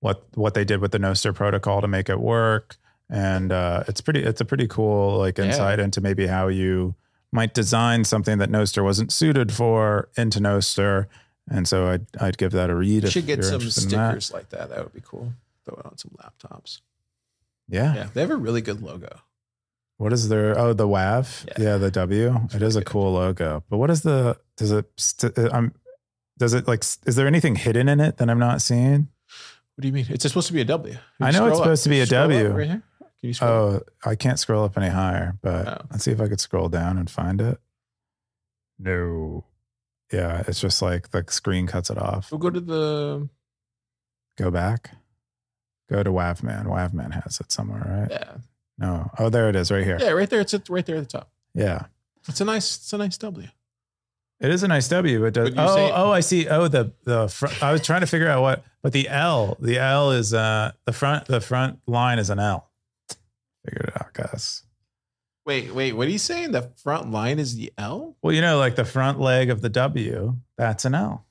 what 0.00 0.24
what 0.34 0.54
they 0.54 0.64
did 0.64 0.80
with 0.80 0.90
the 0.92 0.98
Nostr 0.98 1.34
protocol 1.34 1.80
to 1.82 1.88
make 1.88 2.08
it 2.08 2.18
work, 2.18 2.76
and 3.10 3.52
uh, 3.52 3.84
it's 3.88 4.00
pretty 4.00 4.22
it's 4.22 4.40
a 4.40 4.44
pretty 4.44 4.66
cool 4.66 5.18
like 5.18 5.36
Yeah. 5.38 5.44
insight 5.44 5.78
into 5.80 6.00
maybe 6.00 6.26
how 6.26 6.48
you 6.48 6.94
might 7.30 7.54
design 7.54 8.04
something 8.04 8.38
that 8.38 8.50
Nostr 8.50 8.82
wasn't 8.82 9.12
suited 9.12 9.52
for 9.52 10.08
into 10.16 10.38
Nostr, 10.40 11.06
and 11.50 11.68
so 11.68 11.88
I'd 11.88 12.06
I'd 12.20 12.38
give 12.38 12.52
that 12.52 12.70
a 12.70 12.74
read. 12.74 13.02
You 13.02 13.06
if 13.08 13.12
should 13.12 13.26
get 13.26 13.44
some 13.44 13.60
in 13.60 13.66
that. 13.66 13.72
stickers 13.72 14.32
like 14.32 14.48
that. 14.48 14.70
That 14.70 14.78
would 14.82 14.94
be 14.94 15.02
cool. 15.04 15.32
Throw 15.66 15.76
it 15.78 15.86
on 15.86 15.98
some 15.98 16.10
laptops. 16.18 16.80
Yeah. 17.68 17.94
Yeah, 17.94 18.06
they 18.12 18.22
have 18.22 18.30
a 18.30 18.36
really 18.36 18.60
good 18.60 18.82
logo. 18.82 19.20
What 20.02 20.12
is 20.12 20.28
their? 20.28 20.58
Oh, 20.58 20.72
the 20.72 20.88
WAV. 20.88 21.46
Yeah. 21.58 21.64
Yeah, 21.64 21.76
the 21.76 21.90
W. 21.92 22.40
It 22.52 22.60
is 22.60 22.74
a 22.74 22.80
good. 22.80 22.86
cool 22.86 23.12
logo. 23.12 23.62
But 23.70 23.78
what 23.78 23.88
is 23.88 24.02
the? 24.02 24.36
Does 24.56 24.72
it? 24.72 24.86
St- 24.96 25.38
uh, 25.38 25.48
I'm. 25.52 25.74
Does 26.38 26.54
it 26.54 26.66
like? 26.66 26.80
Is 27.06 27.14
there 27.14 27.28
anything 27.28 27.54
hidden 27.54 27.88
in 27.88 28.00
it 28.00 28.16
that 28.16 28.28
I'm 28.28 28.38
not 28.40 28.60
seeing? 28.62 29.08
What 29.76 29.82
do 29.82 29.86
you 29.86 29.94
mean? 29.94 30.06
It's 30.10 30.24
supposed 30.24 30.48
to 30.48 30.52
be 30.52 30.60
a 30.60 30.64
W. 30.64 30.96
I 31.20 31.24
know 31.24 31.28
it's 31.28 31.36
Scroll 31.36 31.50
up. 31.52 31.56
supposed 31.58 31.82
to 31.84 31.88
be 31.90 32.00
a 32.00 32.06
W. 32.06 32.48
right 32.48 32.66
here. 32.66 32.82
Can 32.98 33.28
you 33.28 33.32
scroll? 33.34 33.74
up? 33.76 33.82
Oh, 34.04 34.10
I 34.10 34.16
can't 34.16 34.38
scroll 34.40 34.64
up 34.64 34.76
any 34.76 34.88
higher. 34.88 35.38
But 35.40 35.68
Oh. 35.68 35.86
let's 35.92 36.02
see 36.04 36.10
if 36.10 36.20
I 36.20 36.26
could 36.26 36.40
scroll 36.40 36.68
down 36.68 36.98
and 36.98 37.08
find 37.08 37.40
it. 37.40 37.58
No. 38.80 39.44
Yeah, 40.12 40.42
it's 40.48 40.60
just 40.60 40.82
like 40.82 41.10
the 41.12 41.24
screen 41.28 41.66
cuts 41.68 41.90
it 41.90 41.96
off. 41.98 42.30
We'll 42.32 42.38
go 42.40 42.50
to 42.50 42.60
the 42.60 43.28
Go 44.36 44.50
back. 44.50 44.90
Go 45.88 46.02
to 46.02 46.10
WAVman. 46.10 46.66
WAVman 46.66 47.12
has 47.22 47.38
it 47.40 47.52
somewhere, 47.52 48.08
right? 48.08 48.10
yeah 48.10 48.34
No. 48.82 49.10
Oh, 49.18 49.28
there 49.30 49.48
it 49.48 49.56
is, 49.56 49.70
right 49.70 49.84
here. 49.84 49.96
yeah 50.00 50.10
right 50.10 50.28
there. 50.28 50.40
It's 50.40 50.54
right 50.68 50.84
there 50.84 50.96
at 50.96 51.08
the 51.08 51.18
top. 51.18 51.30
yeah. 51.54 51.86
It's 52.28 52.40
a 52.40 52.44
nice. 52.44 52.76
It's 52.76 52.92
a 52.92 52.98
nice 52.98 53.16
W. 53.18 53.48
It 54.40 54.50
is 54.50 54.62
a 54.64 54.68
nice 54.68 54.88
W, 54.88 55.20
but 55.20 55.32
does, 55.34 55.50
oh 55.56 55.74
saying- 55.76 55.92
oh 55.94 56.10
I 56.12 56.20
see. 56.20 56.48
Oh 56.48 56.68
the 56.68 56.92
the 57.04 57.28
front, 57.28 57.62
I 57.62 57.72
was 57.72 57.80
trying 57.82 58.00
to 58.02 58.06
figure 58.06 58.28
out 58.28 58.42
what, 58.42 58.64
but 58.82 58.92
the 58.92 59.08
L 59.08 59.56
the 59.60 59.78
L 59.78 60.10
is 60.12 60.34
uh 60.34 60.72
the 60.84 60.92
front 60.92 61.26
the 61.26 61.40
front 61.40 61.78
line 61.86 62.18
is 62.18 62.28
an 62.30 62.38
L. 62.38 62.68
Figured 63.64 63.88
it 63.94 64.00
out, 64.00 64.12
guys. 64.12 64.64
Wait, 65.46 65.72
wait. 65.74 65.92
What 65.92 66.06
are 66.06 66.10
you 66.10 66.18
saying? 66.18 66.52
The 66.52 66.70
front 66.82 67.10
line 67.10 67.38
is 67.40 67.56
the 67.56 67.72
L? 67.78 68.16
Well, 68.22 68.32
you 68.34 68.40
know, 68.40 68.58
like 68.58 68.74
the 68.76 68.84
front 68.84 69.18
leg 69.20 69.50
of 69.50 69.60
the 69.60 69.68
W, 69.68 70.36
that's 70.56 70.84
an 70.84 70.94
L 70.94 71.24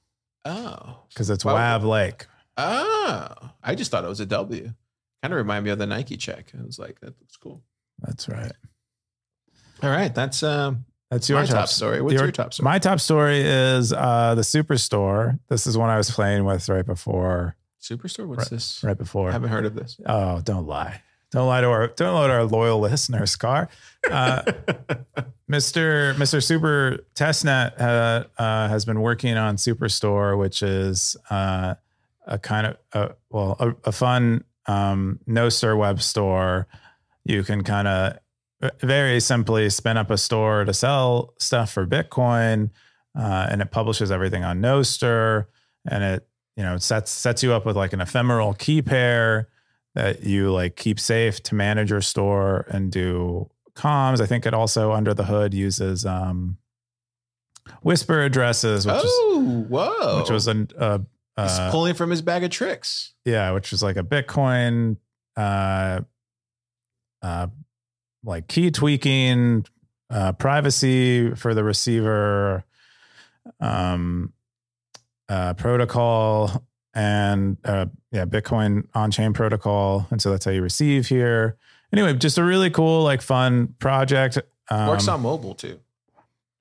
Oh, 0.45 0.99
because 1.09 1.29
it's. 1.29 1.43
Wav 1.45 1.83
Lake. 1.83 2.25
oh. 2.57 3.27
I 3.63 3.75
just 3.75 3.91
thought 3.91 4.03
it 4.03 4.09
was 4.09 4.19
a 4.19 4.25
W. 4.25 4.73
Kind 5.21 5.33
of 5.33 5.37
remind 5.37 5.65
me 5.65 5.71
of 5.71 5.77
the 5.77 5.85
Nike 5.85 6.17
check. 6.17 6.51
I 6.57 6.63
was 6.63 6.79
like, 6.79 6.99
that 7.01 7.19
looks 7.19 7.37
cool. 7.37 7.61
That's 7.99 8.27
right. 8.27 8.51
All 9.83 9.89
right, 9.89 10.13
that's 10.13 10.43
um, 10.43 10.85
That's 11.09 11.29
your 11.29 11.41
top, 11.41 11.49
top 11.49 11.67
story. 11.69 12.01
What's 12.01 12.13
your 12.13 12.31
top 12.31 12.53
story? 12.53 12.65
My 12.65 12.79
top 12.79 12.99
story 12.99 13.41
is 13.41 13.93
uh, 13.93 14.35
the 14.35 14.41
Superstore. 14.41 15.39
This 15.49 15.67
is 15.67 15.77
one 15.77 15.89
I 15.89 15.97
was 15.97 16.09
playing 16.09 16.45
with 16.45 16.67
right 16.69 16.85
before. 16.85 17.55
Superstore. 17.81 18.27
What's 18.27 18.49
this? 18.49 18.83
Right 18.83 18.97
before. 18.97 19.29
I 19.29 19.33
haven't 19.33 19.49
heard 19.49 19.65
of 19.65 19.75
this. 19.75 19.99
Oh, 20.05 20.41
don't 20.41 20.67
lie. 20.67 21.01
Don't 21.31 21.47
lie 21.47 21.61
to 21.61 21.67
our 21.67 21.87
don't 21.87 22.13
lie 22.13 22.27
to 22.27 22.33
our 22.33 22.43
loyal 22.43 22.79
listeners, 22.79 23.35
Car. 23.35 23.69
Uh, 24.09 24.41
Mr. 25.49 26.13
Mr. 26.15 26.43
Super 26.43 26.99
Testnet 27.15 27.79
uh, 27.79 28.25
uh, 28.37 28.67
has 28.67 28.85
been 28.85 29.01
working 29.01 29.37
on 29.37 29.55
Superstore, 29.55 30.37
which 30.37 30.61
is 30.61 31.15
uh, 31.29 31.75
a 32.27 32.37
kind 32.37 32.67
of 32.67 32.77
a, 32.93 33.15
well 33.29 33.55
a, 33.59 33.73
a 33.85 33.91
fun 33.91 34.43
um, 34.67 35.19
Nostr 35.27 35.77
web 35.77 36.01
store. 36.01 36.67
You 37.23 37.43
can 37.43 37.63
kind 37.63 37.87
of 37.87 38.17
very 38.81 39.19
simply 39.19 39.69
spin 39.69 39.97
up 39.97 40.11
a 40.11 40.17
store 40.17 40.65
to 40.65 40.73
sell 40.73 41.33
stuff 41.39 41.71
for 41.71 41.85
Bitcoin, 41.87 42.69
uh, 43.17 43.47
and 43.49 43.61
it 43.61 43.71
publishes 43.71 44.11
everything 44.11 44.43
on 44.43 44.61
Nostr, 44.61 45.45
and 45.89 46.03
it 46.03 46.27
you 46.55 46.63
know 46.63 46.77
sets 46.77 47.11
sets 47.11 47.43
you 47.43 47.53
up 47.53 47.65
with 47.65 47.75
like 47.75 47.93
an 47.93 48.01
ephemeral 48.01 48.53
key 48.53 48.81
pair 48.81 49.47
that 49.95 50.23
you 50.23 50.51
like 50.51 50.75
keep 50.75 50.99
safe 50.99 51.41
to 51.43 51.55
manage 51.55 51.89
your 51.89 52.01
store 52.01 52.65
and 52.69 52.91
do 52.91 53.49
comms. 53.75 54.21
I 54.21 54.25
think 54.25 54.45
it 54.45 54.53
also 54.53 54.91
under 54.91 55.13
the 55.13 55.25
hood 55.25 55.53
uses 55.53 56.05
um, 56.05 56.57
whisper 57.81 58.21
addresses, 58.21 58.85
which 58.85 58.95
oh, 59.03 59.65
whoa! 59.69 60.19
which 60.19 60.29
was 60.29 60.47
an 60.47 60.69
uh, 60.77 60.99
He's 61.37 61.57
uh, 61.59 61.71
pulling 61.71 61.93
from 61.95 62.09
his 62.09 62.21
bag 62.21 62.43
of 62.43 62.49
tricks. 62.51 63.13
yeah, 63.25 63.51
which 63.51 63.71
is 63.73 63.81
like 63.81 63.95
a 63.97 64.03
Bitcoin 64.03 64.97
uh, 65.37 66.01
uh, 67.21 67.47
like 68.23 68.47
key 68.47 68.69
tweaking, 68.71 69.65
uh, 70.09 70.33
privacy 70.33 71.33
for 71.35 71.53
the 71.53 71.63
receiver, 71.63 72.63
um, 73.59 74.33
uh, 75.29 75.53
protocol, 75.53 76.63
and 76.93 77.57
uh, 77.63 77.85
yeah, 78.11 78.25
Bitcoin 78.25 78.87
on 78.93 79.09
chain 79.11 79.33
protocol. 79.33 80.05
And 80.11 80.21
so 80.21 80.31
that's 80.31 80.45
how 80.45 80.51
you 80.51 80.61
receive 80.61 81.07
here. 81.07 81.57
Anyway, 81.93 82.13
just 82.13 82.37
a 82.37 82.43
really 82.43 82.69
cool, 82.69 83.03
like 83.03 83.21
fun 83.21 83.73
project. 83.79 84.37
Um, 84.69 84.87
Works 84.87 85.07
on 85.07 85.21
mobile 85.21 85.55
too. 85.55 85.79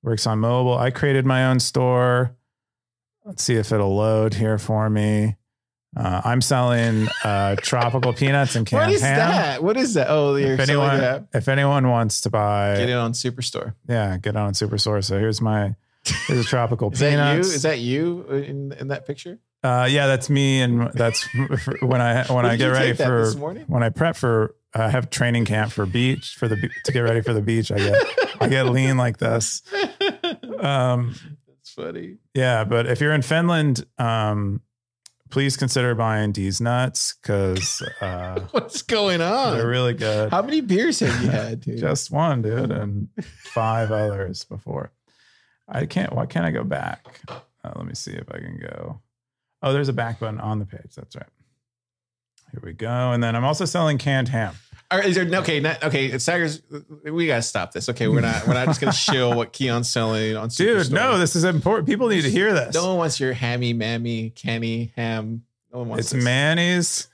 works 0.03 0.25
on 0.25 0.39
mobile. 0.39 0.77
I 0.77 0.91
created 0.91 1.25
my 1.25 1.45
own 1.45 1.59
store. 1.59 2.35
Let's 3.25 3.43
see 3.43 3.55
if 3.55 3.71
it'll 3.71 3.95
load 3.95 4.33
here 4.33 4.57
for 4.57 4.89
me. 4.89 5.37
Uh, 5.95 6.21
I'm 6.23 6.41
selling 6.41 7.07
uh, 7.23 7.55
tropical 7.61 8.13
peanuts 8.13 8.55
and 8.55 8.65
canned 8.65 8.87
What 8.87 8.93
is 8.95 9.01
ham. 9.01 9.17
that? 9.17 9.61
What 9.63 9.75
is 9.77 9.93
that? 9.95 10.07
Oh, 10.09 10.35
you're 10.35 10.53
If 10.53 10.65
selling 10.65 10.69
anyone, 10.89 10.97
that. 11.01 11.25
if 11.33 11.47
anyone 11.49 11.89
wants 11.89 12.21
to 12.21 12.29
buy, 12.29 12.75
Get 12.77 12.89
it 12.89 12.93
on 12.93 13.11
Superstore. 13.13 13.73
yeah, 13.89 14.17
get 14.17 14.31
it 14.31 14.37
on 14.37 14.53
Superstore. 14.53 15.03
So 15.03 15.19
here's 15.19 15.41
my 15.41 15.75
here's 16.27 16.39
a 16.45 16.47
tropical 16.47 16.91
Is 16.93 16.99
that 16.99 17.05
you? 17.11 17.17
peanuts. 17.17 17.47
Is 17.49 17.61
that 17.63 17.79
you 17.79 18.21
in 18.29 18.71
in 18.71 18.87
that 18.87 19.05
picture? 19.05 19.37
uh, 19.63 19.87
yeah, 19.91 20.07
that's 20.07 20.29
me, 20.29 20.61
and 20.61 20.89
that's 20.93 21.27
when 21.81 21.99
I 22.01 22.23
when 22.33 22.45
I 22.45 22.55
get 22.55 22.67
ready 22.69 22.93
for 22.93 23.33
morning? 23.37 23.65
when 23.67 23.83
I 23.83 23.89
prep 23.89 24.15
for 24.15 24.55
I 24.73 24.89
have 24.89 25.09
training 25.09 25.43
camp 25.45 25.73
for 25.73 25.85
beach 25.85 26.35
for 26.39 26.47
the 26.47 26.55
to 26.85 26.91
get 26.93 27.01
ready 27.01 27.19
for 27.21 27.33
the 27.33 27.41
beach. 27.41 27.69
I 27.71 27.77
get 27.77 28.05
I 28.39 28.47
get 28.47 28.67
lean 28.67 28.95
like 28.97 29.17
this. 29.17 29.61
Um, 30.59 31.15
funny. 31.85 32.17
Yeah, 32.33 32.63
but 32.63 32.85
if 32.87 33.01
you're 33.01 33.13
in 33.13 33.21
Finland, 33.21 33.85
um, 33.97 34.61
please 35.29 35.57
consider 35.57 35.95
buying 35.95 36.33
these 36.33 36.61
nuts 36.61 37.15
because 37.21 37.81
uh, 38.01 38.39
What's 38.51 38.81
going 38.81 39.21
on? 39.21 39.57
they're 39.57 39.67
really 39.67 39.93
good. 39.93 40.29
How 40.31 40.41
many 40.41 40.61
beers 40.61 40.99
have 40.99 41.21
you 41.23 41.29
had, 41.29 41.61
dude? 41.61 41.79
Just 41.79 42.11
one, 42.11 42.41
dude, 42.41 42.71
and 42.71 43.07
five 43.23 43.91
others 43.91 44.43
before. 44.43 44.91
I 45.67 45.85
can't. 45.85 46.13
Why 46.13 46.25
can't 46.25 46.45
I 46.45 46.51
go 46.51 46.63
back? 46.63 47.21
Uh, 47.29 47.71
let 47.75 47.85
me 47.85 47.93
see 47.93 48.11
if 48.11 48.29
I 48.31 48.39
can 48.39 48.59
go. 48.59 48.99
Oh, 49.63 49.71
there's 49.73 49.89
a 49.89 49.93
back 49.93 50.19
button 50.19 50.39
on 50.39 50.59
the 50.59 50.65
page. 50.65 50.95
That's 50.95 51.15
right. 51.15 51.27
Here 52.51 52.61
we 52.63 52.73
go. 52.73 53.11
And 53.11 53.23
then 53.23 53.35
I'm 53.35 53.43
also 53.45 53.65
selling 53.65 53.97
canned 53.97 54.29
ham. 54.29 54.55
All 54.89 54.97
right, 54.99 55.07
is 55.07 55.15
there 55.15 55.25
okay? 55.39 55.61
Not, 55.61 55.81
okay, 55.85 56.17
Stackers, 56.17 56.61
we 57.05 57.25
gotta 57.25 57.41
stop 57.41 57.71
this. 57.71 57.87
Okay, 57.87 58.09
we're 58.09 58.19
not 58.19 58.45
we're 58.45 58.55
not 58.55 58.65
just 58.67 58.81
gonna 58.81 58.91
shill 58.91 59.33
what 59.33 59.53
Keyan's 59.53 59.89
selling 59.89 60.35
on 60.35 60.49
Superstore. 60.49 60.83
Dude, 60.83 60.91
no, 60.91 61.17
this 61.17 61.37
is 61.37 61.45
important. 61.45 61.87
People 61.87 62.09
need 62.09 62.23
to 62.23 62.29
hear 62.29 62.53
this. 62.53 62.75
no 62.75 62.89
one 62.89 62.97
wants 62.97 63.17
your 63.17 63.31
hammy, 63.31 63.71
mammy, 63.71 64.31
canny, 64.31 64.91
ham. 64.97 65.43
No 65.71 65.79
one 65.79 65.89
wants 65.89 66.01
It's 66.07 66.11
this. 66.11 66.23
Manny's 66.25 67.07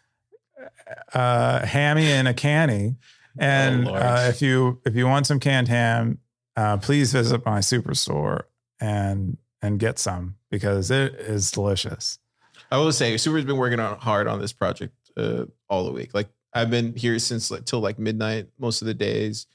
uh, 1.14 1.66
hammy 1.66 2.08
and 2.08 2.28
a 2.28 2.34
canny. 2.34 2.96
And 3.38 3.88
Oh, 3.88 3.94
uh, 3.94 4.26
if 4.30 4.42
you 4.42 4.82
if 4.84 4.96
you 4.96 5.06
want 5.06 5.28
some 5.28 5.40
canned 5.40 5.68
ham, 5.68 6.18
uh, 6.56 6.78
please 6.78 7.14
visit 7.14 7.46
my 7.46 7.60
superstore 7.60 8.46
and 8.80 9.38
and 9.62 9.80
get 9.80 10.00
some 10.00 10.36
because 10.50 10.90
it 10.90 11.14
is 11.14 11.52
delicious. 11.52 12.18
I 12.72 12.78
will 12.78 12.92
say, 12.92 13.16
Super's 13.18 13.46
been 13.46 13.58
working 13.58 13.80
on 13.80 14.00
hard 14.00 14.28
on 14.28 14.42
this 14.42 14.52
project 14.52 14.94
uh, 15.18 15.46
all 15.70 15.86
the 15.86 15.92
week. 15.92 16.14
Like 16.14 16.30
I've 16.54 16.70
been 16.70 16.96
here 16.96 17.18
since 17.20 17.52
like 17.52 17.66
till 17.66 17.80
like 17.80 18.00
midnight 18.00 18.48
most 18.58 18.82
of 18.82 18.86
the 18.86 18.94
days, 18.94 19.48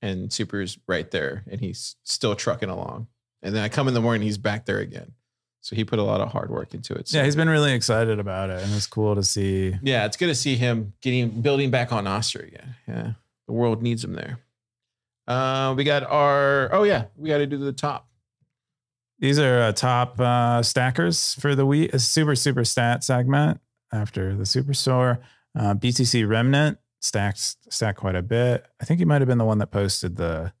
and 0.00 0.32
Super's 0.32 0.78
right 0.86 1.10
there, 1.10 1.44
and 1.50 1.60
he's 1.60 1.96
still 2.04 2.34
trucking 2.34 2.68
along. 2.70 3.08
And 3.42 3.54
then 3.54 3.62
I 3.62 3.68
come 3.68 3.86
in 3.88 3.94
the 3.94 4.00
morning, 4.00 4.22
he's 4.22 4.38
back 4.38 4.64
there 4.66 4.78
again. 4.78 5.12
So 5.60 5.76
he 5.76 5.84
put 5.84 5.98
a 5.98 6.02
lot 6.02 6.20
of 6.20 6.30
hard 6.32 6.50
work 6.50 6.72
into 6.72 6.94
it. 6.94 7.08
So 7.08 7.18
Yeah, 7.18 7.24
he's 7.24 7.36
been 7.36 7.48
really 7.48 7.72
excited 7.72 8.18
about 8.18 8.48
it, 8.50 8.62
and 8.62 8.72
it's 8.74 8.86
cool 8.86 9.14
to 9.14 9.22
see. 9.24 9.74
yeah, 9.82 10.06
it's 10.06 10.16
good 10.16 10.28
to 10.28 10.34
see 10.34 10.56
him 10.56 10.94
getting 11.02 11.28
building 11.42 11.70
back 11.70 11.92
on 11.92 12.04
Nostr 12.04 12.46
again. 12.46 12.74
Yeah, 12.86 13.12
the 13.46 13.52
world 13.52 13.82
needs 13.82 14.02
him 14.04 14.14
there. 14.14 14.38
Uh, 15.26 15.74
we 15.76 15.84
got 15.84 16.04
our 16.04 16.70
oh 16.72 16.84
yeah, 16.84 17.04
we 17.16 17.28
got 17.28 17.38
to 17.38 17.46
do 17.46 17.58
the 17.58 17.72
top. 17.72 18.08
These 19.20 19.38
are 19.40 19.62
uh, 19.62 19.72
top 19.72 20.18
uh, 20.20 20.62
stackers 20.62 21.34
for 21.34 21.54
the 21.54 21.66
week. 21.66 21.92
A 21.92 21.98
super 21.98 22.34
super 22.36 22.64
stat 22.64 23.02
segment 23.04 23.60
after 23.92 24.34
the 24.34 24.44
superstore. 24.44 25.18
Uh, 25.58 25.74
BTC 25.74 26.28
Remnant 26.28 26.78
stacked 27.00 27.56
stacked 27.72 27.98
quite 27.98 28.14
a 28.16 28.22
bit. 28.22 28.66
I 28.80 28.84
think 28.84 28.98
he 28.98 29.04
might 29.04 29.20
have 29.20 29.28
been 29.28 29.38
the 29.38 29.44
one 29.44 29.58
that 29.58 29.70
posted 29.70 30.16
the 30.16 30.52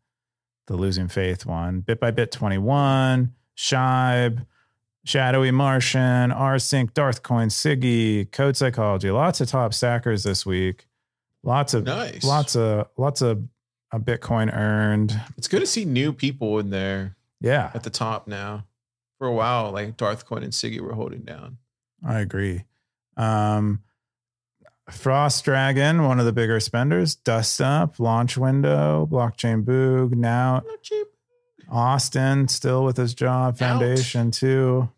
the 0.66 0.76
losing 0.76 1.08
faith 1.08 1.46
one. 1.46 1.80
Bit 1.80 2.00
by 2.00 2.10
bit 2.10 2.30
twenty 2.32 2.58
one. 2.58 3.34
Shibe, 3.56 4.46
Shadowy 5.04 5.50
Martian, 5.50 6.30
Rsync, 6.30 6.92
Darthcoin, 6.92 7.48
Siggy, 7.50 8.30
Code 8.30 8.56
Psychology. 8.56 9.10
Lots 9.10 9.40
of 9.40 9.48
top 9.48 9.74
stackers 9.74 10.22
this 10.22 10.46
week. 10.46 10.86
Lots 11.42 11.74
of 11.74 11.84
Nice. 11.84 12.24
lots 12.24 12.54
of 12.56 12.88
lots 12.96 13.20
of 13.22 13.42
a 13.92 13.98
Bitcoin 13.98 14.54
earned. 14.54 15.18
It's 15.36 15.48
good 15.48 15.60
to 15.60 15.66
see 15.66 15.84
new 15.84 16.12
people 16.12 16.58
in 16.58 16.70
there 16.70 17.16
Yeah, 17.40 17.70
at 17.74 17.82
the 17.84 17.90
top 17.90 18.26
now. 18.28 18.66
For 19.18 19.26
a 19.26 19.32
while, 19.32 19.72
like 19.72 19.96
Darthcoin 19.96 20.44
and 20.44 20.52
Siggy 20.52 20.78
were 20.80 20.94
holding 20.94 21.22
down. 21.22 21.58
I 22.06 22.20
agree. 22.20 22.64
Um, 23.18 23.82
Frost 24.90 25.44
Dragon, 25.44 26.04
one 26.04 26.18
of 26.18 26.24
the 26.24 26.32
bigger 26.32 26.60
spenders, 26.60 27.14
Dust 27.14 27.60
Up, 27.60 28.00
Launch 28.00 28.38
Window, 28.38 29.06
Blockchain 29.10 29.62
Boog, 29.64 30.12
now 30.14 30.62
Austin 31.70 32.48
still 32.48 32.84
with 32.84 32.96
his 32.96 33.12
job, 33.14 33.58
Foundation 33.58 34.30
too. 34.30 34.88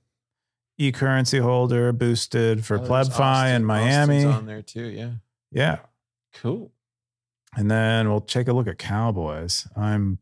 E 0.78 0.92
currency 0.92 1.38
holder 1.38 1.92
boosted 1.92 2.64
for 2.64 2.78
Oh, 2.78 2.82
PlebFi 2.82 3.54
in 3.56 3.64
Miami. 3.64 4.18
Austin's 4.18 4.34
on 4.36 4.46
there 4.46 4.62
too. 4.62 4.84
Yeah, 4.86 5.10
Yeah. 5.50 5.78
cool. 6.34 6.70
And 7.56 7.68
then 7.70 8.08
we'll 8.08 8.20
take 8.20 8.46
a 8.46 8.52
look 8.52 8.68
at 8.68 8.78
Cowboys. 8.78 9.66
I'm 9.76 10.18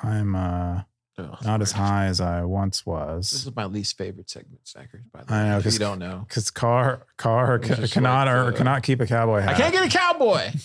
I'm 0.00 0.36
uh 0.36 0.82
Ugh, 1.18 1.36
not 1.44 1.60
as 1.60 1.72
high 1.72 2.06
as 2.06 2.20
I 2.20 2.42
once 2.44 2.86
was. 2.86 3.30
This 3.30 3.46
is 3.46 3.56
my 3.56 3.64
least 3.66 3.98
favorite 3.98 4.30
segment, 4.30 4.66
Stackers. 4.66 5.02
By 5.12 5.24
the 5.24 5.32
way. 5.32 5.38
I 5.38 5.48
know, 5.48 5.56
because 5.58 5.74
you 5.74 5.80
don't 5.80 5.98
know, 5.98 6.24
Because 6.28 6.50
car 6.50 7.06
car 7.16 7.58
ca- 7.58 7.86
cannot 7.88 8.26
like, 8.28 8.36
or 8.36 8.48
uh, 8.48 8.52
cannot 8.52 8.82
keep 8.82 9.00
a 9.00 9.06
cowboy 9.06 9.40
hat. 9.40 9.54
I 9.54 9.58
can't 9.58 9.72
get 9.72 9.84
a 9.86 9.88
cowboy. 9.98 10.50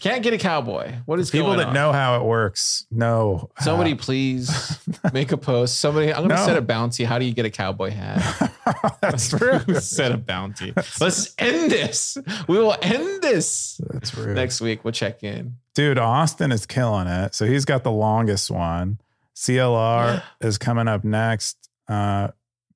Can't 0.00 0.22
get 0.22 0.32
a 0.32 0.38
cowboy. 0.38 0.94
What 1.04 1.20
is 1.20 1.30
People 1.30 1.56
that 1.56 1.68
on? 1.68 1.74
know 1.74 1.92
how 1.92 2.16
it 2.18 2.24
works 2.24 2.86
know. 2.90 3.50
how- 3.54 3.64
Somebody 3.66 3.94
please 3.94 4.78
make 5.12 5.30
a 5.30 5.36
post. 5.36 5.78
Somebody, 5.78 6.12
I'm 6.12 6.22
gonna 6.26 6.36
No. 6.40 6.46
set 6.46 6.56
a 6.56 6.62
bounty. 6.62 7.04
How 7.04 7.18
do 7.18 7.24
you 7.26 7.32
get 7.34 7.44
a 7.44 7.50
cowboy 7.50 7.90
hat? 7.90 8.50
That's 9.02 9.28
true. 9.28 9.60
set 9.80 10.12
a 10.12 10.16
bounty. 10.16 10.72
Let's 11.00 11.34
end 11.38 11.70
this. 11.70 12.16
We 12.48 12.58
will 12.58 12.74
end 12.80 13.22
this 13.22 13.78
That's 13.92 14.14
rude. 14.16 14.34
next 14.36 14.60
week. 14.62 14.84
We'll 14.84 14.92
check 14.92 15.22
in. 15.22 15.56
Dude, 15.74 15.98
Austin 15.98 16.52
is 16.52 16.66
killing 16.66 17.06
it. 17.08 17.34
So 17.34 17.46
he's 17.46 17.64
got 17.64 17.82
the 17.84 17.90
longest 17.92 18.50
one. 18.50 19.00
CLR 19.36 20.22
is 20.40 20.58
coming 20.58 20.88
up 20.88 21.04
next. 21.04 21.68
Uh, 21.88 22.28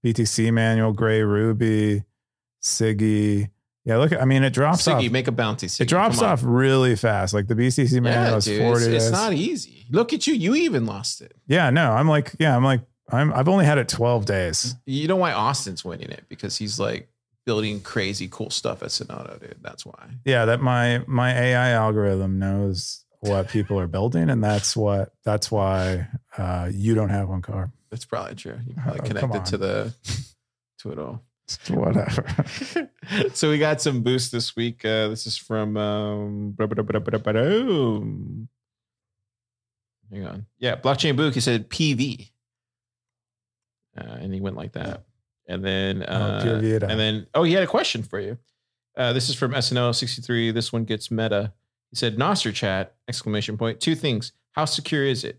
BTC 0.05 0.53
manual, 0.53 0.93
Gray 0.93 1.23
Ruby, 1.23 2.05
Siggy. 2.63 3.51
Yeah, 3.85 3.97
look, 3.97 4.13
I 4.13 4.25
mean, 4.25 4.43
it 4.45 4.53
drops 4.53 4.83
Siggy, 4.87 5.07
off. 5.07 5.13
make 5.13 5.29
a 5.29 5.33
bounty. 5.33 5.67
Siggy. 5.67 5.83
it 5.83 5.89
drops 5.89 6.21
off 6.21 6.43
really 6.45 6.95
fast. 6.95 7.33
Like 7.33 7.47
the 7.47 7.55
BCC 7.55 8.03
manual 8.03 8.33
Yeah, 8.33 8.37
is 8.37 8.45
dude, 8.45 8.61
40 8.63 8.85
it's, 8.87 9.05
it's 9.05 9.13
not 9.13 9.33
easy. 9.33 9.87
Look 9.91 10.13
at 10.13 10.27
you. 10.27 10.35
You 10.35 10.55
even 10.57 10.85
lost 10.87 11.21
it. 11.23 11.35
yeah, 11.47 11.71
no, 11.71 11.93
I'm 11.93 12.09
like, 12.09 12.35
yeah, 12.39 12.55
I'm 12.55 12.65
like, 12.65 12.83
I'm, 13.11 13.33
I've 13.33 13.49
only 13.49 13.65
had 13.65 13.79
it 13.79 13.89
12 13.89 14.27
days. 14.27 14.75
You 14.85 15.09
know 15.09 15.17
why 15.17 15.33
Austin's 15.33 15.85
winning 15.85 16.11
it? 16.11 16.25
Because 16.29 16.59
he's 16.59 16.79
like 16.79 17.09
building 17.49 17.81
crazy 17.81 18.29
cool 18.31 18.51
stuff 18.51 18.83
at 18.83 18.91
Sonato, 18.91 19.41
dude. 19.41 19.57
That's 19.63 19.87
why. 19.87 20.11
Yeah, 20.27 20.45
that 20.45 20.61
my 20.61 21.03
my 21.07 21.33
AI 21.33 21.71
algorithm 21.71 22.39
knows 22.39 23.07
what 23.21 23.49
people 23.49 23.81
are 23.81 23.87
building, 23.87 24.29
and 24.29 24.45
that's 24.45 24.77
what 24.77 25.15
that's 25.25 25.51
why 25.51 26.09
uh, 26.37 26.69
you 26.71 26.95
don't 26.95 27.09
have 27.09 27.31
one 27.31 27.41
car. 27.41 27.73
That's 27.91 28.05
probably 28.05 28.35
true. 28.35 28.59
You 28.67 28.75
probably 28.75 29.01
Oh, 29.01 29.05
connected 29.05 29.47
to 29.47 29.57
the 29.57 29.95
to 30.81 30.93
it 30.93 30.99
all. 30.99 31.23
Whatever. 31.71 32.27
so 33.33 33.49
we 33.49 33.57
got 33.57 33.81
some 33.81 34.03
boost 34.03 34.31
this 34.31 34.55
week. 34.55 34.85
Uh, 34.85 35.09
this 35.09 35.27
is 35.27 35.39
from 35.39 35.79
um, 35.79 36.55
hang 36.59 36.69
on. 40.27 40.45
Yeah, 40.59 40.77
Blockchain 40.77 41.17
Boog. 41.17 41.33
He 41.33 41.41
said 41.41 41.71
PV, 41.71 42.29
uh, 43.97 44.03
and 44.21 44.35
he 44.35 44.43
went 44.43 44.57
like 44.57 44.73
that. 44.73 45.05
And 45.49 45.65
then, 45.65 46.03
uh, 46.03 46.41
Pure 46.43 46.61
Vita. 46.61 46.87
and 46.89 47.01
then, 47.01 47.27
oh, 47.35 47.43
he 47.43 47.55
had 47.55 47.63
a 47.63 47.67
question 47.67 48.03
for 48.03 48.21
you. 48.21 48.39
Uh, 48.97 49.13
this 49.13 49.29
is 49.29 49.35
from 49.35 49.53
SNL 49.53 49.95
sixty 49.95 50.21
three. 50.21 50.51
This 50.51 50.73
one 50.73 50.85
gets 50.85 51.11
meta. 51.11 51.53
He 51.91 51.97
said, 51.97 52.17
"Nostr 52.17 52.53
chat!" 52.53 52.95
Exclamation 53.09 53.57
point. 53.57 53.81
Two 53.81 53.95
things. 53.95 54.33
How 54.53 54.65
secure 54.67 55.05
is 55.05 55.25
it? 55.25 55.39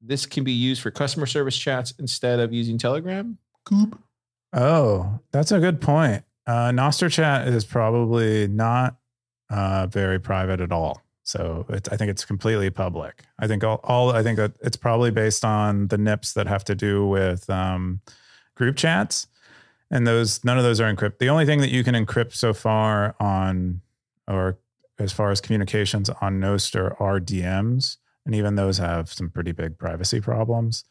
This 0.00 0.26
can 0.26 0.42
be 0.44 0.52
used 0.52 0.82
for 0.82 0.90
customer 0.90 1.26
service 1.26 1.56
chats 1.56 1.94
instead 1.98 2.40
of 2.40 2.52
using 2.52 2.76
Telegram. 2.76 3.38
Goop. 3.64 3.98
Oh, 4.52 5.20
that's 5.30 5.52
a 5.52 5.60
good 5.60 5.80
point. 5.80 6.24
Uh, 6.46 6.70
Nostr 6.70 7.10
Chat 7.10 7.46
is 7.46 7.64
probably 7.64 8.48
not 8.48 8.96
uh, 9.48 9.86
very 9.86 10.18
private 10.18 10.60
at 10.60 10.72
all. 10.72 11.00
So 11.22 11.64
it's, 11.68 11.88
I 11.88 11.96
think 11.96 12.10
it's 12.10 12.24
completely 12.24 12.68
public. 12.68 13.22
I 13.38 13.46
think 13.46 13.62
all, 13.62 13.80
all 13.84 14.10
I 14.10 14.24
think 14.24 14.38
that 14.38 14.52
it's 14.60 14.76
probably 14.76 15.12
based 15.12 15.44
on 15.44 15.86
the 15.86 15.96
NIPS 15.98 16.32
that 16.32 16.48
have 16.48 16.64
to 16.64 16.74
do 16.74 17.06
with 17.06 17.48
um, 17.48 18.00
group 18.54 18.76
chats, 18.76 19.26
and 19.90 20.06
those 20.06 20.44
none 20.44 20.58
of 20.58 20.64
those 20.64 20.80
are 20.80 20.92
encrypted. 20.92 21.18
The 21.18 21.28
only 21.28 21.46
thing 21.46 21.60
that 21.60 21.70
you 21.70 21.84
can 21.84 21.94
encrypt 21.94 22.34
so 22.34 22.52
far 22.52 23.14
on, 23.20 23.80
or 24.28 24.58
as 24.98 25.12
far 25.12 25.30
as 25.30 25.40
communications 25.40 26.10
on 26.20 26.40
Nostr, 26.40 26.98
are 27.00 27.18
DMs, 27.20 27.96
and 28.26 28.34
even 28.34 28.54
those 28.54 28.78
have 28.78 29.12
some 29.12 29.30
pretty 29.30 29.52
big 29.52 29.78
privacy 29.78 30.20
problems. 30.20 30.84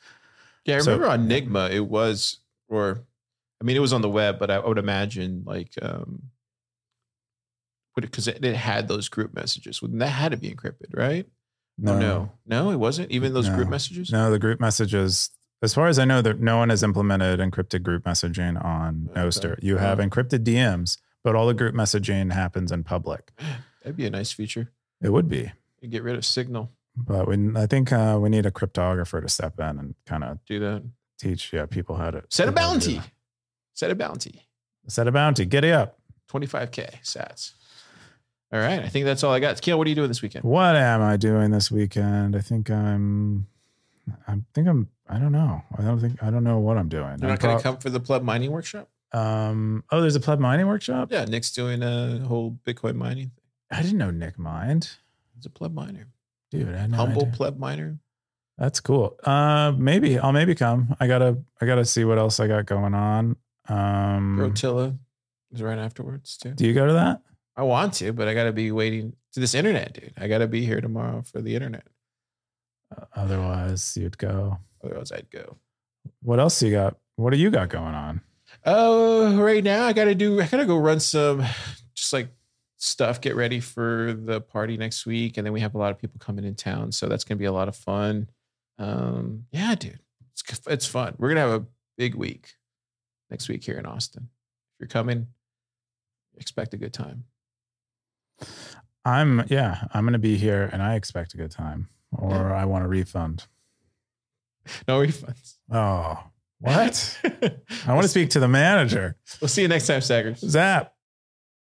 Yeah, 0.66 0.76
I 0.76 0.80
So- 0.80 0.92
remember 0.94 1.08
on 1.12 1.28
Anigma 1.28 1.72
it 1.72 1.88
was, 1.88 2.38
or 2.68 3.04
I 3.60 3.64
mean, 3.64 3.76
it 3.76 3.80
was 3.82 3.94
on 3.94 4.02
the 4.02 4.10
web, 4.10 4.40
but 4.40 4.50
I 4.52 4.60
would 4.60 4.78
imagine 4.78 5.44
like, 5.46 5.72
um, 5.82 6.24
because 7.96 8.28
it, 8.28 8.44
it 8.44 8.56
had 8.56 8.88
those 8.88 9.10
group 9.10 9.34
messages. 9.36 9.82
Well, 9.82 9.92
that 9.94 10.08
had 10.08 10.32
to 10.32 10.38
be 10.38 10.50
encrypted, 10.50 10.96
right? 10.98 11.28
Oh, 11.86 12.00
no, 12.00 12.32
no, 12.46 12.72
it 12.72 12.78
wasn't. 12.78 13.12
Even 13.12 13.34
those 13.34 13.50
group 13.50 13.70
messages. 13.70 14.12
No, 14.12 14.32
the 14.32 14.40
group 14.40 14.60
messages, 14.60 15.30
as 15.62 15.74
far 15.74 15.88
as 15.88 16.00
I 16.00 16.06
know, 16.06 16.22
that 16.22 16.40
no 16.40 16.58
one 16.58 16.70
has 16.70 16.84
implemented 16.84 17.40
encrypted 17.40 17.84
group 17.84 18.04
messaging 18.04 18.64
on 18.64 19.10
Okay. 19.12 19.22
Nostr. 19.22 19.62
You 19.64 19.78
have 19.78 20.00
Oh. 20.00 20.04
encrypted 20.04 20.44
DMs, 20.44 20.98
but 21.24 21.36
all 21.36 21.48
the 21.48 21.54
group 21.54 21.76
messaging 21.76 22.32
happens 22.32 22.72
in 22.72 22.84
public. 22.84 23.32
That'd 23.84 23.98
be 23.98 24.06
a 24.06 24.10
nice 24.10 24.32
feature. 24.32 24.72
It 25.02 25.10
would 25.12 25.28
be, 25.30 25.52
You 25.82 25.88
get 25.90 26.04
rid 26.04 26.16
of 26.16 26.26
Signal. 26.26 26.72
but 26.96 27.28
we, 27.28 27.38
I 27.56 27.66
think 27.68 27.92
uh, 27.92 28.18
we 28.22 28.30
need 28.30 28.46
a 28.46 28.52
cryptographer 28.52 29.22
to 29.22 29.30
step 29.30 29.60
in 29.60 29.80
and 29.80 29.96
kind 30.06 30.24
of 30.24 30.40
Do 30.46 30.60
that. 30.60 30.84
teach 31.20 31.52
yeah 31.54 31.66
people 31.66 31.96
how 31.96 32.12
to 32.12 32.24
Set 32.30 32.48
a 32.48 32.52
how 32.52 32.74
to 32.74 32.80
do 32.80 32.96
bounty. 32.96 33.02
Set 33.74 33.92
a 33.92 33.96
bounty. 33.96 34.48
Set 34.88 35.08
a 35.08 35.12
bounty. 35.12 35.46
Giddy 35.46 35.72
up. 35.72 35.98
25k 36.32 37.02
sats. 37.04 37.54
All 38.54 38.60
right, 38.60 38.80
I 38.82 38.90
think 38.90 39.06
that's 39.06 39.24
all 39.24 39.34
I 39.34 39.40
got. 39.40 39.56
Keyan, 39.62 39.78
what 39.78 39.88
are 39.88 39.90
you 39.90 39.96
doing 39.96 40.10
this 40.10 40.22
weekend? 40.22 40.44
What 40.44 40.76
am 40.76 41.02
I 41.02 41.16
doing 41.18 41.52
this 41.52 41.72
weekend? 41.72 42.36
I 42.36 42.40
think 42.42 42.70
I'm. 42.70 43.48
I 44.28 44.38
think 44.54 44.68
I'm. 44.68 44.88
I 45.10 45.18
don't 45.20 45.32
know. 45.32 45.62
I 45.78 45.82
don't 45.82 46.00
think. 46.00 46.22
I 46.24 46.30
don't 46.30 46.44
know 46.44 46.60
what 46.60 46.78
I'm 46.78 46.90
doing. 46.90 47.04
You're 47.04 47.12
I'm 47.14 47.20
not 47.30 47.40
going 47.40 47.54
prob- 47.54 47.58
to 47.60 47.64
come 47.64 47.78
for 47.78 47.90
the 47.90 48.00
pleb 48.00 48.24
mining 48.24 48.52
workshop? 48.52 48.90
Um. 49.14 49.84
Oh, 49.92 50.02
there's 50.02 50.16
a 50.16 50.20
pleb 50.20 50.40
mining 50.40 50.68
workshop. 50.68 51.12
Yeah, 51.12 51.26
Nick's 51.26 51.52
doing 51.52 51.84
a 51.84 52.20
whole 52.28 52.58
Bitcoin 52.66 52.96
mining. 52.96 53.32
I 53.70 53.82
didn't 53.82 53.98
know 53.98 54.12
Nick 54.12 54.38
mined, 54.38 54.90
He's 55.36 55.46
a 55.46 55.50
pleb 55.50 55.74
miner. 55.74 56.08
dude. 56.50 56.74
I 56.74 56.78
had 56.78 56.92
no 56.92 56.98
Humble 56.98 57.22
idea. 57.24 57.34
pleb 57.36 57.58
miner. 57.58 58.00
That's 58.58 58.80
cool. 58.80 59.18
Uh, 59.24 59.74
maybe 59.78 60.20
I'll 60.20 60.34
maybe 60.34 60.56
come. 60.56 60.96
I 61.00 61.08
gotta 61.08 61.38
I 61.62 61.66
gotta 61.66 61.86
see 61.86 62.04
what 62.06 62.18
else 62.18 62.40
I 62.40 62.48
got 62.48 62.66
going 62.66 62.94
on. 62.94 63.36
Um, 63.70 64.38
Rotilla 64.40 64.98
is 65.52 65.62
right 65.62 65.78
afterwards 65.80 66.38
too. 66.38 66.52
do 66.52 66.66
you 66.66 66.74
go 66.74 66.86
to 66.88 66.94
that? 66.94 67.22
I 67.56 67.64
want 67.64 67.94
to, 67.96 68.12
but 68.14 68.28
I 68.28 68.34
got 68.34 68.46
to 68.46 68.52
be 68.54 68.72
waiting 68.72 69.14
to 69.34 69.40
this 69.40 69.54
internet, 69.54 69.94
dude. 69.94 70.14
I 70.18 70.28
got 70.28 70.40
to 70.40 70.48
be 70.48 70.66
here 70.66 70.80
tomorrow 70.82 71.22
for 71.22 71.42
the 71.42 71.54
internet. 71.54 71.86
Uh, 72.96 73.06
Otherwise, 73.16 73.96
you'd 73.98 74.18
go. 74.18 74.58
Otherwise, 74.84 75.12
I'd 75.12 75.30
go. 75.30 75.58
What 76.22 76.40
else 76.40 76.62
you 76.62 76.72
got? 76.72 76.98
What 77.16 77.32
do 77.32 77.38
you 77.38 77.52
got 77.52 77.70
going 77.70 77.96
on? 77.96 78.22
Oh, 78.66 79.38
right 79.38 79.64
now 79.64 79.86
I 79.86 79.94
got 79.94 80.06
to 80.06 80.16
do. 80.16 80.42
I 80.42 80.48
got 80.48 80.58
to 80.58 80.66
go 80.66 80.78
run 80.78 81.00
some, 81.00 81.44
just 81.96 82.12
like 82.14 82.30
stuff. 82.78 83.22
Get 83.22 83.36
ready 83.36 83.60
for 83.60 84.14
the 84.14 84.42
party 84.42 84.76
next 84.78 85.06
week, 85.06 85.38
and 85.38 85.46
then 85.46 85.54
we 85.54 85.62
have 85.62 85.76
a 85.76 85.78
lot 85.78 85.92
of 85.92 86.00
people 86.00 86.20
coming 86.20 86.46
in 86.46 86.56
town, 86.56 86.92
so 86.92 87.08
that's 87.08 87.24
gonna 87.24 87.38
be 87.38 87.46
a 87.46 87.52
lot 87.52 87.68
of 87.68 87.76
fun. 87.76 88.30
Um, 88.78 89.46
yeah, 89.52 89.76
dude, 89.76 90.00
it's 90.34 90.60
it's 90.68 90.86
fun. 90.86 91.16
We're 91.18 91.30
gonna 91.30 91.42
have 91.42 91.62
a 91.62 91.66
big 91.98 92.16
week 92.16 92.54
next 93.30 93.48
week 93.48 93.64
here 93.64 93.78
in 93.78 93.86
Austin. 93.86 94.30
If 94.74 94.80
you're 94.80 94.88
coming, 94.88 95.28
expect 96.38 96.74
a 96.74 96.78
good 96.78 96.94
time. 96.94 97.26
I'm 99.06 99.44
yeah. 99.48 99.88
I'm 99.94 100.06
gonna 100.06 100.20
be 100.20 100.38
here, 100.38 100.70
and 100.72 100.82
I 100.82 100.96
expect 100.96 101.34
a 101.34 101.38
good 101.38 101.52
time, 101.52 101.90
or 102.12 102.54
I 102.54 102.66
want 102.66 102.86
a 102.86 102.88
refund. 102.88 103.46
No 104.88 105.00
refunds. 105.00 105.56
Oh, 105.72 106.24
what? 106.60 107.20
I 107.88 107.94
want 107.94 108.04
to 108.04 108.08
speak 108.08 108.30
to 108.32 108.40
the 108.40 108.48
manager. 108.48 109.18
We'll 109.42 109.48
see 109.48 109.64
you 109.64 109.68
next 109.68 109.88
time, 109.88 110.02
Stackers. 110.02 110.40
Zap. 110.40 110.94